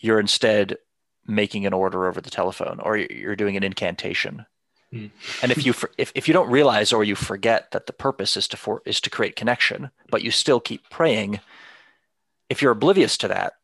You're 0.00 0.18
instead 0.18 0.78
making 1.26 1.66
an 1.66 1.74
order 1.74 2.06
over 2.06 2.22
the 2.22 2.30
telephone, 2.30 2.80
or 2.82 2.96
you're 2.96 3.36
doing 3.36 3.58
an 3.58 3.62
incantation. 3.62 4.46
Mm. 4.94 5.10
and 5.42 5.50
if 5.52 5.66
you 5.66 5.74
if, 5.98 6.12
if 6.14 6.26
you 6.28 6.32
don't 6.32 6.48
realize 6.48 6.92
or 6.92 7.04
you 7.04 7.16
forget 7.16 7.72
that 7.72 7.86
the 7.86 7.92
purpose 7.92 8.36
is 8.36 8.48
to 8.48 8.56
for, 8.56 8.80
is 8.86 9.00
to 9.02 9.10
create 9.10 9.36
connection, 9.36 9.90
but 10.10 10.22
you 10.22 10.30
still 10.30 10.60
keep 10.60 10.88
praying, 10.88 11.40
if 12.48 12.62
you're 12.62 12.72
oblivious 12.72 13.18
to 13.18 13.28
that, 13.28 13.54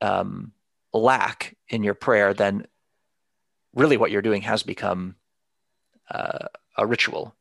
um, 0.00 0.52
lack 0.92 1.56
in 1.68 1.82
your 1.82 1.94
prayer, 1.94 2.34
then 2.34 2.66
really 3.74 3.96
what 3.96 4.10
you're 4.10 4.22
doing 4.22 4.42
has 4.42 4.62
become 4.62 5.16
uh, 6.10 6.46
a 6.76 6.86
ritual. 6.86 7.34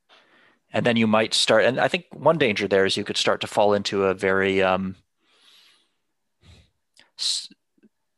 And 0.73 0.85
then 0.85 0.97
you 0.97 1.07
might 1.07 1.33
start, 1.33 1.63
and 1.63 1.79
I 1.79 1.87
think 1.87 2.05
one 2.13 2.37
danger 2.37 2.67
there 2.67 2.85
is 2.85 2.97
you 2.97 3.05
could 3.05 3.17
start 3.17 3.41
to 3.41 3.47
fall 3.47 3.73
into 3.73 4.05
a 4.05 4.13
very, 4.13 4.61
um, 4.61 4.95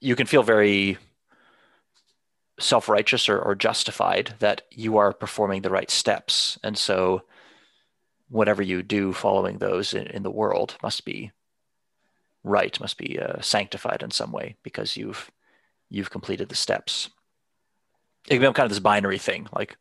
you 0.01 0.15
can 0.15 0.25
feel 0.25 0.43
very 0.43 0.97
self 2.59 2.89
righteous 2.89 3.29
or, 3.29 3.39
or 3.39 3.55
justified 3.55 4.33
that 4.39 4.63
you 4.71 4.97
are 4.97 5.13
performing 5.13 5.61
the 5.61 5.69
right 5.69 5.89
steps. 5.89 6.57
And 6.63 6.77
so 6.77 7.21
whatever 8.29 8.61
you 8.61 8.83
do 8.83 9.13
following 9.13 9.57
those 9.57 9.93
in, 9.93 10.07
in 10.07 10.23
the 10.23 10.31
world 10.31 10.75
must 10.83 11.05
be 11.05 11.31
right, 12.43 12.79
must 12.79 12.97
be 12.97 13.19
uh, 13.19 13.41
sanctified 13.41 14.03
in 14.03 14.11
some 14.11 14.31
way 14.31 14.55
because 14.63 14.97
you've 14.97 15.31
you've 15.89 16.11
completed 16.11 16.49
the 16.49 16.55
steps. 16.55 17.09
It 18.27 18.31
can 18.31 18.39
become 18.39 18.53
kind 18.53 18.65
of 18.65 18.71
this 18.71 18.79
binary 18.79 19.17
thing, 19.17 19.47
like 19.53 19.77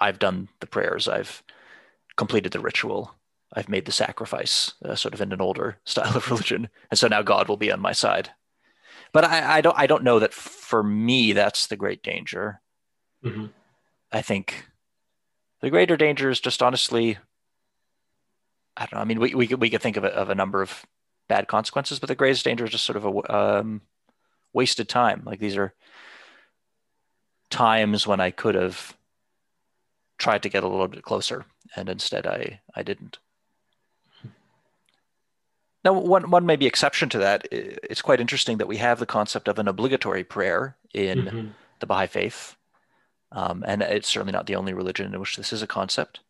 I've 0.00 0.18
done 0.18 0.48
the 0.60 0.66
prayers, 0.66 1.08
I've 1.08 1.42
completed 2.16 2.52
the 2.52 2.60
ritual, 2.60 3.14
I've 3.52 3.68
made 3.68 3.86
the 3.86 3.92
sacrifice, 3.92 4.74
uh, 4.84 4.94
sort 4.94 5.14
of 5.14 5.20
in 5.20 5.32
an 5.32 5.40
older 5.40 5.78
style 5.84 6.16
of 6.16 6.30
religion, 6.30 6.68
and 6.90 6.98
so 6.98 7.08
now 7.08 7.22
God 7.22 7.48
will 7.48 7.56
be 7.56 7.72
on 7.72 7.80
my 7.80 7.92
side. 7.92 8.30
But 9.12 9.24
I, 9.24 9.58
I 9.58 9.60
don't 9.60 9.78
I 9.78 9.86
don't 9.86 10.04
know 10.04 10.18
that 10.18 10.34
for 10.34 10.82
me 10.82 11.32
that's 11.32 11.66
the 11.66 11.76
great 11.76 12.02
danger. 12.02 12.60
Mm-hmm. 13.24 13.46
I 14.12 14.22
think 14.22 14.66
the 15.60 15.70
greater 15.70 15.96
danger 15.96 16.30
is 16.30 16.40
just 16.40 16.62
honestly 16.62 17.18
I 18.76 18.86
don't 18.86 18.94
know. 18.94 19.00
I 19.00 19.04
mean, 19.04 19.20
we 19.20 19.34
we 19.34 19.46
could, 19.46 19.60
we 19.60 19.70
could 19.70 19.82
think 19.82 19.96
of 19.96 20.04
a, 20.04 20.08
of 20.08 20.30
a 20.30 20.34
number 20.34 20.62
of 20.62 20.84
bad 21.28 21.48
consequences, 21.48 21.98
but 21.98 22.08
the 22.08 22.14
greatest 22.14 22.44
danger 22.44 22.64
is 22.64 22.70
just 22.70 22.84
sort 22.84 22.96
of 22.96 23.04
a 23.04 23.34
um, 23.34 23.80
wasted 24.52 24.88
time. 24.88 25.22
Like 25.24 25.38
these 25.38 25.56
are 25.56 25.74
times 27.50 28.06
when 28.06 28.20
I 28.20 28.30
could 28.30 28.54
have 28.54 28.96
tried 30.18 30.42
to 30.42 30.48
get 30.48 30.64
a 30.64 30.68
little 30.68 30.88
bit 30.88 31.02
closer, 31.02 31.44
and 31.76 31.88
instead 31.88 32.26
I 32.26 32.60
I 32.74 32.82
didn't. 32.82 33.18
Now, 35.84 35.92
one 35.92 36.30
one 36.30 36.46
maybe 36.46 36.66
exception 36.66 37.08
to 37.10 37.18
that. 37.18 37.46
It's 37.50 38.02
quite 38.02 38.20
interesting 38.20 38.58
that 38.58 38.68
we 38.68 38.78
have 38.78 38.98
the 38.98 39.06
concept 39.06 39.48
of 39.48 39.58
an 39.58 39.68
obligatory 39.68 40.24
prayer 40.24 40.76
in 40.94 41.18
mm-hmm. 41.18 41.46
the 41.80 41.86
Baha'i 41.86 42.06
faith, 42.06 42.56
um, 43.32 43.62
and 43.66 43.82
it's 43.82 44.08
certainly 44.08 44.32
not 44.32 44.46
the 44.46 44.56
only 44.56 44.72
religion 44.72 45.12
in 45.12 45.20
which 45.20 45.36
this 45.36 45.52
is 45.52 45.62
a 45.62 45.66
concept. 45.66 46.20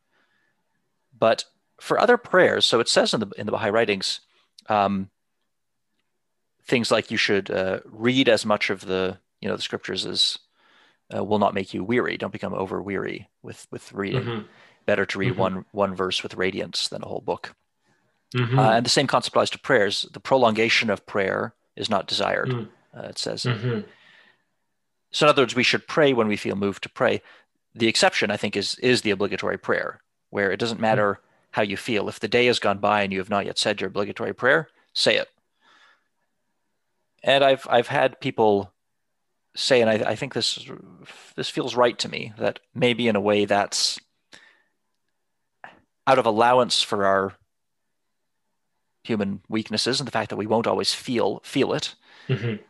But 1.17 1.45
for 1.81 2.01
other 2.01 2.17
prayers, 2.17 2.67
so 2.67 2.81
it 2.81 2.89
says 2.89 3.15
in 3.15 3.21
the 3.21 3.31
in 3.39 3.47
the 3.47 3.53
Baha'i 3.53 3.71
writings, 3.71 4.21
um, 4.69 5.11
things 6.67 6.91
like 6.91 7.11
you 7.11 7.17
should 7.17 7.51
uh, 7.51 7.81
read 7.85 8.29
as 8.29 8.47
much 8.47 8.71
of 8.71 8.87
the 8.87 9.19
you 9.41 9.49
know 9.49 9.57
the 9.57 9.63
scriptures 9.63 10.07
as 10.07 10.39
uh, 11.15 11.23
will 11.23 11.39
not 11.39 11.55
make 11.55 11.75
you 11.75 11.85
weary. 11.85 12.17
Don't 12.17 12.33
become 12.33 12.55
over 12.55 12.81
weary 12.81 13.29
with 13.43 13.67
with 13.71 13.93
reading. 13.93 14.23
Mm-hmm. 14.23 14.43
Better 14.87 15.07
to 15.07 15.19
read 15.19 15.33
mm-hmm. 15.33 15.41
one 15.41 15.65
one 15.73 15.95
verse 15.95 16.23
with 16.23 16.35
radiance 16.35 16.89
than 16.89 17.03
a 17.03 17.09
whole 17.09 17.21
book. 17.21 17.55
Mm-hmm. 18.35 18.59
Uh, 18.59 18.73
and 18.73 18.87
the 18.87 18.91
same 18.91 19.07
concept 19.07 19.35
applies 19.35 19.51
to 19.51 19.59
prayers. 19.59 20.07
The 20.13 20.21
prolongation 20.21 20.91
of 20.91 21.07
prayer 21.07 21.55
is 21.77 21.89
not 21.89 22.09
desired. 22.09 22.49
Mm. 22.49 22.69
Uh, 22.97 23.09
it 23.09 23.19
says. 23.19 23.45
Mm-hmm. 23.45 23.81
So 25.13 25.27
in 25.27 25.31
other 25.31 25.43
words, 25.43 25.55
we 25.55 25.63
should 25.63 25.87
pray 25.87 26.13
when 26.13 26.27
we 26.27 26.37
feel 26.37 26.57
moved 26.57 26.83
to 26.83 26.89
pray. 26.89 27.23
The 27.75 27.87
exception, 27.87 28.31
I 28.31 28.37
think, 28.37 28.57
is 28.57 28.79
is 28.81 29.03
the 29.03 29.11
obligatory 29.11 29.59
prayer, 29.59 30.01
where 30.31 30.51
it 30.51 30.59
doesn't 30.59 30.81
matter 30.81 31.15
mm. 31.15 31.34
How 31.55 31.63
you 31.63 31.77
feel. 31.77 32.09
If 32.09 32.19
the 32.19 32.27
day 32.27 32.47
has 32.47 32.59
gone 32.59 32.79
by 32.79 33.03
and 33.03 33.13
you 33.13 33.21
have 33.21 33.31
not 33.31 33.47
yet 33.47 33.59
said 33.59 33.81
your 33.81 33.87
obligatory 33.87 34.35
prayer, 34.35 34.69
say 34.93 35.17
it. 35.17 35.29
And 37.23 37.45
I've 37.45 37.65
I've 37.71 37.87
had 37.87 38.21
people 38.21 38.73
say, 39.55 39.81
and 39.81 39.89
I, 39.89 40.11
I 40.11 40.17
think 40.17 40.35
this 40.35 40.59
this 41.37 41.49
feels 41.49 41.77
right 41.77 41.97
to 42.01 42.09
me, 42.09 42.33
that 42.39 42.59
maybe 42.75 43.07
in 43.07 43.15
a 43.15 43.21
way 43.21 43.45
that's 43.45 44.01
out 46.09 46.19
of 46.19 46.27
allowance 46.27 46.83
for 46.83 47.07
our 47.07 47.35
human 49.05 49.41
weaknesses 49.49 50.01
and 50.01 50.09
the 50.09 50.13
fact 50.13 50.31
that 50.31 50.37
we 50.37 50.49
won't 50.49 50.67
always 50.67 50.93
feel 50.93 51.41
feel 51.45 51.73
it. 51.73 51.95
Mm-hmm. 52.29 52.65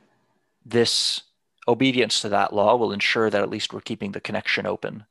This 0.66 1.22
obedience 1.66 2.20
to 2.20 2.28
that 2.28 2.52
law 2.52 2.76
will 2.76 2.92
ensure 2.92 3.30
that 3.30 3.40
at 3.40 3.48
least 3.48 3.72
we're 3.72 3.80
keeping 3.80 4.12
the 4.12 4.20
connection 4.20 4.66
open, 4.66 5.06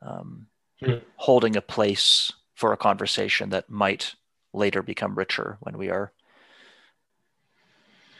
um, 0.00 0.46
mm-hmm. 0.82 1.04
holding 1.16 1.56
a 1.56 1.60
place 1.60 2.32
for 2.60 2.74
a 2.74 2.76
conversation 2.76 3.48
that 3.48 3.70
might 3.70 4.14
later 4.52 4.82
become 4.82 5.14
richer 5.14 5.56
when 5.60 5.78
we 5.78 5.88
are, 5.88 6.12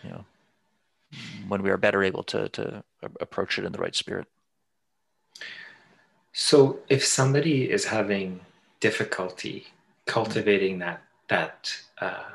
you 0.02 0.08
know, 0.08 0.24
when 1.46 1.62
we 1.62 1.68
are 1.68 1.76
better 1.76 2.02
able 2.02 2.22
to 2.22 2.48
to 2.48 2.82
approach 3.20 3.58
it 3.58 3.66
in 3.66 3.72
the 3.72 3.78
right 3.78 3.94
spirit. 3.94 4.26
So, 6.32 6.78
if 6.88 7.04
somebody 7.04 7.70
is 7.70 7.84
having 7.84 8.40
difficulty 8.80 9.66
cultivating 10.06 10.78
mm-hmm. 10.78 10.88
that 10.88 11.02
that 11.28 11.76
uh, 12.00 12.30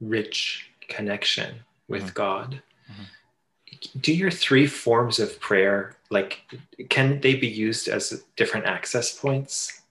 rich 0.00 0.70
connection 0.88 1.56
with 1.88 2.02
mm-hmm. 2.02 2.22
God, 2.24 2.62
mm-hmm. 2.88 3.98
do 3.98 4.14
your 4.14 4.30
three 4.30 4.68
forms 4.68 5.18
of 5.18 5.40
prayer 5.40 5.96
like 6.08 6.42
can 6.88 7.20
they 7.20 7.34
be 7.34 7.48
used 7.48 7.88
as 7.88 8.22
different 8.36 8.66
access 8.66 9.18
points? 9.18 9.82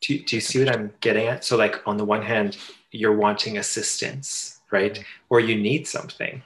Do, 0.00 0.18
do 0.18 0.36
you 0.36 0.40
see 0.40 0.64
what 0.64 0.74
I'm 0.74 0.92
getting 1.00 1.26
at? 1.26 1.44
So, 1.44 1.56
like 1.56 1.86
on 1.86 1.96
the 1.96 2.04
one 2.04 2.22
hand, 2.22 2.56
you're 2.90 3.16
wanting 3.16 3.58
assistance, 3.58 4.60
right? 4.70 5.02
Or 5.28 5.40
you 5.40 5.56
need 5.56 5.86
something 5.86 6.42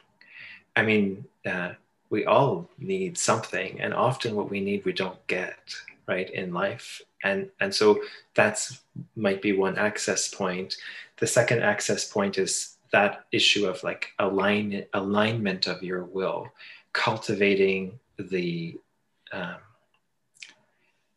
I 0.77 0.83
mean, 0.83 1.25
uh, 1.47 1.73
we 2.11 2.25
all 2.25 2.69
need 2.79 3.17
something, 3.19 3.81
and 3.81 3.95
often 3.95 4.35
what 4.35 4.51
we 4.51 4.61
need 4.61 4.85
we 4.85 4.93
don't 4.93 5.25
get 5.27 5.75
right 6.07 6.29
in 6.31 6.53
life, 6.53 7.01
and 7.23 7.51
and 7.61 7.75
so 7.75 8.01
that's 8.35 8.81
might 9.17 9.43
be 9.43 9.53
one 9.53 9.79
access 9.79 10.29
point. 10.29 10.77
The 11.19 11.27
second 11.27 11.63
access 11.63 12.11
point 12.11 12.39
is 12.39 12.77
that 12.93 13.25
issue 13.33 13.67
of 13.67 13.83
like 13.83 14.13
align 14.19 14.85
alignment 14.95 15.67
of 15.67 15.83
your 15.83 16.05
will, 16.05 16.49
cultivating 16.93 17.99
the 18.19 18.79
um, 19.33 19.57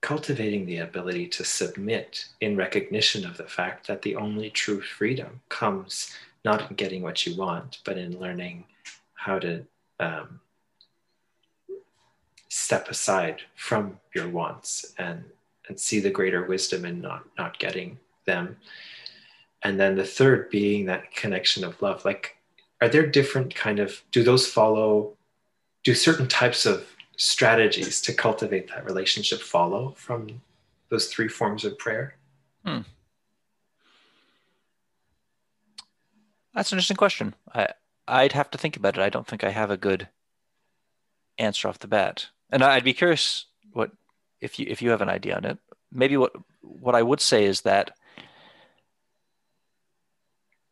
cultivating 0.07 0.65
the 0.65 0.77
ability 0.77 1.27
to 1.27 1.43
submit 1.43 2.29
in 2.39 2.55
recognition 2.55 3.25
of 3.25 3.35
the 3.35 3.43
fact 3.43 3.85
that 3.87 4.01
the 4.03 4.15
only 4.15 4.49
true 4.49 4.79
freedom 4.79 5.41
comes 5.49 6.13
not 6.45 6.69
in 6.69 6.77
getting 6.77 7.01
what 7.01 7.25
you 7.25 7.35
want, 7.35 7.79
but 7.83 7.97
in 7.97 8.17
learning 8.17 8.63
how 9.15 9.37
to 9.37 9.65
um, 9.99 10.39
step 12.47 12.87
aside 12.87 13.41
from 13.57 13.99
your 14.15 14.29
wants 14.29 14.93
and 14.97 15.25
and 15.67 15.77
see 15.77 15.99
the 15.99 16.09
greater 16.09 16.45
wisdom 16.45 16.85
in 16.85 17.01
not 17.01 17.25
not 17.37 17.59
getting 17.59 17.99
them. 18.25 18.55
And 19.63 19.77
then 19.77 19.97
the 19.97 20.05
third 20.05 20.49
being 20.49 20.85
that 20.85 21.13
connection 21.13 21.65
of 21.65 21.81
love. 21.81 22.05
Like 22.05 22.37
are 22.79 22.87
there 22.87 23.05
different 23.05 23.53
kind 23.53 23.79
of 23.79 24.01
do 24.13 24.23
those 24.23 24.47
follow 24.47 25.17
do 25.83 25.93
certain 25.93 26.29
types 26.29 26.65
of 26.65 26.87
strategies 27.17 28.01
to 28.01 28.13
cultivate 28.13 28.69
that 28.69 28.85
relationship 28.85 29.39
follow 29.39 29.93
from 29.97 30.41
those 30.89 31.07
three 31.07 31.27
forms 31.27 31.65
of 31.65 31.77
prayer 31.77 32.15
hmm. 32.65 32.79
that's 36.53 36.71
an 36.71 36.77
interesting 36.77 36.97
question 36.97 37.33
i 37.53 37.67
I'd 38.07 38.33
have 38.33 38.49
to 38.51 38.57
think 38.57 38.77
about 38.77 38.97
it. 38.97 39.01
I 39.01 39.09
don't 39.09 39.27
think 39.27 39.43
I 39.43 39.49
have 39.49 39.69
a 39.69 39.77
good 39.77 40.07
answer 41.37 41.67
off 41.67 41.79
the 41.79 41.87
bat. 41.87 42.27
And 42.49 42.63
I'd 42.63 42.83
be 42.83 42.93
curious 42.93 43.45
what 43.73 43.91
if 44.39 44.57
you 44.57 44.65
if 44.69 44.81
you 44.81 44.91
have 44.91 45.01
an 45.01 45.09
idea 45.09 45.35
on 45.35 45.45
it. 45.45 45.57
Maybe 45.91 46.15
what 46.15 46.33
what 46.61 46.95
I 46.95 47.03
would 47.03 47.19
say 47.19 47.45
is 47.45 47.61
that 47.61 47.91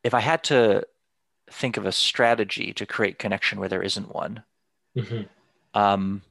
if 0.03 0.13
I 0.13 0.21
had 0.21 0.43
to 0.45 0.85
think 1.51 1.77
of 1.77 1.85
a 1.85 1.91
strategy 1.91 2.73
to 2.73 2.85
create 2.85 3.19
connection 3.19 3.59
where 3.59 3.69
there 3.69 3.81
isn't 3.81 4.13
one, 4.13 4.43
mm-hmm. 4.95 5.23
um, 5.79 6.21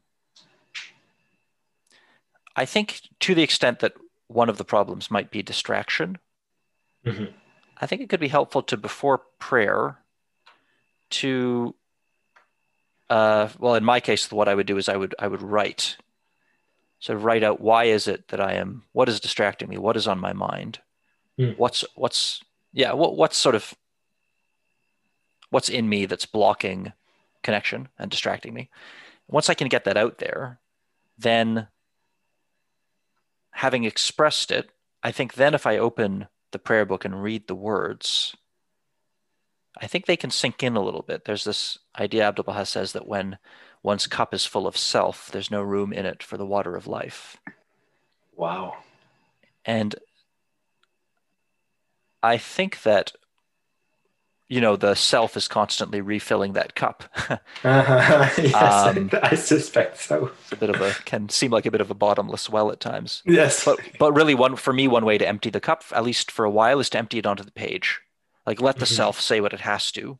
I 2.56 2.64
think 2.64 3.00
to 3.20 3.34
the 3.34 3.42
extent 3.42 3.80
that 3.80 3.94
one 4.28 4.48
of 4.48 4.58
the 4.58 4.64
problems 4.64 5.10
might 5.10 5.30
be 5.30 5.42
distraction, 5.42 6.18
mm-hmm. 7.04 7.26
I 7.80 7.86
think 7.86 8.00
it 8.00 8.08
could 8.08 8.20
be 8.20 8.28
helpful 8.28 8.62
to 8.62 8.76
before 8.76 9.22
prayer 9.38 9.98
to 11.10 11.74
uh, 13.10 13.48
well 13.58 13.74
in 13.74 13.84
my 13.84 14.00
case 14.00 14.30
what 14.32 14.48
i 14.48 14.54
would 14.54 14.66
do 14.66 14.76
is 14.76 14.88
i 14.88 14.96
would 14.96 15.14
i 15.18 15.28
would 15.28 15.42
write 15.42 15.96
so 16.98 17.14
write 17.14 17.42
out 17.44 17.60
why 17.60 17.84
is 17.84 18.08
it 18.08 18.28
that 18.28 18.40
i 18.40 18.54
am 18.54 18.82
what 18.92 19.08
is 19.08 19.20
distracting 19.20 19.68
me 19.68 19.76
what 19.76 19.96
is 19.96 20.08
on 20.08 20.18
my 20.18 20.32
mind 20.32 20.80
mm. 21.38 21.56
what's 21.58 21.84
what's 21.94 22.42
yeah 22.72 22.92
what 22.92 23.16
what's 23.16 23.36
sort 23.36 23.54
of 23.54 23.74
what's 25.50 25.68
in 25.68 25.88
me 25.88 26.06
that's 26.06 26.26
blocking 26.26 26.92
connection 27.42 27.88
and 27.98 28.10
distracting 28.10 28.54
me 28.54 28.70
once 29.28 29.50
i 29.50 29.54
can 29.54 29.68
get 29.68 29.84
that 29.84 29.96
out 29.96 30.18
there 30.18 30.58
then 31.18 31.68
having 33.54 33.84
expressed 33.84 34.50
it 34.50 34.70
i 35.02 35.10
think 35.10 35.34
then 35.34 35.54
if 35.54 35.66
i 35.66 35.76
open 35.76 36.26
the 36.52 36.58
prayer 36.58 36.84
book 36.84 37.04
and 37.04 37.22
read 37.22 37.46
the 37.46 37.54
words 37.54 38.36
I 39.80 39.86
think 39.86 40.06
they 40.06 40.16
can 40.16 40.30
sink 40.30 40.62
in 40.62 40.76
a 40.76 40.82
little 40.82 41.02
bit. 41.02 41.24
There's 41.24 41.44
this 41.44 41.78
idea 41.98 42.24
Abdu'l 42.24 42.44
Baha 42.44 42.66
says 42.66 42.92
that 42.92 43.08
when 43.08 43.38
one's 43.82 44.06
cup 44.06 44.32
is 44.32 44.46
full 44.46 44.66
of 44.66 44.76
self, 44.76 45.30
there's 45.30 45.50
no 45.50 45.62
room 45.62 45.92
in 45.92 46.06
it 46.06 46.22
for 46.22 46.36
the 46.36 46.46
water 46.46 46.76
of 46.76 46.86
life. 46.86 47.36
Wow. 48.36 48.76
And 49.64 49.96
I 52.22 52.38
think 52.38 52.82
that 52.82 53.12
you 54.48 54.60
know 54.60 54.76
the 54.76 54.94
self 54.94 55.36
is 55.36 55.48
constantly 55.48 56.00
refilling 56.00 56.52
that 56.52 56.74
cup. 56.74 57.04
uh-huh. 57.64 58.30
Yes, 58.38 58.96
um, 58.96 59.10
I, 59.12 59.30
I, 59.30 59.34
suspect 59.34 59.98
so. 59.98 60.30
It's 60.42 60.52
a 60.52 60.56
bit 60.56 60.70
of 60.70 60.80
a 60.80 60.92
can 61.04 61.28
seem 61.28 61.50
like 61.50 61.66
a 61.66 61.70
bit 61.70 61.80
of 61.80 61.90
a 61.90 61.94
bottomless 61.94 62.50
well 62.50 62.70
at 62.70 62.80
times. 62.80 63.22
Yes, 63.24 63.64
but 63.64 63.78
but 63.98 64.12
really, 64.12 64.34
one 64.34 64.56
for 64.56 64.72
me, 64.72 64.88
one 64.88 65.04
way 65.04 65.18
to 65.18 65.26
empty 65.26 65.50
the 65.50 65.60
cup, 65.60 65.84
at 65.92 66.04
least 66.04 66.30
for 66.30 66.44
a 66.44 66.50
while, 66.50 66.80
is 66.80 66.90
to 66.90 66.98
empty 66.98 67.18
it 67.18 67.26
onto 67.26 67.44
the 67.44 67.50
page. 67.50 68.00
Like 68.46 68.60
let 68.60 68.76
the 68.76 68.84
mm-hmm. 68.84 68.94
self 68.94 69.20
say 69.20 69.40
what 69.40 69.54
it 69.54 69.60
has 69.60 69.90
to. 69.92 70.18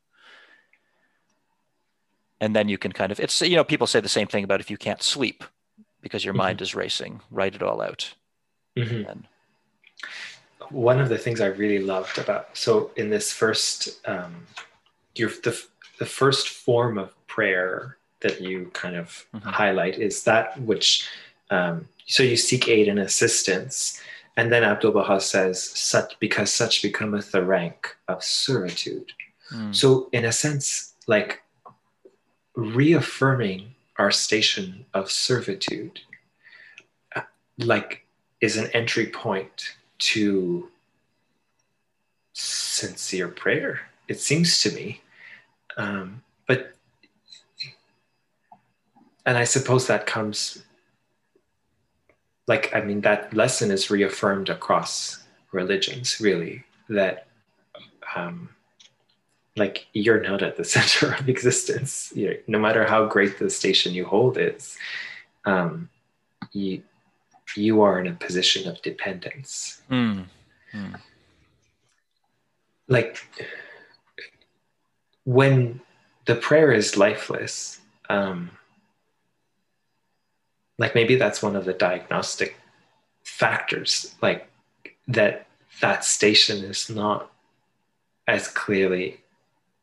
And 2.41 2.55
then 2.55 2.69
you 2.69 2.79
can 2.79 2.93
kind 2.93 3.13
of 3.13 3.21
it's 3.21 3.41
you 3.43 3.57
know, 3.57 3.65
people 3.65 3.87
say 3.87 4.01
the 4.01 4.09
same 4.09 4.27
thing 4.27 4.45
about 4.45 4.61
if 4.61 4.71
you 4.71 4.77
can't 4.77 5.03
sleep 5.03 5.45
because 6.01 6.25
your 6.25 6.35
mm-hmm. 6.35 6.39
mind 6.39 6.63
is 6.63 6.75
racing, 6.75 7.21
write 7.31 7.55
it 7.55 7.63
all 7.63 7.81
out. 7.81 8.15
Mm-hmm. 8.77 9.09
And, 9.09 9.27
one 10.71 11.01
of 11.01 11.09
the 11.09 11.19
things 11.19 11.41
I 11.41 11.47
really 11.47 11.79
loved 11.79 12.19
about 12.19 12.57
so 12.57 12.91
in 12.97 13.11
this 13.11 13.33
first 13.33 14.01
um, 14.07 14.47
your 15.15 15.31
the 15.31 15.61
the 15.99 16.07
first 16.07 16.49
form 16.49 16.99
of 16.99 17.15
prayer 17.27 17.97
that 18.21 18.41
you 18.41 18.71
kind 18.73 18.97
of 18.97 19.27
mm-hmm. 19.35 19.49
highlight 19.49 19.99
is 19.99 20.25
that 20.25 20.61
which 20.61 21.09
um, 21.51 21.89
so 22.07 22.23
you 22.23 22.37
seek 22.37 22.69
aid 22.69 22.89
and 22.89 22.99
assistance 22.99 24.01
and 24.37 24.53
then 24.53 24.65
Abdu'l 24.65 24.93
Baha 24.93 25.21
says, 25.21 25.63
such 25.63 26.19
because 26.19 26.53
such 26.53 26.83
becometh 26.83 27.31
the 27.31 27.45
rank 27.45 27.97
of 28.09 28.23
servitude. 28.25 29.13
Mm. 29.53 29.75
So, 29.75 30.09
in 30.13 30.25
a 30.25 30.33
sense, 30.33 30.95
like 31.07 31.43
reaffirming 32.57 33.75
our 33.97 34.11
station 34.11 34.87
of 34.93 35.11
servitude, 35.11 36.01
uh, 37.15 37.23
like, 37.59 38.05
is 38.41 38.57
an 38.57 38.71
entry 38.75 39.07
point 39.07 39.77
to 40.13 40.69
sincere 42.33 43.29
prayer. 43.29 43.81
It 44.09 44.21
seems 44.21 44.63
to 44.63 44.73
me, 44.73 45.01
um, 45.77 46.23
but 46.47 46.75
and 49.25 49.39
I 49.39 49.45
suppose 49.45 49.87
that 49.87 50.07
comes 50.07 50.63
like 52.47 52.75
I 52.75 52.83
mean 52.83 53.01
that 53.03 53.33
lesson 53.33 53.71
is 53.71 53.91
reaffirmed 53.91 54.51
across 54.51 55.25
religions, 55.53 56.21
really, 56.21 56.65
that 56.89 57.27
um, 58.15 58.51
like 59.57 59.87
you're 59.93 60.21
not 60.21 60.43
at 60.43 60.57
the 60.57 60.65
center 60.77 61.15
of 61.15 61.29
existence. 61.29 62.13
You 62.15 62.41
no 62.47 62.59
matter 62.59 62.85
how 62.85 63.07
great 63.07 63.39
the 63.39 63.49
station 63.49 63.95
you 63.95 64.05
hold 64.05 64.37
is, 64.37 64.77
um, 65.47 65.89
you 66.53 66.83
you 67.57 67.83
are 67.83 68.01
in 68.01 68.07
a 68.07 68.15
position 68.15 68.69
of 68.69 68.81
dependence. 68.83 69.83
Mm. 69.91 70.25
Mm. 70.73 71.01
Like 72.89 73.27
when 75.25 75.81
the 76.27 76.35
prayer 76.35 76.73
is 76.73 76.97
lifeless, 76.97 77.81
um, 78.09 78.51
like 80.79 80.95
maybe 80.95 81.17
that's 81.17 81.43
one 81.43 81.57
of 81.57 81.65
the 81.65 81.73
diagnostic 81.73 82.57
factors, 83.23 84.15
like 84.21 84.49
that 85.09 85.47
that 85.81 86.05
station 86.05 86.65
is 86.65 86.89
not 86.89 87.31
as 88.27 88.49
clearly 88.49 89.21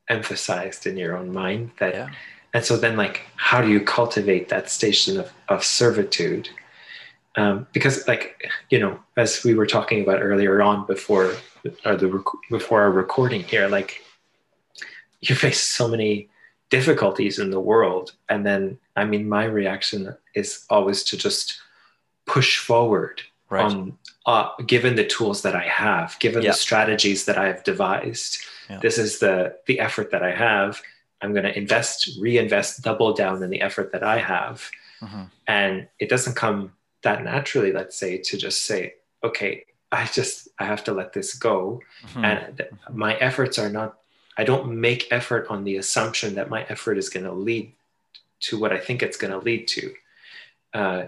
emphasized 0.10 0.86
in 0.86 0.98
your 0.98 1.16
own 1.16 1.32
mind 1.32 1.72
that 1.80 1.94
yeah. 1.94 2.10
and 2.54 2.66
so 2.66 2.76
then 2.76 2.98
like 2.98 3.22
how 3.36 3.62
do 3.62 3.70
you 3.70 3.80
cultivate 3.80 4.50
that 4.50 4.70
station 4.70 5.20
of, 5.20 5.32
of 5.48 5.64
servitude 5.64 6.50
um, 7.38 7.68
because 7.74 8.08
like 8.08 8.50
you 8.70 8.80
know 8.80 9.00
as 9.18 9.44
we 9.44 9.54
were 9.54 9.66
talking 9.66 10.02
about 10.02 10.22
earlier 10.22 10.62
on 10.62 10.86
before 10.86 11.36
or 11.86 11.96
the 11.96 12.08
rec- 12.08 12.50
before 12.50 12.82
our 12.82 12.92
recording 12.92 13.44
here 13.44 13.68
like 13.68 14.02
you 15.22 15.36
face 15.36 15.62
so 15.62 15.88
many 15.88 16.30
difficulties 16.70 17.40
in 17.40 17.50
the 17.52 17.60
world 17.60 18.14
and 18.30 18.46
then 18.46 18.78
i 18.96 19.06
mean 19.06 19.28
my 19.28 19.44
reaction 19.44 20.16
is 20.36 20.66
always 20.70 21.04
to 21.04 21.18
just 21.18 21.60
push 22.26 22.58
forward 22.58 23.22
right. 23.50 23.66
on 23.66 23.98
uh, 24.28 24.50
given 24.68 24.96
the 24.96 25.06
tools 25.06 25.42
that 25.42 25.56
i 25.56 25.68
have 25.68 26.18
given 26.20 26.44
yeah. 26.44 26.52
the 26.52 26.56
strategies 26.56 27.26
that 27.26 27.38
i've 27.38 27.64
devised 27.64 28.38
yeah. 28.70 28.80
this 28.80 28.98
is 28.98 29.20
the 29.20 29.56
the 29.68 29.80
effort 29.80 30.12
that 30.12 30.24
i 30.24 30.32
have 30.32 30.82
i'm 31.22 31.34
going 31.34 31.46
to 31.46 31.58
invest 31.58 32.10
reinvest 32.20 32.82
double 32.82 33.14
down 33.14 33.42
in 33.44 33.50
the 33.50 33.62
effort 33.62 33.92
that 33.92 34.04
i 34.04 34.18
have 34.18 34.70
mm-hmm. 35.02 35.24
and 35.48 35.88
it 36.00 36.10
doesn't 36.10 36.36
come 36.36 36.72
that 37.04 37.24
naturally 37.24 37.72
let's 37.72 37.98
say 37.98 38.18
to 38.18 38.38
just 38.38 38.66
say 38.66 38.94
okay 39.24 39.66
i 39.92 40.06
just 40.06 40.48
i 40.60 40.66
have 40.66 40.84
to 40.84 40.94
let 40.94 41.14
this 41.14 41.34
go. 41.34 41.82
Mm-hmm. 42.08 42.26
and 42.26 42.68
my 42.92 43.16
efforts 43.16 43.58
are 43.60 43.70
not 43.70 43.98
i 44.38 44.44
don't 44.44 44.74
make 44.74 45.08
effort 45.12 45.48
on 45.50 45.64
the 45.64 45.78
assumption 45.78 46.36
that 46.36 46.50
my 46.50 46.64
effort 46.70 46.98
is 46.98 47.10
going 47.10 47.26
to 47.26 47.32
lead 47.34 47.74
to 48.42 48.60
what 48.60 48.72
i 48.72 48.80
think 48.80 49.02
it's 49.02 49.18
going 49.18 49.32
to 49.32 49.40
lead 49.40 49.68
to. 49.70 49.94
Because 50.72 51.08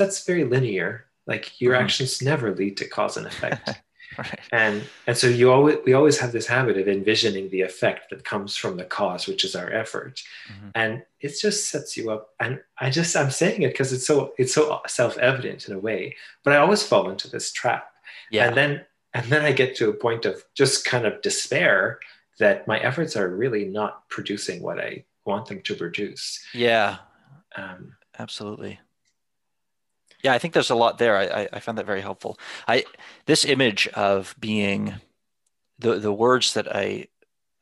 uh, 0.00 0.04
that's 0.04 0.24
very 0.24 0.44
linear. 0.44 1.06
Like 1.26 1.60
your 1.60 1.74
mm-hmm. 1.74 1.84
actions 1.84 2.22
never 2.22 2.54
lead 2.54 2.76
to 2.76 2.88
cause 2.88 3.16
and 3.16 3.26
effect 3.26 3.70
right. 4.18 4.40
and 4.52 4.82
and 5.06 5.16
so 5.16 5.26
you 5.26 5.50
always 5.50 5.76
we 5.84 5.92
always 5.92 6.18
have 6.18 6.32
this 6.32 6.46
habit 6.46 6.76
of 6.76 6.88
envisioning 6.88 7.48
the 7.50 7.60
effect 7.60 8.10
that 8.10 8.24
comes 8.24 8.56
from 8.56 8.76
the 8.76 8.84
cause 8.84 9.26
which 9.26 9.44
is 9.44 9.54
our 9.54 9.70
effort 9.72 10.22
mm-hmm. 10.50 10.68
and 10.74 11.02
it 11.20 11.34
just 11.40 11.68
sets 11.68 11.96
you 11.96 12.10
up 12.10 12.30
and 12.40 12.60
i 12.78 12.90
just 12.90 13.16
i'm 13.16 13.30
saying 13.30 13.62
it 13.62 13.68
because 13.68 13.92
it's 13.92 14.06
so 14.06 14.32
it's 14.38 14.54
so 14.54 14.80
self-evident 14.86 15.68
in 15.68 15.74
a 15.74 15.78
way 15.78 16.14
but 16.42 16.52
i 16.52 16.56
always 16.56 16.82
fall 16.82 17.10
into 17.10 17.28
this 17.28 17.52
trap 17.52 17.90
yeah. 18.30 18.46
and 18.46 18.56
then 18.56 18.84
and 19.14 19.26
then 19.26 19.44
i 19.44 19.52
get 19.52 19.76
to 19.76 19.88
a 19.88 19.94
point 19.94 20.24
of 20.24 20.42
just 20.54 20.84
kind 20.84 21.06
of 21.06 21.20
despair 21.22 21.98
that 22.38 22.66
my 22.66 22.78
efforts 22.80 23.16
are 23.16 23.28
really 23.28 23.64
not 23.64 24.08
producing 24.08 24.62
what 24.62 24.78
i 24.78 25.04
want 25.24 25.46
them 25.46 25.60
to 25.62 25.74
produce 25.74 26.44
yeah 26.52 26.98
um, 27.56 27.94
absolutely 28.18 28.78
yeah, 30.24 30.32
I 30.32 30.38
think 30.38 30.54
there's 30.54 30.70
a 30.70 30.74
lot 30.74 30.96
there. 30.96 31.18
I, 31.18 31.48
I 31.52 31.60
found 31.60 31.76
that 31.76 31.84
very 31.84 32.00
helpful. 32.00 32.38
I 32.66 32.84
this 33.26 33.44
image 33.44 33.88
of 33.88 34.34
being 34.40 34.94
the 35.78 35.98
the 35.98 36.12
words 36.12 36.54
that 36.54 36.74
I 36.74 37.08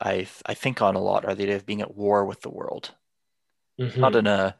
I 0.00 0.28
I 0.46 0.54
think 0.54 0.80
on 0.80 0.94
a 0.94 1.00
lot 1.00 1.24
are 1.24 1.34
the 1.34 1.42
idea 1.42 1.56
of 1.56 1.66
being 1.66 1.82
at 1.82 1.96
war 1.96 2.24
with 2.24 2.42
the 2.42 2.50
world, 2.50 2.92
mm-hmm. 3.80 4.00
not 4.00 4.14
in 4.14 4.28
a 4.28 4.54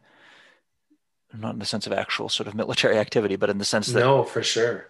not 1.32 1.52
in 1.52 1.60
the 1.60 1.64
sense 1.64 1.86
of 1.86 1.92
actual 1.92 2.28
sort 2.28 2.48
of 2.48 2.56
military 2.56 2.98
activity, 3.04 3.36
but 3.36 3.50
in 3.50 3.58
the 3.58 3.64
sense 3.64 3.86
that 3.86 4.00
no, 4.00 4.24
for 4.24 4.42
sure. 4.42 4.88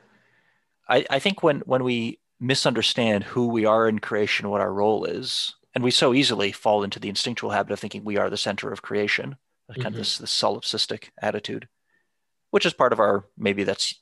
I 0.89 1.05
I 1.11 1.19
think 1.19 1.43
when 1.43 1.61
when 1.61 1.85
we 1.85 2.19
misunderstand 2.41 3.25
who 3.25 3.49
we 3.49 3.67
are 3.67 3.87
in 3.87 3.99
creation, 3.99 4.49
what 4.49 4.63
our 4.63 4.73
role 4.73 5.05
is, 5.05 5.55
and 5.75 5.85
we 5.85 5.91
so 5.91 6.15
easily 6.15 6.51
fall 6.51 6.83
into 6.83 6.99
the 6.99 7.11
instinctual 7.11 7.51
habit 7.51 7.73
of 7.73 7.79
thinking 7.79 8.05
we 8.05 8.17
are 8.17 8.31
the 8.31 8.39
center 8.39 8.73
of 8.73 8.81
creation, 8.81 9.37
kind 9.69 9.81
mm-hmm. 9.81 9.87
of 9.89 9.95
this 9.97 10.17
this 10.17 10.31
solipsistic 10.31 11.11
attitude 11.21 11.69
which 12.53 12.67
is 12.67 12.75
part 12.75 12.93
of 12.93 13.01
our 13.01 13.25
maybe 13.37 13.65
that's 13.65 13.97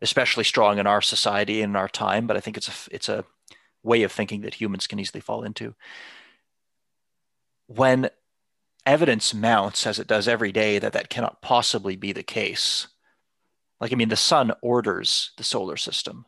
especially 0.00 0.44
strong 0.44 0.78
in 0.78 0.86
our 0.86 1.02
society 1.02 1.60
and 1.60 1.72
in 1.72 1.76
our 1.76 1.88
time. 1.88 2.26
But 2.26 2.36
I 2.36 2.40
think 2.40 2.56
it's 2.56 2.68
a 2.68 2.94
it's 2.94 3.08
a 3.08 3.24
way 3.82 4.04
of 4.04 4.12
thinking 4.12 4.42
that 4.42 4.54
humans 4.54 4.86
can 4.86 5.00
easily 5.00 5.20
fall 5.20 5.42
into. 5.42 5.74
When 7.66 8.08
evidence 8.86 9.34
mounts, 9.34 9.86
as 9.86 9.98
it 9.98 10.06
does 10.06 10.28
every 10.28 10.52
day, 10.52 10.78
that 10.78 10.92
that 10.92 11.10
cannot 11.10 11.42
possibly 11.42 11.96
be 11.96 12.12
the 12.12 12.22
case. 12.22 12.86
Like 13.80 13.92
I 13.92 13.96
mean, 13.96 14.10
the 14.10 14.16
sun 14.16 14.52
orders 14.62 15.32
the 15.36 15.44
solar 15.44 15.76
system. 15.76 16.24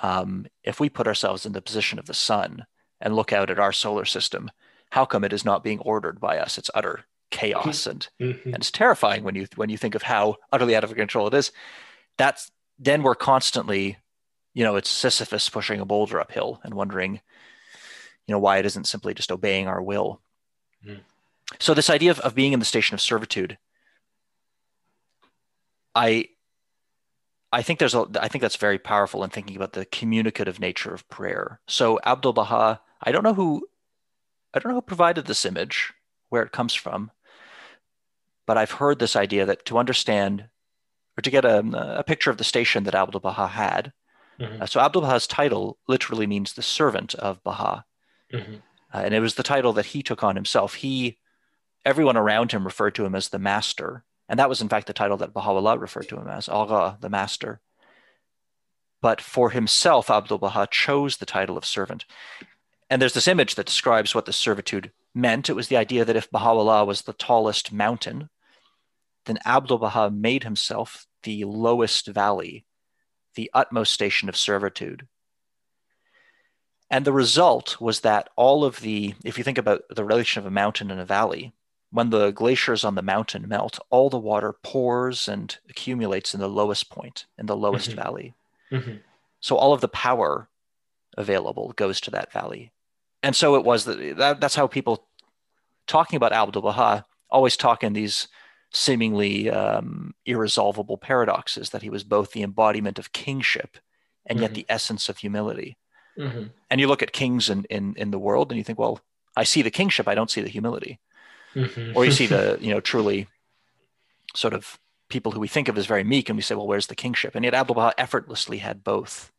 Um, 0.00 0.46
if 0.64 0.80
we 0.80 0.88
put 0.88 1.06
ourselves 1.06 1.46
in 1.46 1.52
the 1.52 1.62
position 1.62 2.00
of 2.00 2.06
the 2.06 2.14
sun 2.14 2.66
and 3.00 3.14
look 3.14 3.32
out 3.32 3.48
at 3.48 3.60
our 3.60 3.72
solar 3.72 4.04
system, 4.04 4.50
how 4.90 5.04
come 5.04 5.22
it 5.22 5.32
is 5.32 5.44
not 5.44 5.62
being 5.62 5.78
ordered 5.78 6.18
by 6.18 6.38
us? 6.38 6.58
It's 6.58 6.70
utter 6.74 7.04
chaos 7.34 7.88
and 7.88 8.06
mm-hmm. 8.20 8.48
and 8.48 8.58
it's 8.58 8.70
terrifying 8.70 9.24
when 9.24 9.34
you 9.34 9.44
when 9.56 9.68
you 9.68 9.76
think 9.76 9.96
of 9.96 10.02
how 10.02 10.36
utterly 10.52 10.76
out 10.76 10.84
of 10.84 10.94
control 10.94 11.26
it 11.26 11.34
is 11.34 11.50
that's 12.16 12.52
then 12.78 13.02
we're 13.02 13.16
constantly 13.16 13.98
you 14.54 14.62
know 14.62 14.76
it's 14.76 14.88
sisyphus 14.88 15.48
pushing 15.48 15.80
a 15.80 15.84
boulder 15.84 16.20
uphill 16.20 16.60
and 16.62 16.74
wondering 16.74 17.14
you 18.26 18.32
know 18.32 18.38
why 18.38 18.58
it 18.58 18.64
isn't 18.64 18.86
simply 18.86 19.12
just 19.12 19.32
obeying 19.32 19.66
our 19.66 19.82
will 19.82 20.20
mm. 20.86 21.00
so 21.58 21.74
this 21.74 21.90
idea 21.90 22.12
of, 22.12 22.20
of 22.20 22.36
being 22.36 22.52
in 22.52 22.60
the 22.60 22.64
station 22.64 22.94
of 22.94 23.00
servitude 23.00 23.58
i 25.96 26.28
i 27.52 27.62
think 27.62 27.80
there's 27.80 27.96
a 27.96 28.06
i 28.20 28.28
think 28.28 28.42
that's 28.42 28.54
very 28.54 28.78
powerful 28.78 29.24
in 29.24 29.30
thinking 29.30 29.56
about 29.56 29.72
the 29.72 29.86
communicative 29.86 30.60
nature 30.60 30.94
of 30.94 31.08
prayer 31.08 31.58
so 31.66 31.98
abdul 32.04 32.32
baha 32.32 32.80
i 33.02 33.10
don't 33.10 33.24
know 33.24 33.34
who 33.34 33.66
i 34.54 34.60
don't 34.60 34.70
know 34.70 34.76
who 34.76 34.82
provided 34.82 35.26
this 35.26 35.44
image 35.44 35.92
where 36.28 36.44
it 36.44 36.52
comes 36.52 36.74
from 36.74 37.10
but 38.46 38.58
I've 38.58 38.72
heard 38.72 38.98
this 38.98 39.16
idea 39.16 39.46
that 39.46 39.64
to 39.66 39.78
understand 39.78 40.48
or 41.16 41.22
to 41.22 41.30
get 41.30 41.44
a, 41.44 41.98
a 41.98 42.04
picture 42.04 42.30
of 42.30 42.38
the 42.38 42.44
station 42.44 42.84
that 42.84 42.94
Abdul 42.94 43.20
Baha 43.20 43.46
had. 43.46 43.92
Mm-hmm. 44.40 44.62
Uh, 44.62 44.66
so 44.66 44.80
Abdul 44.80 45.02
Baha's 45.02 45.26
title 45.26 45.78
literally 45.86 46.26
means 46.26 46.52
the 46.52 46.62
servant 46.62 47.14
of 47.14 47.42
Baha. 47.42 47.84
Mm-hmm. 48.32 48.54
Uh, 48.92 48.98
and 48.98 49.14
it 49.14 49.20
was 49.20 49.36
the 49.36 49.42
title 49.42 49.72
that 49.74 49.86
he 49.86 50.02
took 50.02 50.24
on 50.24 50.34
himself. 50.34 50.74
He, 50.74 51.18
everyone 51.84 52.16
around 52.16 52.52
him 52.52 52.64
referred 52.64 52.94
to 52.96 53.04
him 53.04 53.14
as 53.14 53.28
the 53.28 53.38
master. 53.38 54.04
And 54.28 54.38
that 54.38 54.48
was, 54.48 54.60
in 54.60 54.68
fact, 54.68 54.86
the 54.86 54.92
title 54.92 55.16
that 55.18 55.32
Baha'u'llah 55.32 55.78
referred 55.78 56.08
to 56.08 56.16
him 56.16 56.28
as, 56.28 56.48
Agha, 56.48 56.98
the 57.00 57.10
master. 57.10 57.60
But 59.00 59.20
for 59.20 59.50
himself, 59.50 60.10
Abdul 60.10 60.38
Baha 60.38 60.66
chose 60.70 61.18
the 61.18 61.26
title 61.26 61.58
of 61.58 61.64
servant. 61.64 62.06
And 62.88 63.00
there's 63.00 63.14
this 63.14 63.28
image 63.28 63.54
that 63.54 63.66
describes 63.66 64.14
what 64.14 64.24
the 64.24 64.32
servitude 64.32 64.92
meant. 65.14 65.48
It 65.48 65.54
was 65.54 65.68
the 65.68 65.76
idea 65.76 66.04
that 66.04 66.16
if 66.16 66.30
Baha'u'llah 66.30 66.84
was 66.84 67.02
the 67.02 67.12
tallest 67.12 67.72
mountain, 67.72 68.28
then 69.26 69.38
Abdul 69.46 69.78
Baha 69.78 70.10
made 70.10 70.44
himself 70.44 71.06
the 71.22 71.44
lowest 71.44 72.08
valley, 72.08 72.64
the 73.34 73.50
utmost 73.54 73.92
station 73.92 74.28
of 74.28 74.36
servitude. 74.36 75.06
And 76.90 77.04
the 77.04 77.12
result 77.12 77.80
was 77.80 78.00
that 78.00 78.28
all 78.36 78.64
of 78.64 78.80
the, 78.80 79.14
if 79.24 79.38
you 79.38 79.44
think 79.44 79.58
about 79.58 79.82
the 79.90 80.04
relation 80.04 80.40
of 80.40 80.46
a 80.46 80.50
mountain 80.50 80.90
and 80.90 81.00
a 81.00 81.04
valley, 81.04 81.52
when 81.90 82.10
the 82.10 82.30
glaciers 82.32 82.84
on 82.84 82.94
the 82.94 83.02
mountain 83.02 83.48
melt, 83.48 83.78
all 83.88 84.10
the 84.10 84.18
water 84.18 84.54
pours 84.62 85.28
and 85.28 85.56
accumulates 85.70 86.34
in 86.34 86.40
the 86.40 86.48
lowest 86.48 86.90
point, 86.90 87.26
in 87.38 87.46
the 87.46 87.56
lowest 87.56 87.90
mm-hmm. 87.90 88.00
valley. 88.00 88.34
Mm-hmm. 88.70 88.96
So 89.40 89.56
all 89.56 89.72
of 89.72 89.80
the 89.80 89.88
power 89.88 90.48
available 91.16 91.72
goes 91.76 92.00
to 92.02 92.10
that 92.10 92.32
valley. 92.32 92.72
And 93.24 93.34
so 93.34 93.56
it 93.56 93.64
was 93.64 93.86
that, 93.86 94.18
that 94.18 94.40
that's 94.40 94.54
how 94.54 94.66
people 94.66 95.06
talking 95.86 96.18
about 96.18 96.34
Abdul 96.34 96.60
Baha 96.60 97.06
always 97.30 97.56
talk 97.56 97.82
in 97.82 97.94
these 97.94 98.28
seemingly 98.70 99.48
um, 99.48 100.14
irresolvable 100.26 100.98
paradoxes 100.98 101.70
that 101.70 101.80
he 101.80 101.88
was 101.88 102.04
both 102.04 102.32
the 102.32 102.42
embodiment 102.42 102.98
of 102.98 103.12
kingship 103.12 103.78
and 104.26 104.40
yet 104.40 104.48
mm-hmm. 104.48 104.56
the 104.56 104.66
essence 104.68 105.08
of 105.08 105.18
humility. 105.18 105.78
Mm-hmm. 106.18 106.44
And 106.70 106.80
you 106.80 106.86
look 106.86 107.02
at 107.02 107.12
kings 107.12 107.48
in, 107.48 107.64
in, 107.70 107.94
in 107.96 108.10
the 108.10 108.18
world 108.18 108.50
and 108.50 108.58
you 108.58 108.64
think, 108.64 108.78
well, 108.78 109.00
I 109.34 109.44
see 109.44 109.62
the 109.62 109.70
kingship, 109.70 110.06
I 110.06 110.14
don't 110.14 110.30
see 110.30 110.42
the 110.42 110.50
humility. 110.50 111.00
Mm-hmm. 111.54 111.96
Or 111.96 112.04
you 112.04 112.10
see 112.10 112.26
the, 112.26 112.58
you 112.60 112.74
know, 112.74 112.80
truly 112.80 113.26
sort 114.34 114.52
of 114.52 114.78
people 115.08 115.32
who 115.32 115.40
we 115.40 115.48
think 115.48 115.68
of 115.68 115.78
as 115.78 115.86
very 115.86 116.04
meek 116.04 116.28
and 116.28 116.36
we 116.36 116.42
say, 116.42 116.54
well, 116.54 116.66
where's 116.66 116.88
the 116.88 116.94
kingship? 116.94 117.34
And 117.34 117.44
yet 117.44 117.54
Abdul 117.54 117.76
Baha 117.76 117.94
effortlessly 117.96 118.58
had 118.58 118.84
both. 118.84 119.32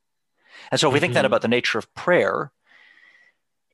And 0.71 0.79
so 0.79 0.87
if 0.87 0.93
we 0.93 0.99
think 0.99 1.13
then 1.13 1.21
mm-hmm. 1.21 1.27
about 1.27 1.43
the 1.43 1.47
nature 1.47 1.77
of 1.77 1.93
prayer, 1.93 2.51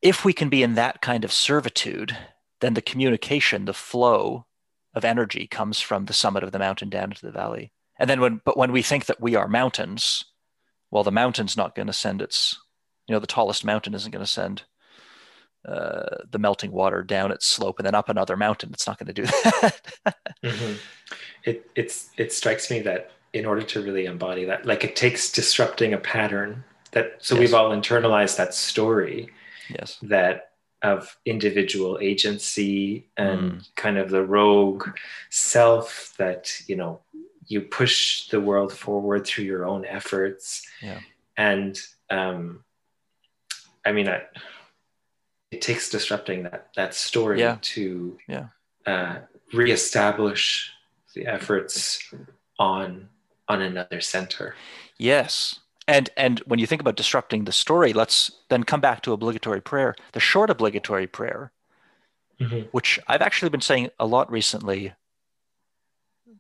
if 0.02 0.26
we 0.26 0.34
can 0.34 0.50
be 0.50 0.64
in 0.64 0.76
that 0.76 1.02
kind 1.02 1.24
of 1.24 1.32
servitude, 1.32 2.18
then 2.60 2.74
the 2.74 2.82
communication, 2.82 3.66
the 3.66 3.74
flow 3.74 4.46
of 4.94 5.06
energy 5.06 5.48
comes 5.48 5.80
from 5.80 6.06
the 6.06 6.14
summit 6.14 6.44
of 6.44 6.52
the 6.52 6.60
mountain 6.60 6.90
down 6.90 7.06
into 7.12 7.26
the 7.26 7.32
valley. 7.32 7.72
And 8.00 8.10
then 8.10 8.20
when 8.20 8.42
but 8.44 8.58
when 8.58 8.72
we 8.72 8.82
think 8.82 9.06
that 9.06 9.22
we 9.22 9.36
are 9.36 9.48
mountains, 9.48 10.26
well, 10.90 11.04
the 11.04 11.12
mountain's 11.12 11.56
not 11.56 11.76
going 11.76 11.88
to 11.88 11.94
send 11.94 12.22
its, 12.22 12.58
you 13.08 13.14
know, 13.14 13.20
the 13.20 13.28
tallest 13.28 13.64
mountain 13.64 13.94
isn't 13.94 14.12
going 14.12 14.26
to 14.26 14.32
send 14.32 14.64
uh, 15.68 16.18
the 16.30 16.40
melting 16.40 16.72
water 16.72 17.04
down 17.04 17.32
its 17.32 17.46
slope 17.46 17.78
and 17.78 17.86
then 17.86 17.96
up 17.96 18.10
another 18.10 18.36
mountain. 18.36 18.72
It's 18.74 18.88
not 18.88 18.98
going 18.98 19.14
to 19.14 19.14
do 19.14 19.26
that. 19.26 19.82
mm-hmm. 20.44 20.74
It 21.44 21.70
it's 21.76 22.10
it 22.18 22.34
strikes 22.34 22.72
me 22.72 22.80
that 22.82 23.12
in 23.34 23.46
order 23.46 23.62
to 23.62 23.82
really 23.82 24.06
embody 24.06 24.46
that, 24.46 24.66
like 24.66 24.84
it 24.84 24.96
takes 24.96 25.32
disrupting 25.32 25.94
a 25.94 25.98
pattern 25.98 26.64
that. 26.92 27.18
So 27.20 27.36
yes. 27.36 27.40
we've 27.40 27.54
all 27.54 27.70
internalized 27.70 28.38
that 28.38 28.54
story. 28.54 29.30
Yes. 29.78 29.98
That 30.02 30.52
of 30.82 31.16
individual 31.26 32.00
agency 32.02 33.08
and 33.18 33.40
mm. 33.54 33.76
kind 33.76 33.98
of 33.98 34.10
the 34.10 34.24
rogue 34.24 34.88
self 35.30 36.14
that 36.18 36.52
you 36.68 36.76
know 36.76 37.00
you 37.46 37.62
push 37.62 38.28
the 38.30 38.40
world 38.40 38.74
forward 38.74 39.26
through 39.26 39.44
your 39.44 39.66
own 39.66 39.86
efforts 39.86 40.66
yeah. 40.82 41.00
and 41.38 41.80
um, 42.10 42.64
i 43.86 43.92
mean 43.92 44.10
I, 44.10 44.24
it 45.52 45.62
takes 45.62 45.90
disrupting 45.90 46.44
that 46.44 46.70
that 46.76 46.96
story 46.96 47.42
yeah. 47.42 47.58
to 47.62 48.18
yeah. 48.28 48.48
uh, 48.86 49.20
reestablish 49.54 50.72
the 51.14 51.28
efforts 51.28 52.12
on 52.58 53.10
on 53.48 53.62
another 53.62 54.02
center 54.02 54.56
yes 54.98 55.60
and 55.88 56.10
and 56.16 56.40
when 56.40 56.60
you 56.60 56.68
think 56.68 56.82
about 56.82 56.96
disrupting 56.96 57.46
the 57.46 57.52
story 57.52 57.94
let's 57.94 58.32
then 58.50 58.64
come 58.64 58.82
back 58.82 59.02
to 59.02 59.14
obligatory 59.14 59.62
prayer 59.62 59.96
the 60.14 60.20
short 60.20 60.50
obligatory 60.50 61.08
prayer 61.08 61.52
mm-hmm. 62.40 62.68
which 62.72 63.00
i've 63.08 63.22
actually 63.22 63.50
been 63.50 63.62
saying 63.62 63.90
a 64.00 64.06
lot 64.06 64.32
recently 64.32 64.94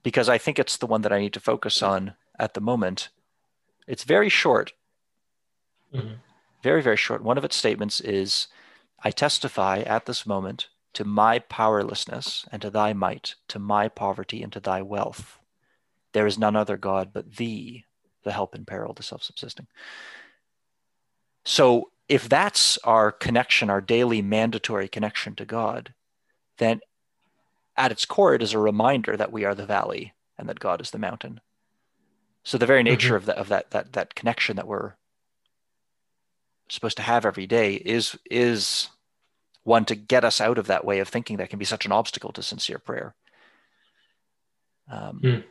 because 0.03 0.29
i 0.29 0.37
think 0.37 0.59
it's 0.59 0.77
the 0.77 0.87
one 0.87 1.01
that 1.01 1.13
i 1.13 1.19
need 1.19 1.33
to 1.33 1.39
focus 1.39 1.81
on 1.81 2.13
at 2.41 2.55
the 2.55 2.61
moment. 2.61 3.09
It's 3.87 4.03
very 4.03 4.27
short. 4.27 4.73
Mm-hmm. 5.93 6.13
very 6.63 6.81
very 6.81 6.95
short. 6.95 7.21
One 7.21 7.37
of 7.37 7.43
its 7.43 7.55
statements 7.55 7.99
is 7.99 8.47
i 9.03 9.11
testify 9.11 9.79
at 9.79 10.05
this 10.05 10.25
moment 10.25 10.69
to 10.93 11.03
my 11.03 11.39
powerlessness 11.39 12.45
and 12.49 12.61
to 12.61 12.69
thy 12.69 12.93
might 12.93 13.35
to 13.49 13.59
my 13.59 13.89
poverty 13.89 14.41
and 14.41 14.53
to 14.53 14.61
thy 14.61 14.81
wealth. 14.81 15.37
There 16.13 16.25
is 16.25 16.39
none 16.39 16.55
other 16.55 16.77
god 16.77 17.11
but 17.13 17.35
thee 17.35 17.85
the 18.23 18.31
help 18.31 18.55
in 18.55 18.65
peril, 18.65 18.93
the 18.93 19.03
self 19.03 19.23
subsisting. 19.23 19.67
So, 21.45 21.89
if 22.07 22.27
that's 22.27 22.77
our 22.79 23.11
connection, 23.11 23.69
our 23.69 23.81
daily 23.81 24.21
mandatory 24.21 24.87
connection 24.87 25.35
to 25.35 25.45
God, 25.45 25.93
then 26.57 26.81
at 27.77 27.91
its 27.91 28.05
core, 28.05 28.35
it 28.35 28.43
is 28.43 28.53
a 28.53 28.59
reminder 28.59 29.15
that 29.15 29.31
we 29.31 29.45
are 29.45 29.55
the 29.55 29.65
valley 29.65 30.13
and 30.37 30.49
that 30.49 30.59
God 30.59 30.81
is 30.81 30.91
the 30.91 30.99
mountain. 30.99 31.39
So, 32.43 32.57
the 32.57 32.65
very 32.65 32.83
nature 32.83 33.09
mm-hmm. 33.09 33.15
of, 33.15 33.25
that, 33.25 33.37
of 33.37 33.49
that, 33.49 33.71
that, 33.71 33.93
that 33.93 34.15
connection 34.15 34.55
that 34.57 34.67
we're 34.67 34.93
supposed 36.69 36.97
to 36.97 37.03
have 37.03 37.25
every 37.25 37.47
day 37.47 37.75
is, 37.75 38.17
is 38.29 38.89
one 39.63 39.85
to 39.85 39.95
get 39.95 40.23
us 40.23 40.41
out 40.41 40.57
of 40.57 40.67
that 40.67 40.85
way 40.85 40.99
of 40.99 41.07
thinking 41.07 41.37
that 41.37 41.49
can 41.49 41.59
be 41.59 41.65
such 41.65 41.85
an 41.85 41.91
obstacle 41.91 42.31
to 42.33 42.43
sincere 42.43 42.79
prayer. 42.79 43.15
Um, 44.89 45.21
mm 45.23 45.43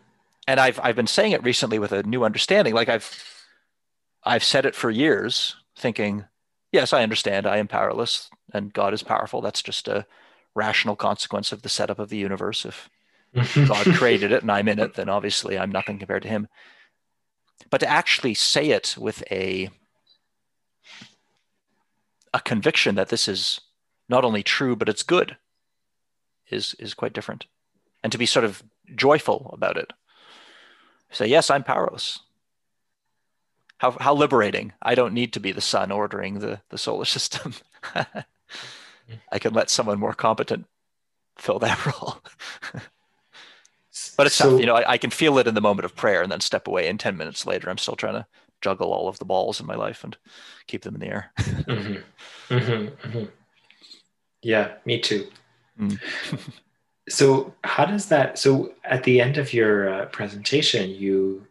and 0.51 0.59
I've 0.59 0.80
I've 0.82 0.96
been 0.96 1.07
saying 1.07 1.30
it 1.30 1.44
recently 1.44 1.78
with 1.78 1.92
a 1.92 2.03
new 2.03 2.24
understanding. 2.24 2.74
Like 2.74 2.88
I've 2.88 3.24
I've 4.24 4.42
said 4.42 4.66
it 4.66 4.74
for 4.74 4.90
years, 4.90 5.55
thinking, 5.76 6.24
yes, 6.72 6.92
I 6.92 7.05
understand. 7.05 7.46
I 7.46 7.59
am 7.59 7.68
powerless, 7.68 8.28
and 8.53 8.72
God 8.72 8.92
is 8.92 9.05
powerful. 9.05 9.40
That's 9.40 9.62
just 9.62 9.86
a 9.86 10.07
rational 10.57 10.96
consequence 10.96 11.53
of 11.53 11.62
the 11.62 11.68
setup 11.68 12.01
of 12.01 12.09
the 12.09 12.16
universe. 12.16 12.66
If 12.66 12.90
God 13.68 13.86
created 13.94 14.32
it 14.32 14.42
and 14.42 14.51
I'm 14.51 14.66
in 14.66 14.80
it, 14.80 14.94
then 14.94 15.09
obviously 15.09 15.57
I'm 15.57 15.70
nothing 15.70 16.01
compared 16.01 16.22
to 16.24 16.28
Him. 16.28 16.48
But 17.70 17.78
to 17.78 17.88
actually 17.88 18.34
say 18.34 18.70
it 18.70 18.96
with 18.98 19.22
a 19.30 19.70
a 22.34 22.40
conviction 22.40 22.96
that 22.96 23.09
this 23.09 23.28
is 23.28 23.61
not 24.09 24.24
only 24.24 24.42
true 24.42 24.74
but 24.74 24.88
it's 24.88 25.05
good 25.05 25.36
is 26.51 26.74
is 26.80 26.92
quite 26.92 27.12
different, 27.12 27.46
and 28.03 28.11
to 28.11 28.18
be 28.18 28.26
sort 28.26 28.44
of 28.44 28.64
joyful 28.96 29.51
about 29.53 29.76
it 29.76 29.92
say, 31.11 31.26
yes, 31.26 31.50
I'm 31.50 31.64
powerless. 31.64 32.20
How, 33.78 33.92
how 33.92 34.14
liberating. 34.14 34.72
I 34.82 34.94
don't 34.94 35.14
need 35.14 35.32
to 35.32 35.40
be 35.40 35.52
the 35.52 35.61
sun 35.61 35.90
ordering 35.90 36.40
the, 36.40 36.61
the 36.68 36.78
solar 36.78 37.04
system. 37.06 37.54
I 39.32 39.38
can 39.38 39.54
let 39.54 39.70
someone 39.70 39.98
more 39.98 40.14
competent 40.14 40.66
fill 41.36 41.58
that 41.61 41.84
role. 42.02 42.18
but 44.16 44.26
it's 44.26 44.36
so, 44.36 44.52
tough. 44.52 44.61
You 44.61 44.66
know, 44.66 44.76
I, 44.76 44.92
I, 44.92 44.98
can 44.98 45.11
feel 45.11 45.38
it 45.38 45.46
in 45.46 45.54
the 45.54 45.61
moment 45.61 45.84
of 45.84 45.96
prayer 45.96 46.22
and 46.22 46.30
then 46.30 46.40
step 46.40 46.68
away. 46.68 46.88
And 46.88 47.00
10 47.00 47.16
minutes 47.16 47.46
later, 47.46 47.70
I'm 47.70 47.78
still 47.78 47.96
trying 47.96 48.14
to 48.14 48.26
juggle 48.61 48.92
all 48.92 49.08
of 49.08 49.18
the 49.18 49.24
balls 49.24 49.61
in 49.61 49.66
my 49.66 49.74
life 49.74 50.04
and 50.04 50.16
keep 50.66 50.82
them 50.82 50.94
in 50.94 51.00
the 51.00 51.06
air. 51.06 51.32
mm-hmm. 51.38 52.54
Mm-hmm. 52.54 53.08
Mm-hmm. 53.08 53.24
Yeah, 54.42 54.72
me 54.84 55.00
too. 55.00 55.28
Mm. 55.80 55.98
So 57.11 57.52
how 57.64 57.84
does 57.84 58.06
that 58.06 58.38
so 58.38 58.72
at 58.84 59.04
the 59.04 59.20
end 59.20 59.36
of 59.36 59.52
your 59.52 59.92
uh, 59.92 60.06
presentation 60.06 60.90
you 60.90 61.46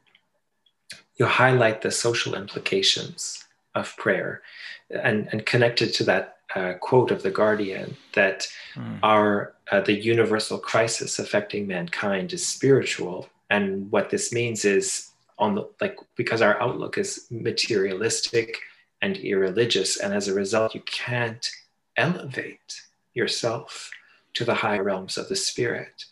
you 1.18 1.26
highlight 1.26 1.82
the 1.82 1.92
social 1.92 2.34
implications 2.34 3.44
of 3.76 3.96
prayer 3.98 4.42
and 4.90 5.28
and 5.32 5.46
connected 5.46 5.94
to 5.94 6.04
that 6.04 6.38
uh, 6.56 6.74
quote 6.82 7.12
of 7.12 7.22
the 7.22 7.30
guardian 7.30 7.96
that 8.14 8.48
mm. 8.74 9.00
our 9.04 9.54
uh, 9.72 9.82
the 9.82 9.94
universal 9.94 10.58
crisis 10.58 11.20
affecting 11.20 11.68
mankind 11.68 12.34
is 12.34 12.46
spiritual 12.46 13.28
and 13.50 13.92
what 13.92 14.10
this 14.10 14.32
means 14.32 14.66
is 14.66 15.12
on 15.38 15.56
the 15.56 15.70
like 15.82 15.98
because 16.16 16.42
our 16.42 16.60
outlook 16.62 16.98
is 16.98 17.28
materialistic 17.30 18.58
and 19.02 19.18
irreligious 19.18 20.00
and 20.00 20.14
as 20.14 20.28
a 20.28 20.34
result 20.34 20.74
you 20.74 20.82
can't 20.82 21.50
elevate 21.98 22.82
yourself 23.14 23.92
to 24.34 24.46
the 24.46 24.54
higher 24.54 24.84
realms 24.84 25.18
of 25.18 25.30
the 25.30 25.36
spirit. 25.36 26.06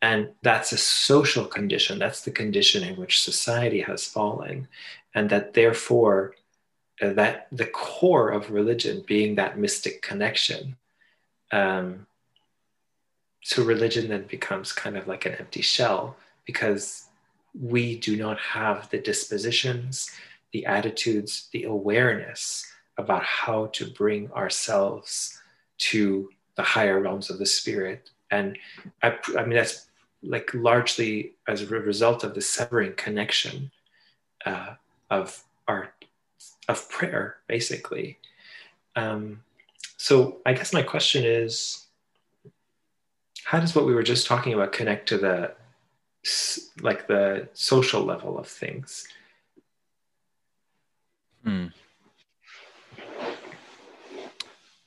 And 0.00 0.30
that's 0.42 0.72
a 0.72 0.76
social 0.76 1.44
condition. 1.44 1.98
That's 1.98 2.22
the 2.22 2.32
condition 2.32 2.82
in 2.82 2.96
which 2.96 3.22
society 3.22 3.80
has 3.82 4.04
fallen. 4.04 4.66
And 5.14 5.30
that 5.30 5.54
therefore, 5.54 6.34
uh, 7.00 7.12
that 7.12 7.46
the 7.52 7.66
core 7.66 8.30
of 8.30 8.50
religion 8.50 9.04
being 9.06 9.36
that 9.36 9.58
mystic 9.58 10.02
connection. 10.02 10.76
Um, 11.52 12.06
so 13.42 13.62
religion 13.64 14.08
then 14.08 14.24
becomes 14.24 14.72
kind 14.72 14.96
of 14.96 15.06
like 15.06 15.26
an 15.26 15.34
empty 15.34 15.62
shell 15.62 16.16
because 16.46 17.06
we 17.60 17.98
do 17.98 18.16
not 18.16 18.38
have 18.38 18.88
the 18.90 18.98
dispositions, 18.98 20.10
the 20.52 20.66
attitudes, 20.66 21.48
the 21.52 21.64
awareness 21.64 22.66
about 22.98 23.22
how 23.24 23.66
to 23.66 23.90
bring 23.90 24.30
ourselves 24.32 25.40
to 25.78 26.30
the 26.56 26.62
higher 26.62 27.00
realms 27.00 27.30
of 27.30 27.38
the 27.38 27.46
spirit. 27.46 28.10
And 28.30 28.58
I, 29.02 29.18
I 29.36 29.42
mean, 29.42 29.56
that's 29.56 29.86
like 30.22 30.50
largely 30.54 31.32
as 31.48 31.62
a 31.62 31.66
result 31.66 32.24
of 32.24 32.34
the 32.34 32.40
severing 32.40 32.94
connection 32.94 33.70
uh, 34.46 34.74
of 35.10 35.42
art, 35.66 36.04
of 36.68 36.88
prayer, 36.88 37.36
basically. 37.48 38.18
Um, 38.96 39.42
so 39.96 40.38
I 40.46 40.52
guess 40.52 40.72
my 40.72 40.82
question 40.82 41.24
is, 41.24 41.86
how 43.44 43.60
does 43.60 43.74
what 43.74 43.86
we 43.86 43.94
were 43.94 44.02
just 44.02 44.26
talking 44.26 44.54
about 44.54 44.72
connect 44.72 45.08
to 45.08 45.18
the 45.18 45.54
like 46.80 47.08
the 47.08 47.48
social 47.52 48.02
level 48.02 48.38
of 48.38 48.46
things? 48.46 49.06
Hmm. 51.44 51.66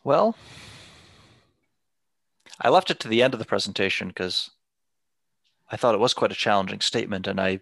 Well, 0.03 0.36
I 2.62 2.70
left 2.70 2.89
it 2.89 2.99
to 3.01 3.08
the 3.08 3.22
end 3.22 3.34
of 3.34 3.39
the 3.39 3.45
presentation 3.45 4.10
because 4.10 4.51
I 5.70 5.78
thought 5.78 5.95
it 5.95 5.99
was 5.99 6.14
quite 6.14 6.32
a 6.32 6.36
challenging 6.36 6.82
statement, 6.82 7.28
and 7.28 7.39
I 7.39 7.60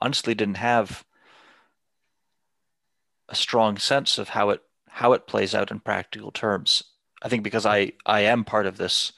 honestly 0.00 0.34
didn't 0.34 0.56
have 0.56 1.04
a 3.28 3.34
strong 3.34 3.78
sense 3.78 4.18
of 4.18 4.30
how 4.30 4.50
it 4.50 4.62
how 4.88 5.12
it 5.12 5.26
plays 5.26 5.54
out 5.54 5.70
in 5.70 5.80
practical 5.80 6.30
terms. 6.30 6.82
I 7.22 7.28
think 7.28 7.42
because 7.42 7.66
I 7.66 7.92
I 8.06 8.20
am 8.20 8.44
part 8.44 8.66
of 8.66 8.76
this 8.76 9.12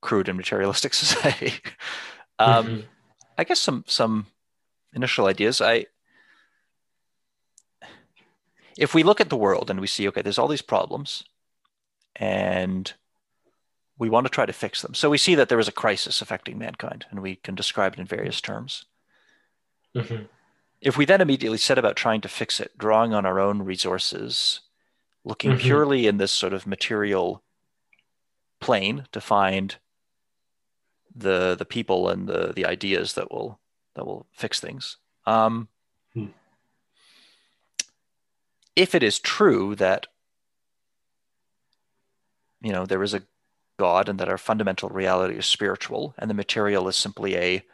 crude 0.00 0.28
and 0.28 0.36
materialistic 0.36 0.94
society. 1.02 1.54
um, 2.38 2.66
mm-hmm. 2.66 2.80
I 3.38 3.44
guess 3.44 3.60
some 3.60 3.84
some 3.86 4.26
initial 4.92 5.26
ideas. 5.26 5.60
I 5.60 5.86
if 8.78 8.94
we 8.94 9.02
look 9.02 9.20
at 9.20 9.28
the 9.28 9.36
world 9.36 9.70
and 9.70 9.80
we 9.80 9.86
see 9.86 10.06
okay, 10.08 10.22
there's 10.22 10.38
all 10.38 10.48
these 10.48 10.62
problems, 10.62 11.24
and 12.16 12.92
we 13.98 14.08
want 14.08 14.26
to 14.26 14.30
try 14.30 14.46
to 14.46 14.52
fix 14.52 14.82
them. 14.82 14.94
So 14.94 15.10
we 15.10 15.18
see 15.18 15.34
that 15.34 15.48
there 15.48 15.58
is 15.58 15.68
a 15.68 15.72
crisis 15.72 16.22
affecting 16.22 16.58
mankind, 16.58 17.06
and 17.10 17.20
we 17.20 17.36
can 17.36 17.54
describe 17.54 17.94
it 17.94 17.98
in 18.00 18.06
various 18.06 18.40
terms. 18.40 18.84
Mm-hmm. 19.94 20.24
If 20.80 20.96
we 20.96 21.04
then 21.04 21.20
immediately 21.20 21.58
set 21.58 21.78
about 21.78 21.96
trying 21.96 22.20
to 22.22 22.28
fix 22.28 22.58
it, 22.58 22.76
drawing 22.76 23.14
on 23.14 23.24
our 23.24 23.38
own 23.38 23.62
resources, 23.62 24.60
looking 25.24 25.52
mm-hmm. 25.52 25.60
purely 25.60 26.06
in 26.06 26.16
this 26.16 26.32
sort 26.32 26.52
of 26.52 26.66
material 26.66 27.42
plane 28.60 29.06
to 29.12 29.20
find 29.20 29.76
the 31.14 31.54
the 31.58 31.64
people 31.64 32.08
and 32.08 32.26
the 32.26 32.52
the 32.54 32.64
ideas 32.64 33.12
that 33.14 33.30
will 33.30 33.60
that 33.94 34.06
will 34.06 34.26
fix 34.32 34.60
things. 34.60 34.96
Um, 35.26 35.68
hmm. 36.14 36.26
If 38.74 38.94
it 38.94 39.02
is 39.02 39.18
true 39.18 39.74
that 39.76 40.06
you 42.62 42.72
know 42.72 42.86
there 42.86 43.02
is 43.02 43.14
a 43.14 43.22
God 43.82 44.08
and 44.08 44.20
that 44.20 44.28
our 44.28 44.38
fundamental 44.38 44.88
reality 44.90 45.34
is 45.36 45.44
spiritual, 45.44 46.14
and 46.16 46.30
the 46.30 46.34
material 46.34 46.86
is 46.86 46.94
simply 46.94 47.36
a 47.36 47.64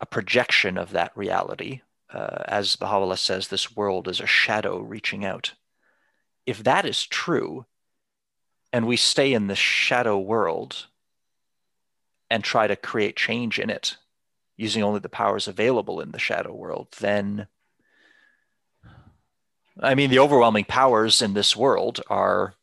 a 0.00 0.06
projection 0.06 0.78
of 0.78 0.92
that 0.92 1.12
reality, 1.14 1.82
uh, 2.10 2.42
as 2.46 2.74
Baha'u'llah 2.74 3.18
says, 3.18 3.48
this 3.48 3.76
world 3.76 4.08
is 4.08 4.18
a 4.18 4.26
shadow 4.26 4.78
reaching 4.78 5.26
out. 5.26 5.52
If 6.46 6.64
that 6.64 6.86
is 6.86 7.04
true, 7.04 7.66
and 8.72 8.86
we 8.86 8.96
stay 8.96 9.34
in 9.34 9.46
the 9.46 9.54
shadow 9.54 10.18
world 10.18 10.86
and 12.30 12.42
try 12.42 12.66
to 12.66 12.76
create 12.76 13.14
change 13.28 13.58
in 13.58 13.68
it 13.68 13.98
using 14.56 14.82
only 14.82 15.00
the 15.00 15.10
powers 15.10 15.46
available 15.46 16.00
in 16.00 16.12
the 16.12 16.18
shadow 16.18 16.54
world, 16.54 16.88
then 16.98 17.46
I 19.82 19.94
mean, 19.94 20.10
the 20.10 20.18
overwhelming 20.18 20.64
powers 20.64 21.20
in 21.20 21.34
this 21.34 21.54
world 21.54 22.00
are 22.08 22.54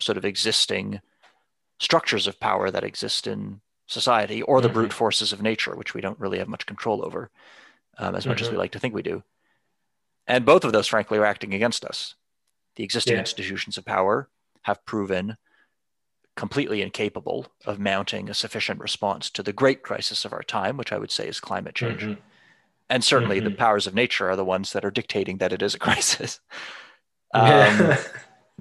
sort 0.00 0.18
of 0.18 0.24
existing 0.24 1.00
structures 1.80 2.26
of 2.26 2.40
power 2.40 2.70
that 2.70 2.84
exist 2.84 3.26
in 3.26 3.60
society 3.86 4.42
or 4.42 4.60
the 4.60 4.68
mm-hmm. 4.68 4.74
brute 4.74 4.92
forces 4.92 5.32
of 5.32 5.42
nature, 5.42 5.74
which 5.74 5.94
we 5.94 6.00
don't 6.00 6.18
really 6.18 6.38
have 6.38 6.48
much 6.48 6.66
control 6.66 7.04
over 7.04 7.30
um, 7.98 8.14
as 8.14 8.22
mm-hmm. 8.22 8.30
much 8.30 8.42
as 8.42 8.48
we 8.48 8.52
mm-hmm. 8.52 8.60
like 8.60 8.72
to 8.72 8.78
think 8.78 8.94
we 8.94 9.02
do. 9.02 9.22
And 10.26 10.44
both 10.44 10.64
of 10.64 10.72
those, 10.72 10.86
frankly, 10.86 11.18
are 11.18 11.24
acting 11.24 11.54
against 11.54 11.84
us. 11.84 12.14
The 12.76 12.84
existing 12.84 13.14
yeah. 13.14 13.20
institutions 13.20 13.78
of 13.78 13.84
power 13.84 14.28
have 14.62 14.84
proven 14.84 15.36
completely 16.36 16.82
incapable 16.82 17.46
of 17.66 17.80
mounting 17.80 18.28
a 18.28 18.34
sufficient 18.34 18.78
response 18.78 19.30
to 19.30 19.42
the 19.42 19.52
great 19.52 19.82
crisis 19.82 20.24
of 20.24 20.32
our 20.32 20.42
time, 20.42 20.76
which 20.76 20.92
I 20.92 20.98
would 20.98 21.10
say 21.10 21.26
is 21.26 21.40
climate 21.40 21.74
change. 21.74 22.02
Mm-hmm. 22.02 22.20
And 22.90 23.02
certainly 23.02 23.38
mm-hmm. 23.38 23.48
the 23.48 23.56
powers 23.56 23.86
of 23.86 23.94
nature 23.94 24.30
are 24.30 24.36
the 24.36 24.44
ones 24.44 24.72
that 24.72 24.84
are 24.84 24.90
dictating 24.90 25.38
that 25.38 25.52
it 25.52 25.62
is 25.62 25.74
a 25.74 25.78
crisis. 25.86 26.40
Um, 27.34 27.94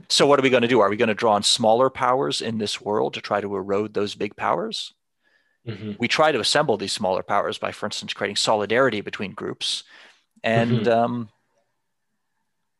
so, 0.10 0.28
what 0.28 0.40
are 0.40 0.44
we 0.44 0.50
going 0.50 0.62
to 0.62 0.68
do? 0.68 0.80
Are 0.80 0.90
we 0.90 0.98
going 0.98 1.08
to 1.08 1.14
draw 1.16 1.34
on 1.34 1.44
smaller 1.44 1.90
powers 1.90 2.42
in 2.42 2.58
this 2.58 2.80
world 2.80 3.14
to 3.16 3.22
try 3.22 3.42
to 3.42 3.56
erode 3.56 3.94
those 3.94 4.16
big 4.16 4.36
powers? 4.36 4.94
Mm-hmm. 5.68 5.94
We 6.00 6.08
try 6.08 6.32
to 6.32 6.40
assemble 6.40 6.78
these 6.78 6.94
smaller 6.94 7.24
powers 7.24 7.58
by, 7.58 7.72
for 7.72 7.88
instance, 7.88 8.14
creating 8.14 8.38
solidarity 8.38 9.02
between 9.02 9.34
groups. 9.34 9.84
And 10.44 10.82
mm-hmm. 10.82 10.90
um, 10.90 11.30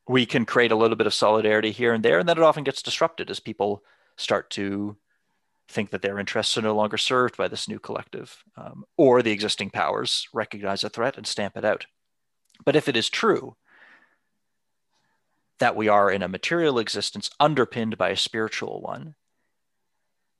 we 0.08 0.24
can 0.24 0.46
create 0.46 0.72
a 0.72 0.76
little 0.76 0.96
bit 0.96 1.06
of 1.06 1.12
solidarity 1.12 1.70
here 1.70 1.92
and 1.92 2.04
there, 2.04 2.18
and 2.18 2.28
then 2.28 2.38
it 2.38 2.44
often 2.44 2.64
gets 2.64 2.82
disrupted 2.82 3.30
as 3.30 3.40
people 3.40 3.82
start 4.16 4.50
to 4.50 4.96
think 5.68 5.90
that 5.90 6.00
their 6.00 6.18
interests 6.18 6.56
are 6.56 6.62
no 6.62 6.74
longer 6.74 6.96
served 6.96 7.36
by 7.36 7.46
this 7.46 7.68
new 7.68 7.78
collective, 7.78 8.42
um, 8.56 8.84
or 8.96 9.20
the 9.20 9.32
existing 9.32 9.68
powers 9.68 10.26
recognize 10.32 10.82
a 10.82 10.88
threat 10.88 11.18
and 11.18 11.26
stamp 11.26 11.58
it 11.58 11.64
out. 11.64 11.86
But 12.64 12.74
if 12.74 12.88
it 12.88 12.96
is 12.96 13.10
true 13.10 13.54
that 15.58 15.76
we 15.76 15.88
are 15.88 16.10
in 16.10 16.22
a 16.22 16.28
material 16.28 16.78
existence 16.78 17.30
underpinned 17.40 17.98
by 17.98 18.10
a 18.10 18.16
spiritual 18.16 18.80
one, 18.80 19.14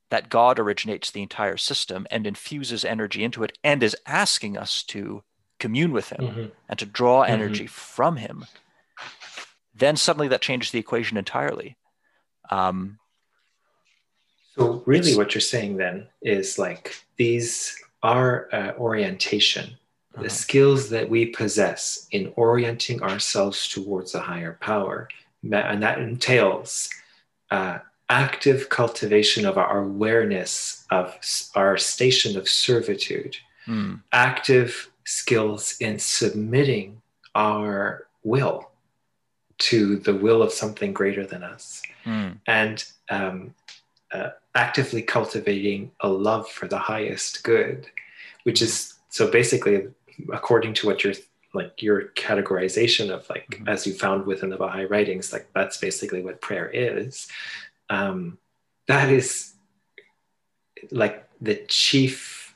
that 0.09 0.29
God 0.29 0.59
originates 0.59 1.11
the 1.11 1.21
entire 1.21 1.57
system 1.57 2.07
and 2.09 2.25
infuses 2.25 2.83
energy 2.83 3.23
into 3.23 3.43
it 3.43 3.57
and 3.63 3.83
is 3.83 3.95
asking 4.05 4.57
us 4.57 4.83
to 4.83 5.23
commune 5.59 5.91
with 5.91 6.09
Him 6.09 6.25
mm-hmm. 6.25 6.45
and 6.67 6.79
to 6.79 6.85
draw 6.85 7.23
mm-hmm. 7.23 7.33
energy 7.33 7.67
from 7.67 8.17
Him, 8.17 8.45
then 9.75 9.95
suddenly 9.95 10.27
that 10.29 10.41
changes 10.41 10.71
the 10.71 10.79
equation 10.79 11.17
entirely. 11.17 11.77
Um, 12.49 12.97
so, 14.55 14.83
really, 14.85 15.15
what 15.15 15.33
you're 15.33 15.41
saying 15.41 15.77
then 15.77 16.07
is 16.21 16.57
like 16.57 16.95
these 17.17 17.77
are 18.01 18.49
uh, 18.51 18.71
orientation, 18.77 19.77
uh-huh. 20.13 20.23
the 20.23 20.29
skills 20.29 20.89
that 20.89 21.09
we 21.09 21.27
possess 21.27 22.07
in 22.11 22.33
orienting 22.35 23.01
ourselves 23.01 23.67
towards 23.67 24.15
a 24.15 24.19
higher 24.19 24.57
power. 24.61 25.07
And 25.43 25.83
that 25.83 25.99
entails 25.99 26.89
uh, 27.51 27.79
active 28.09 28.69
cultivation 28.69 29.45
of 29.45 29.57
our 29.57 29.79
awareness 29.79 30.85
of 30.89 31.15
our 31.55 31.77
station 31.77 32.37
of 32.37 32.49
servitude, 32.49 33.37
mm. 33.67 34.01
active 34.11 34.89
skills 35.05 35.77
in 35.79 35.99
submitting 35.99 37.01
our 37.35 38.07
will 38.23 38.69
to 39.59 39.97
the 39.97 40.15
will 40.15 40.41
of 40.41 40.51
something 40.51 40.93
greater 40.93 41.25
than 41.25 41.43
us, 41.43 41.81
mm. 42.05 42.35
and 42.47 42.85
um, 43.09 43.53
uh, 44.11 44.29
actively 44.55 45.01
cultivating 45.01 45.91
a 45.99 46.09
love 46.09 46.49
for 46.49 46.67
the 46.67 46.77
highest 46.79 47.43
good, 47.43 47.87
which 48.43 48.61
is 48.61 48.95
so 49.09 49.29
basically, 49.29 49.87
according 50.31 50.73
to 50.75 50.87
what 50.87 51.03
you're 51.03 51.13
like 51.53 51.81
your 51.81 52.09
categorization 52.15 53.09
of 53.09 53.27
like 53.29 53.47
mm-hmm. 53.49 53.67
as 53.67 53.87
you 53.87 53.93
found 53.93 54.25
within 54.25 54.49
the 54.49 54.57
Baha'i 54.57 54.85
writings, 54.85 55.33
like 55.33 55.47
that's 55.53 55.77
basically 55.77 56.21
what 56.21 56.41
prayer 56.41 56.69
is 56.69 57.27
um, 57.89 58.37
that 58.87 59.09
is 59.09 59.53
like 60.91 61.27
the 61.41 61.55
chief 61.67 62.55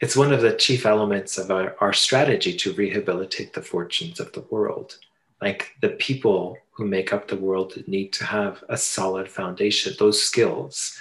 it's 0.00 0.16
one 0.16 0.32
of 0.32 0.42
the 0.42 0.52
chief 0.52 0.84
elements 0.84 1.38
of 1.38 1.50
our, 1.50 1.76
our 1.80 1.92
strategy 1.92 2.54
to 2.54 2.72
rehabilitate 2.74 3.52
the 3.52 3.62
fortunes 3.62 4.20
of 4.20 4.32
the 4.32 4.44
world 4.50 4.98
like 5.40 5.72
the 5.80 5.90
people 5.90 6.56
who 6.72 6.86
make 6.86 7.12
up 7.12 7.28
the 7.28 7.36
world 7.36 7.74
need 7.86 8.12
to 8.12 8.24
have 8.24 8.64
a 8.68 8.76
solid 8.76 9.28
foundation 9.28 9.92
those 9.98 10.22
skills 10.22 10.98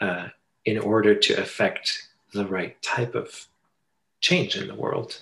uh, 0.00 0.28
in 0.64 0.78
order 0.78 1.14
to 1.14 1.34
affect 1.40 2.08
the 2.32 2.46
right 2.46 2.80
type 2.82 3.14
of 3.14 3.46
change 4.20 4.56
in 4.56 4.66
the 4.66 4.74
world 4.74 5.20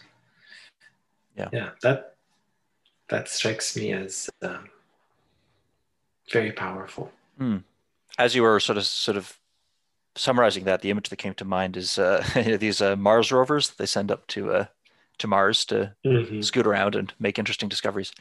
yeah 1.36 1.48
yeah 1.52 1.70
that 1.82 2.16
that 3.08 3.28
strikes 3.28 3.76
me 3.76 3.92
as 3.92 4.30
um, 4.42 4.68
very 6.30 6.52
powerful 6.52 7.12
Mm. 7.40 7.64
As 8.18 8.34
you 8.34 8.42
were 8.42 8.60
sort 8.60 8.78
of 8.78 8.86
sort 8.86 9.16
of 9.16 9.38
summarizing 10.16 10.64
that, 10.64 10.82
the 10.82 10.90
image 10.90 11.08
that 11.08 11.16
came 11.16 11.34
to 11.34 11.44
mind 11.44 11.76
is 11.76 11.98
uh, 11.98 12.24
these 12.58 12.80
uh, 12.80 12.96
Mars 12.96 13.32
rovers 13.32 13.68
that 13.68 13.78
they 13.78 13.86
send 13.86 14.10
up 14.10 14.26
to 14.28 14.52
uh, 14.52 14.66
to 15.18 15.26
Mars 15.26 15.64
to 15.66 15.94
mm-hmm. 16.04 16.40
scoot 16.40 16.66
around 16.66 16.94
and 16.94 17.12
make 17.18 17.38
interesting 17.38 17.68
discoveries. 17.68 18.12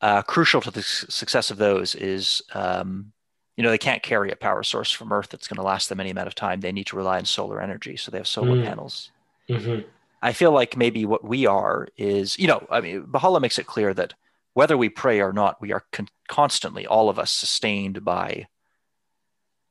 Uh, 0.00 0.22
crucial 0.22 0.60
to 0.60 0.70
the 0.70 0.82
success 0.82 1.50
of 1.50 1.56
those 1.56 1.96
is, 1.96 2.40
um, 2.54 3.12
you 3.56 3.64
know, 3.64 3.70
they 3.70 3.78
can't 3.78 4.02
carry 4.02 4.30
a 4.30 4.36
power 4.36 4.62
source 4.62 4.92
from 4.92 5.12
Earth 5.12 5.28
that's 5.28 5.48
going 5.48 5.56
to 5.56 5.62
last 5.62 5.88
them 5.88 5.98
any 5.98 6.10
amount 6.10 6.28
of 6.28 6.36
time. 6.36 6.60
They 6.60 6.70
need 6.70 6.86
to 6.86 6.96
rely 6.96 7.18
on 7.18 7.24
solar 7.24 7.60
energy, 7.60 7.96
so 7.96 8.10
they 8.10 8.18
have 8.18 8.28
solar 8.28 8.56
mm. 8.56 8.64
panels. 8.64 9.10
Mm-hmm. 9.50 9.88
I 10.20 10.32
feel 10.32 10.52
like 10.52 10.76
maybe 10.76 11.04
what 11.04 11.24
we 11.24 11.46
are 11.46 11.88
is, 11.96 12.38
you 12.38 12.46
know, 12.46 12.66
I 12.70 12.80
mean, 12.80 13.04
Baha'u'llah 13.06 13.40
makes 13.40 13.58
it 13.58 13.66
clear 13.66 13.94
that 13.94 14.14
whether 14.54 14.76
we 14.76 14.88
pray 14.88 15.20
or 15.20 15.32
not, 15.32 15.60
we 15.60 15.72
are 15.72 15.84
con- 15.92 16.08
constantly, 16.28 16.86
all 16.86 17.08
of 17.08 17.18
us, 17.18 17.30
sustained 17.30 18.04
by 18.04 18.48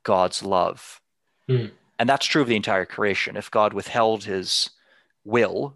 God's 0.04 0.42
love. 0.44 1.02
Mm. 1.50 1.72
And 2.00 2.08
that's 2.08 2.26
true 2.26 2.42
of 2.42 2.48
the 2.48 2.56
entire 2.56 2.86
creation. 2.86 3.36
If 3.36 3.52
God 3.52 3.74
withheld 3.74 4.24
his 4.24 4.70
will 5.26 5.76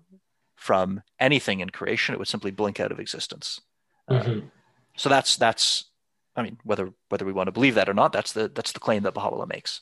from 0.55 1.01
anything 1.19 1.59
in 1.59 1.69
creation, 1.71 2.15
it 2.15 2.19
would 2.19 2.27
simply 2.27 2.51
blink 2.51 2.79
out 2.79 2.91
of 2.91 2.99
existence. 2.99 3.59
Mm-hmm. 4.09 4.47
so 4.97 5.07
that's 5.07 5.37
that's 5.37 5.85
I 6.35 6.43
mean, 6.43 6.57
whether 6.63 6.91
whether 7.09 7.25
we 7.25 7.31
want 7.31 7.47
to 7.47 7.51
believe 7.51 7.75
that 7.75 7.89
or 7.89 7.93
not, 7.93 8.11
that's 8.11 8.33
the 8.33 8.47
that's 8.47 8.71
the 8.71 8.79
claim 8.79 9.03
that 9.03 9.13
Baha'u'llah 9.13 9.47
makes. 9.47 9.81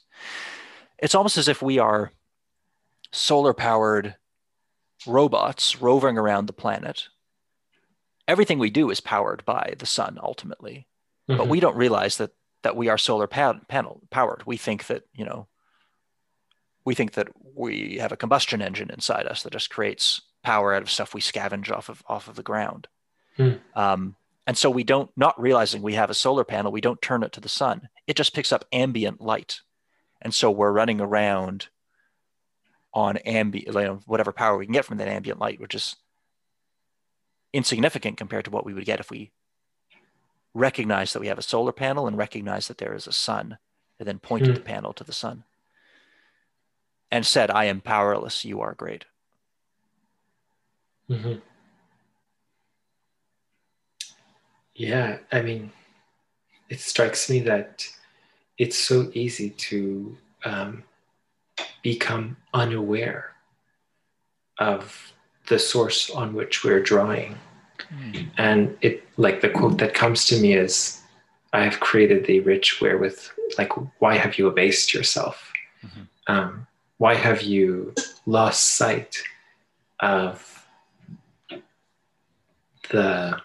It's 0.98 1.16
almost 1.16 1.38
as 1.38 1.48
if 1.48 1.62
we 1.62 1.80
are 1.80 2.12
solar 3.12 3.54
powered 3.54 4.16
robots 5.08 5.82
roving 5.82 6.18
around 6.18 6.46
the 6.46 6.54
planet 6.54 7.08
everything 8.30 8.60
we 8.60 8.70
do 8.70 8.92
is 8.92 9.02
powered 9.02 9.44
by 9.44 9.74
the 9.80 9.86
sun 9.88 10.20
ultimately, 10.22 10.88
mm-hmm. 11.28 11.38
but 11.38 11.50
we 11.50 11.60
don't 11.60 11.76
realize 11.76 12.18
that 12.18 12.32
that 12.62 12.76
we 12.76 12.90
are 12.90 12.98
solar 12.98 13.28
pa- 13.28 13.60
panel 13.68 14.02
powered. 14.12 14.46
We 14.46 14.56
think 14.56 14.86
that 14.88 15.04
you 15.14 15.26
know 15.26 15.48
we 16.86 16.96
think 16.96 17.14
that 17.14 17.28
we 17.56 17.98
have 17.98 18.12
a 18.12 18.18
combustion 18.18 18.62
engine 18.62 18.92
inside 18.92 19.26
us 19.26 19.44
that 19.44 19.52
just 19.52 19.70
creates 19.70 20.22
power 20.44 20.74
out 20.74 20.84
of 20.84 20.92
stuff 20.92 21.14
we 21.14 21.22
scavenge 21.22 21.72
off 21.72 21.90
of 21.90 22.04
off 22.08 22.28
of 22.28 22.36
the 22.36 22.44
ground. 22.44 22.88
Mm. 23.38 23.60
Um, 23.76 24.16
and 24.46 24.58
so 24.58 24.70
we 24.70 24.84
don't, 24.84 25.12
not 25.16 25.40
realizing 25.40 25.84
we 25.84 25.94
have 25.94 26.10
a 26.10 26.16
solar 26.16 26.44
panel, 26.44 26.72
we 26.72 26.82
don't 26.82 27.02
turn 27.04 27.22
it 27.22 27.34
to 27.34 27.40
the 27.40 27.48
sun. 27.48 27.88
It 28.08 28.16
just 28.16 28.34
picks 28.34 28.52
up 28.52 28.66
ambient 28.72 29.22
light, 29.22 29.62
and 30.22 30.34
so 30.34 30.52
we're 30.52 30.72
running 30.72 31.02
around 31.02 31.68
on 32.94 33.18
ambient, 33.18 33.76
know, 33.76 34.00
whatever 34.06 34.32
power 34.32 34.58
we 34.58 34.66
can 34.66 34.74
get 34.74 34.86
from 34.86 34.98
that 34.98 35.08
ambient 35.08 35.40
light, 35.40 35.60
which 35.60 35.76
is 35.76 35.96
insignificant 37.54 38.18
compared 38.18 38.46
to 38.46 38.52
what 38.52 38.66
we 38.66 38.74
would 38.74 38.86
get 38.86 39.00
if 39.00 39.10
we 39.10 39.32
recognize 40.54 41.14
that 41.14 41.20
we 41.20 41.28
have 41.28 41.38
a 41.38 41.44
solar 41.44 41.72
panel 41.72 42.08
and 42.08 42.18
recognize 42.18 42.68
that 42.68 42.78
there 42.78 42.96
is 42.96 43.08
a 43.08 43.12
sun 43.12 43.58
and 44.00 44.08
then 44.08 44.20
pointed 44.20 44.50
mm. 44.50 44.56
the 44.56 44.62
panel 44.62 44.94
to 44.94 45.04
the 45.04 45.14
sun 45.14 45.44
and 47.12 47.26
said 47.26 47.52
i 47.52 47.66
am 47.66 47.82
powerless 47.82 48.44
you 48.44 48.60
are 48.62 48.74
great 48.74 49.06
mm-hmm. 51.10 51.36
yeah 54.74 55.18
i 55.32 55.42
mean 55.42 55.72
it 56.70 56.80
strikes 56.80 57.30
me 57.30 57.40
that 57.40 57.88
it's 58.58 58.78
so 58.78 59.10
easy 59.14 59.52
to 59.52 60.18
um, 60.46 60.84
become 61.82 62.38
unaware 62.54 63.34
of 64.60 65.14
the 65.48 65.60
source 65.60 66.10
on 66.10 66.34
which 66.34 66.64
we're 66.64 66.82
drawing. 66.82 67.36
Mm. 67.94 68.30
And 68.38 68.78
it, 68.82 69.04
like 69.18 69.42
the 69.42 69.50
quote 69.50 69.78
that 69.80 69.94
comes 69.94 70.26
to 70.28 70.40
me 70.40 70.54
is, 70.54 71.02
I 71.52 71.64
have 71.64 71.80
created 71.80 72.26
thee 72.26 72.40
rich 72.40 72.80
wherewith, 72.80 73.20
like, 73.58 73.72
why 74.00 74.16
have 74.18 74.38
you 74.38 74.48
abased 74.48 74.94
yourself? 74.94 75.52
Mm-hmm. 75.84 76.34
Um, 76.34 76.68
why 76.98 77.16
have 77.16 77.42
you 77.42 77.96
lost 78.26 78.76
sight 78.76 79.18
of 80.00 80.66
the 82.92 83.42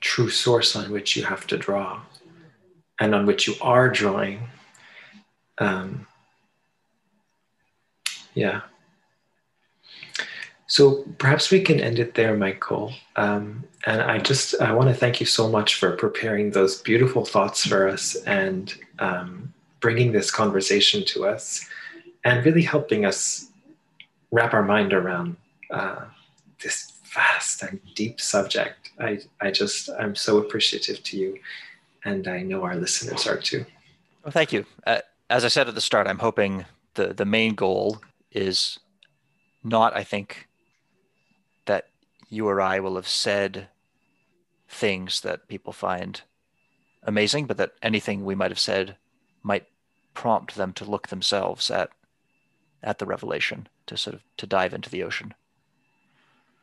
true 0.00 0.30
source 0.30 0.74
on 0.76 0.90
which 0.90 1.16
you 1.16 1.24
have 1.24 1.46
to 1.48 1.58
draw 1.58 2.00
and 3.00 3.14
on 3.14 3.26
which 3.26 3.46
you 3.46 3.54
are 3.60 3.90
drawing? 3.90 4.48
Um, 5.58 6.06
yeah. 8.38 8.60
So 10.68 11.02
perhaps 11.18 11.50
we 11.50 11.60
can 11.60 11.80
end 11.80 11.98
it 11.98 12.14
there, 12.14 12.36
Michael. 12.36 12.92
Um, 13.16 13.64
and 13.86 14.00
I 14.02 14.18
just 14.18 14.54
I 14.60 14.72
want 14.72 14.88
to 14.90 14.94
thank 14.94 15.18
you 15.18 15.26
so 15.26 15.48
much 15.48 15.74
for 15.76 15.92
preparing 15.92 16.50
those 16.50 16.80
beautiful 16.82 17.24
thoughts 17.24 17.66
for 17.66 17.88
us 17.88 18.14
and 18.26 18.72
um, 18.98 19.52
bringing 19.80 20.12
this 20.12 20.30
conversation 20.30 21.04
to 21.06 21.26
us, 21.26 21.66
and 22.24 22.44
really 22.44 22.62
helping 22.62 23.06
us 23.06 23.50
wrap 24.30 24.52
our 24.52 24.62
mind 24.62 24.92
around 24.92 25.36
uh, 25.70 26.04
this 26.62 26.92
vast 27.14 27.62
and 27.62 27.80
deep 27.94 28.20
subject. 28.20 28.90
I 29.00 29.20
I 29.40 29.50
just 29.50 29.88
I'm 29.98 30.14
so 30.14 30.38
appreciative 30.38 31.02
to 31.04 31.16
you, 31.16 31.38
and 32.04 32.28
I 32.28 32.42
know 32.42 32.62
our 32.62 32.76
listeners 32.76 33.26
are 33.26 33.38
too. 33.38 33.64
Well, 34.22 34.32
thank 34.32 34.52
you. 34.52 34.66
Uh, 34.86 35.00
as 35.30 35.44
I 35.44 35.48
said 35.48 35.66
at 35.66 35.74
the 35.74 35.80
start, 35.80 36.06
I'm 36.06 36.18
hoping 36.18 36.66
the 36.94 37.14
the 37.14 37.24
main 37.24 37.54
goal 37.54 38.02
is 38.30 38.78
not, 39.62 39.96
I 39.96 40.04
think 40.04 40.48
that 41.66 41.88
you 42.28 42.46
or 42.48 42.60
I 42.60 42.78
will 42.80 42.96
have 42.96 43.08
said 43.08 43.68
things 44.68 45.20
that 45.22 45.48
people 45.48 45.72
find 45.72 46.20
amazing, 47.02 47.46
but 47.46 47.56
that 47.56 47.72
anything 47.82 48.24
we 48.24 48.34
might 48.34 48.50
have 48.50 48.58
said 48.58 48.96
might 49.42 49.66
prompt 50.14 50.56
them 50.56 50.72
to 50.74 50.84
look 50.84 51.08
themselves 51.08 51.70
at 51.70 51.90
at 52.82 52.98
the 52.98 53.06
revelation 53.06 53.68
to 53.86 53.96
sort 53.96 54.14
of 54.14 54.22
to 54.36 54.46
dive 54.46 54.72
into 54.72 54.90
the 54.90 55.02
ocean. 55.02 55.34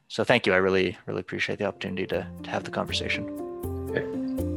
So 0.07 0.24
thank 0.24 0.45
you. 0.45 0.53
I 0.53 0.57
really, 0.57 0.97
really 1.05 1.22
appreciate 1.22 1.59
the 1.59 1.66
opportunity 1.66 2.05
to, 2.07 2.28
to 2.43 2.49
have 2.49 2.63
the 2.63 2.72
conversation. 2.72 3.26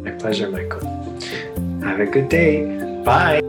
My 0.05 0.11
pleasure, 0.13 0.51
Michael. 0.51 0.81
Have 1.83 2.01
a 2.01 2.07
good 2.07 2.29
day. 2.29 3.03
Bye. 3.03 3.41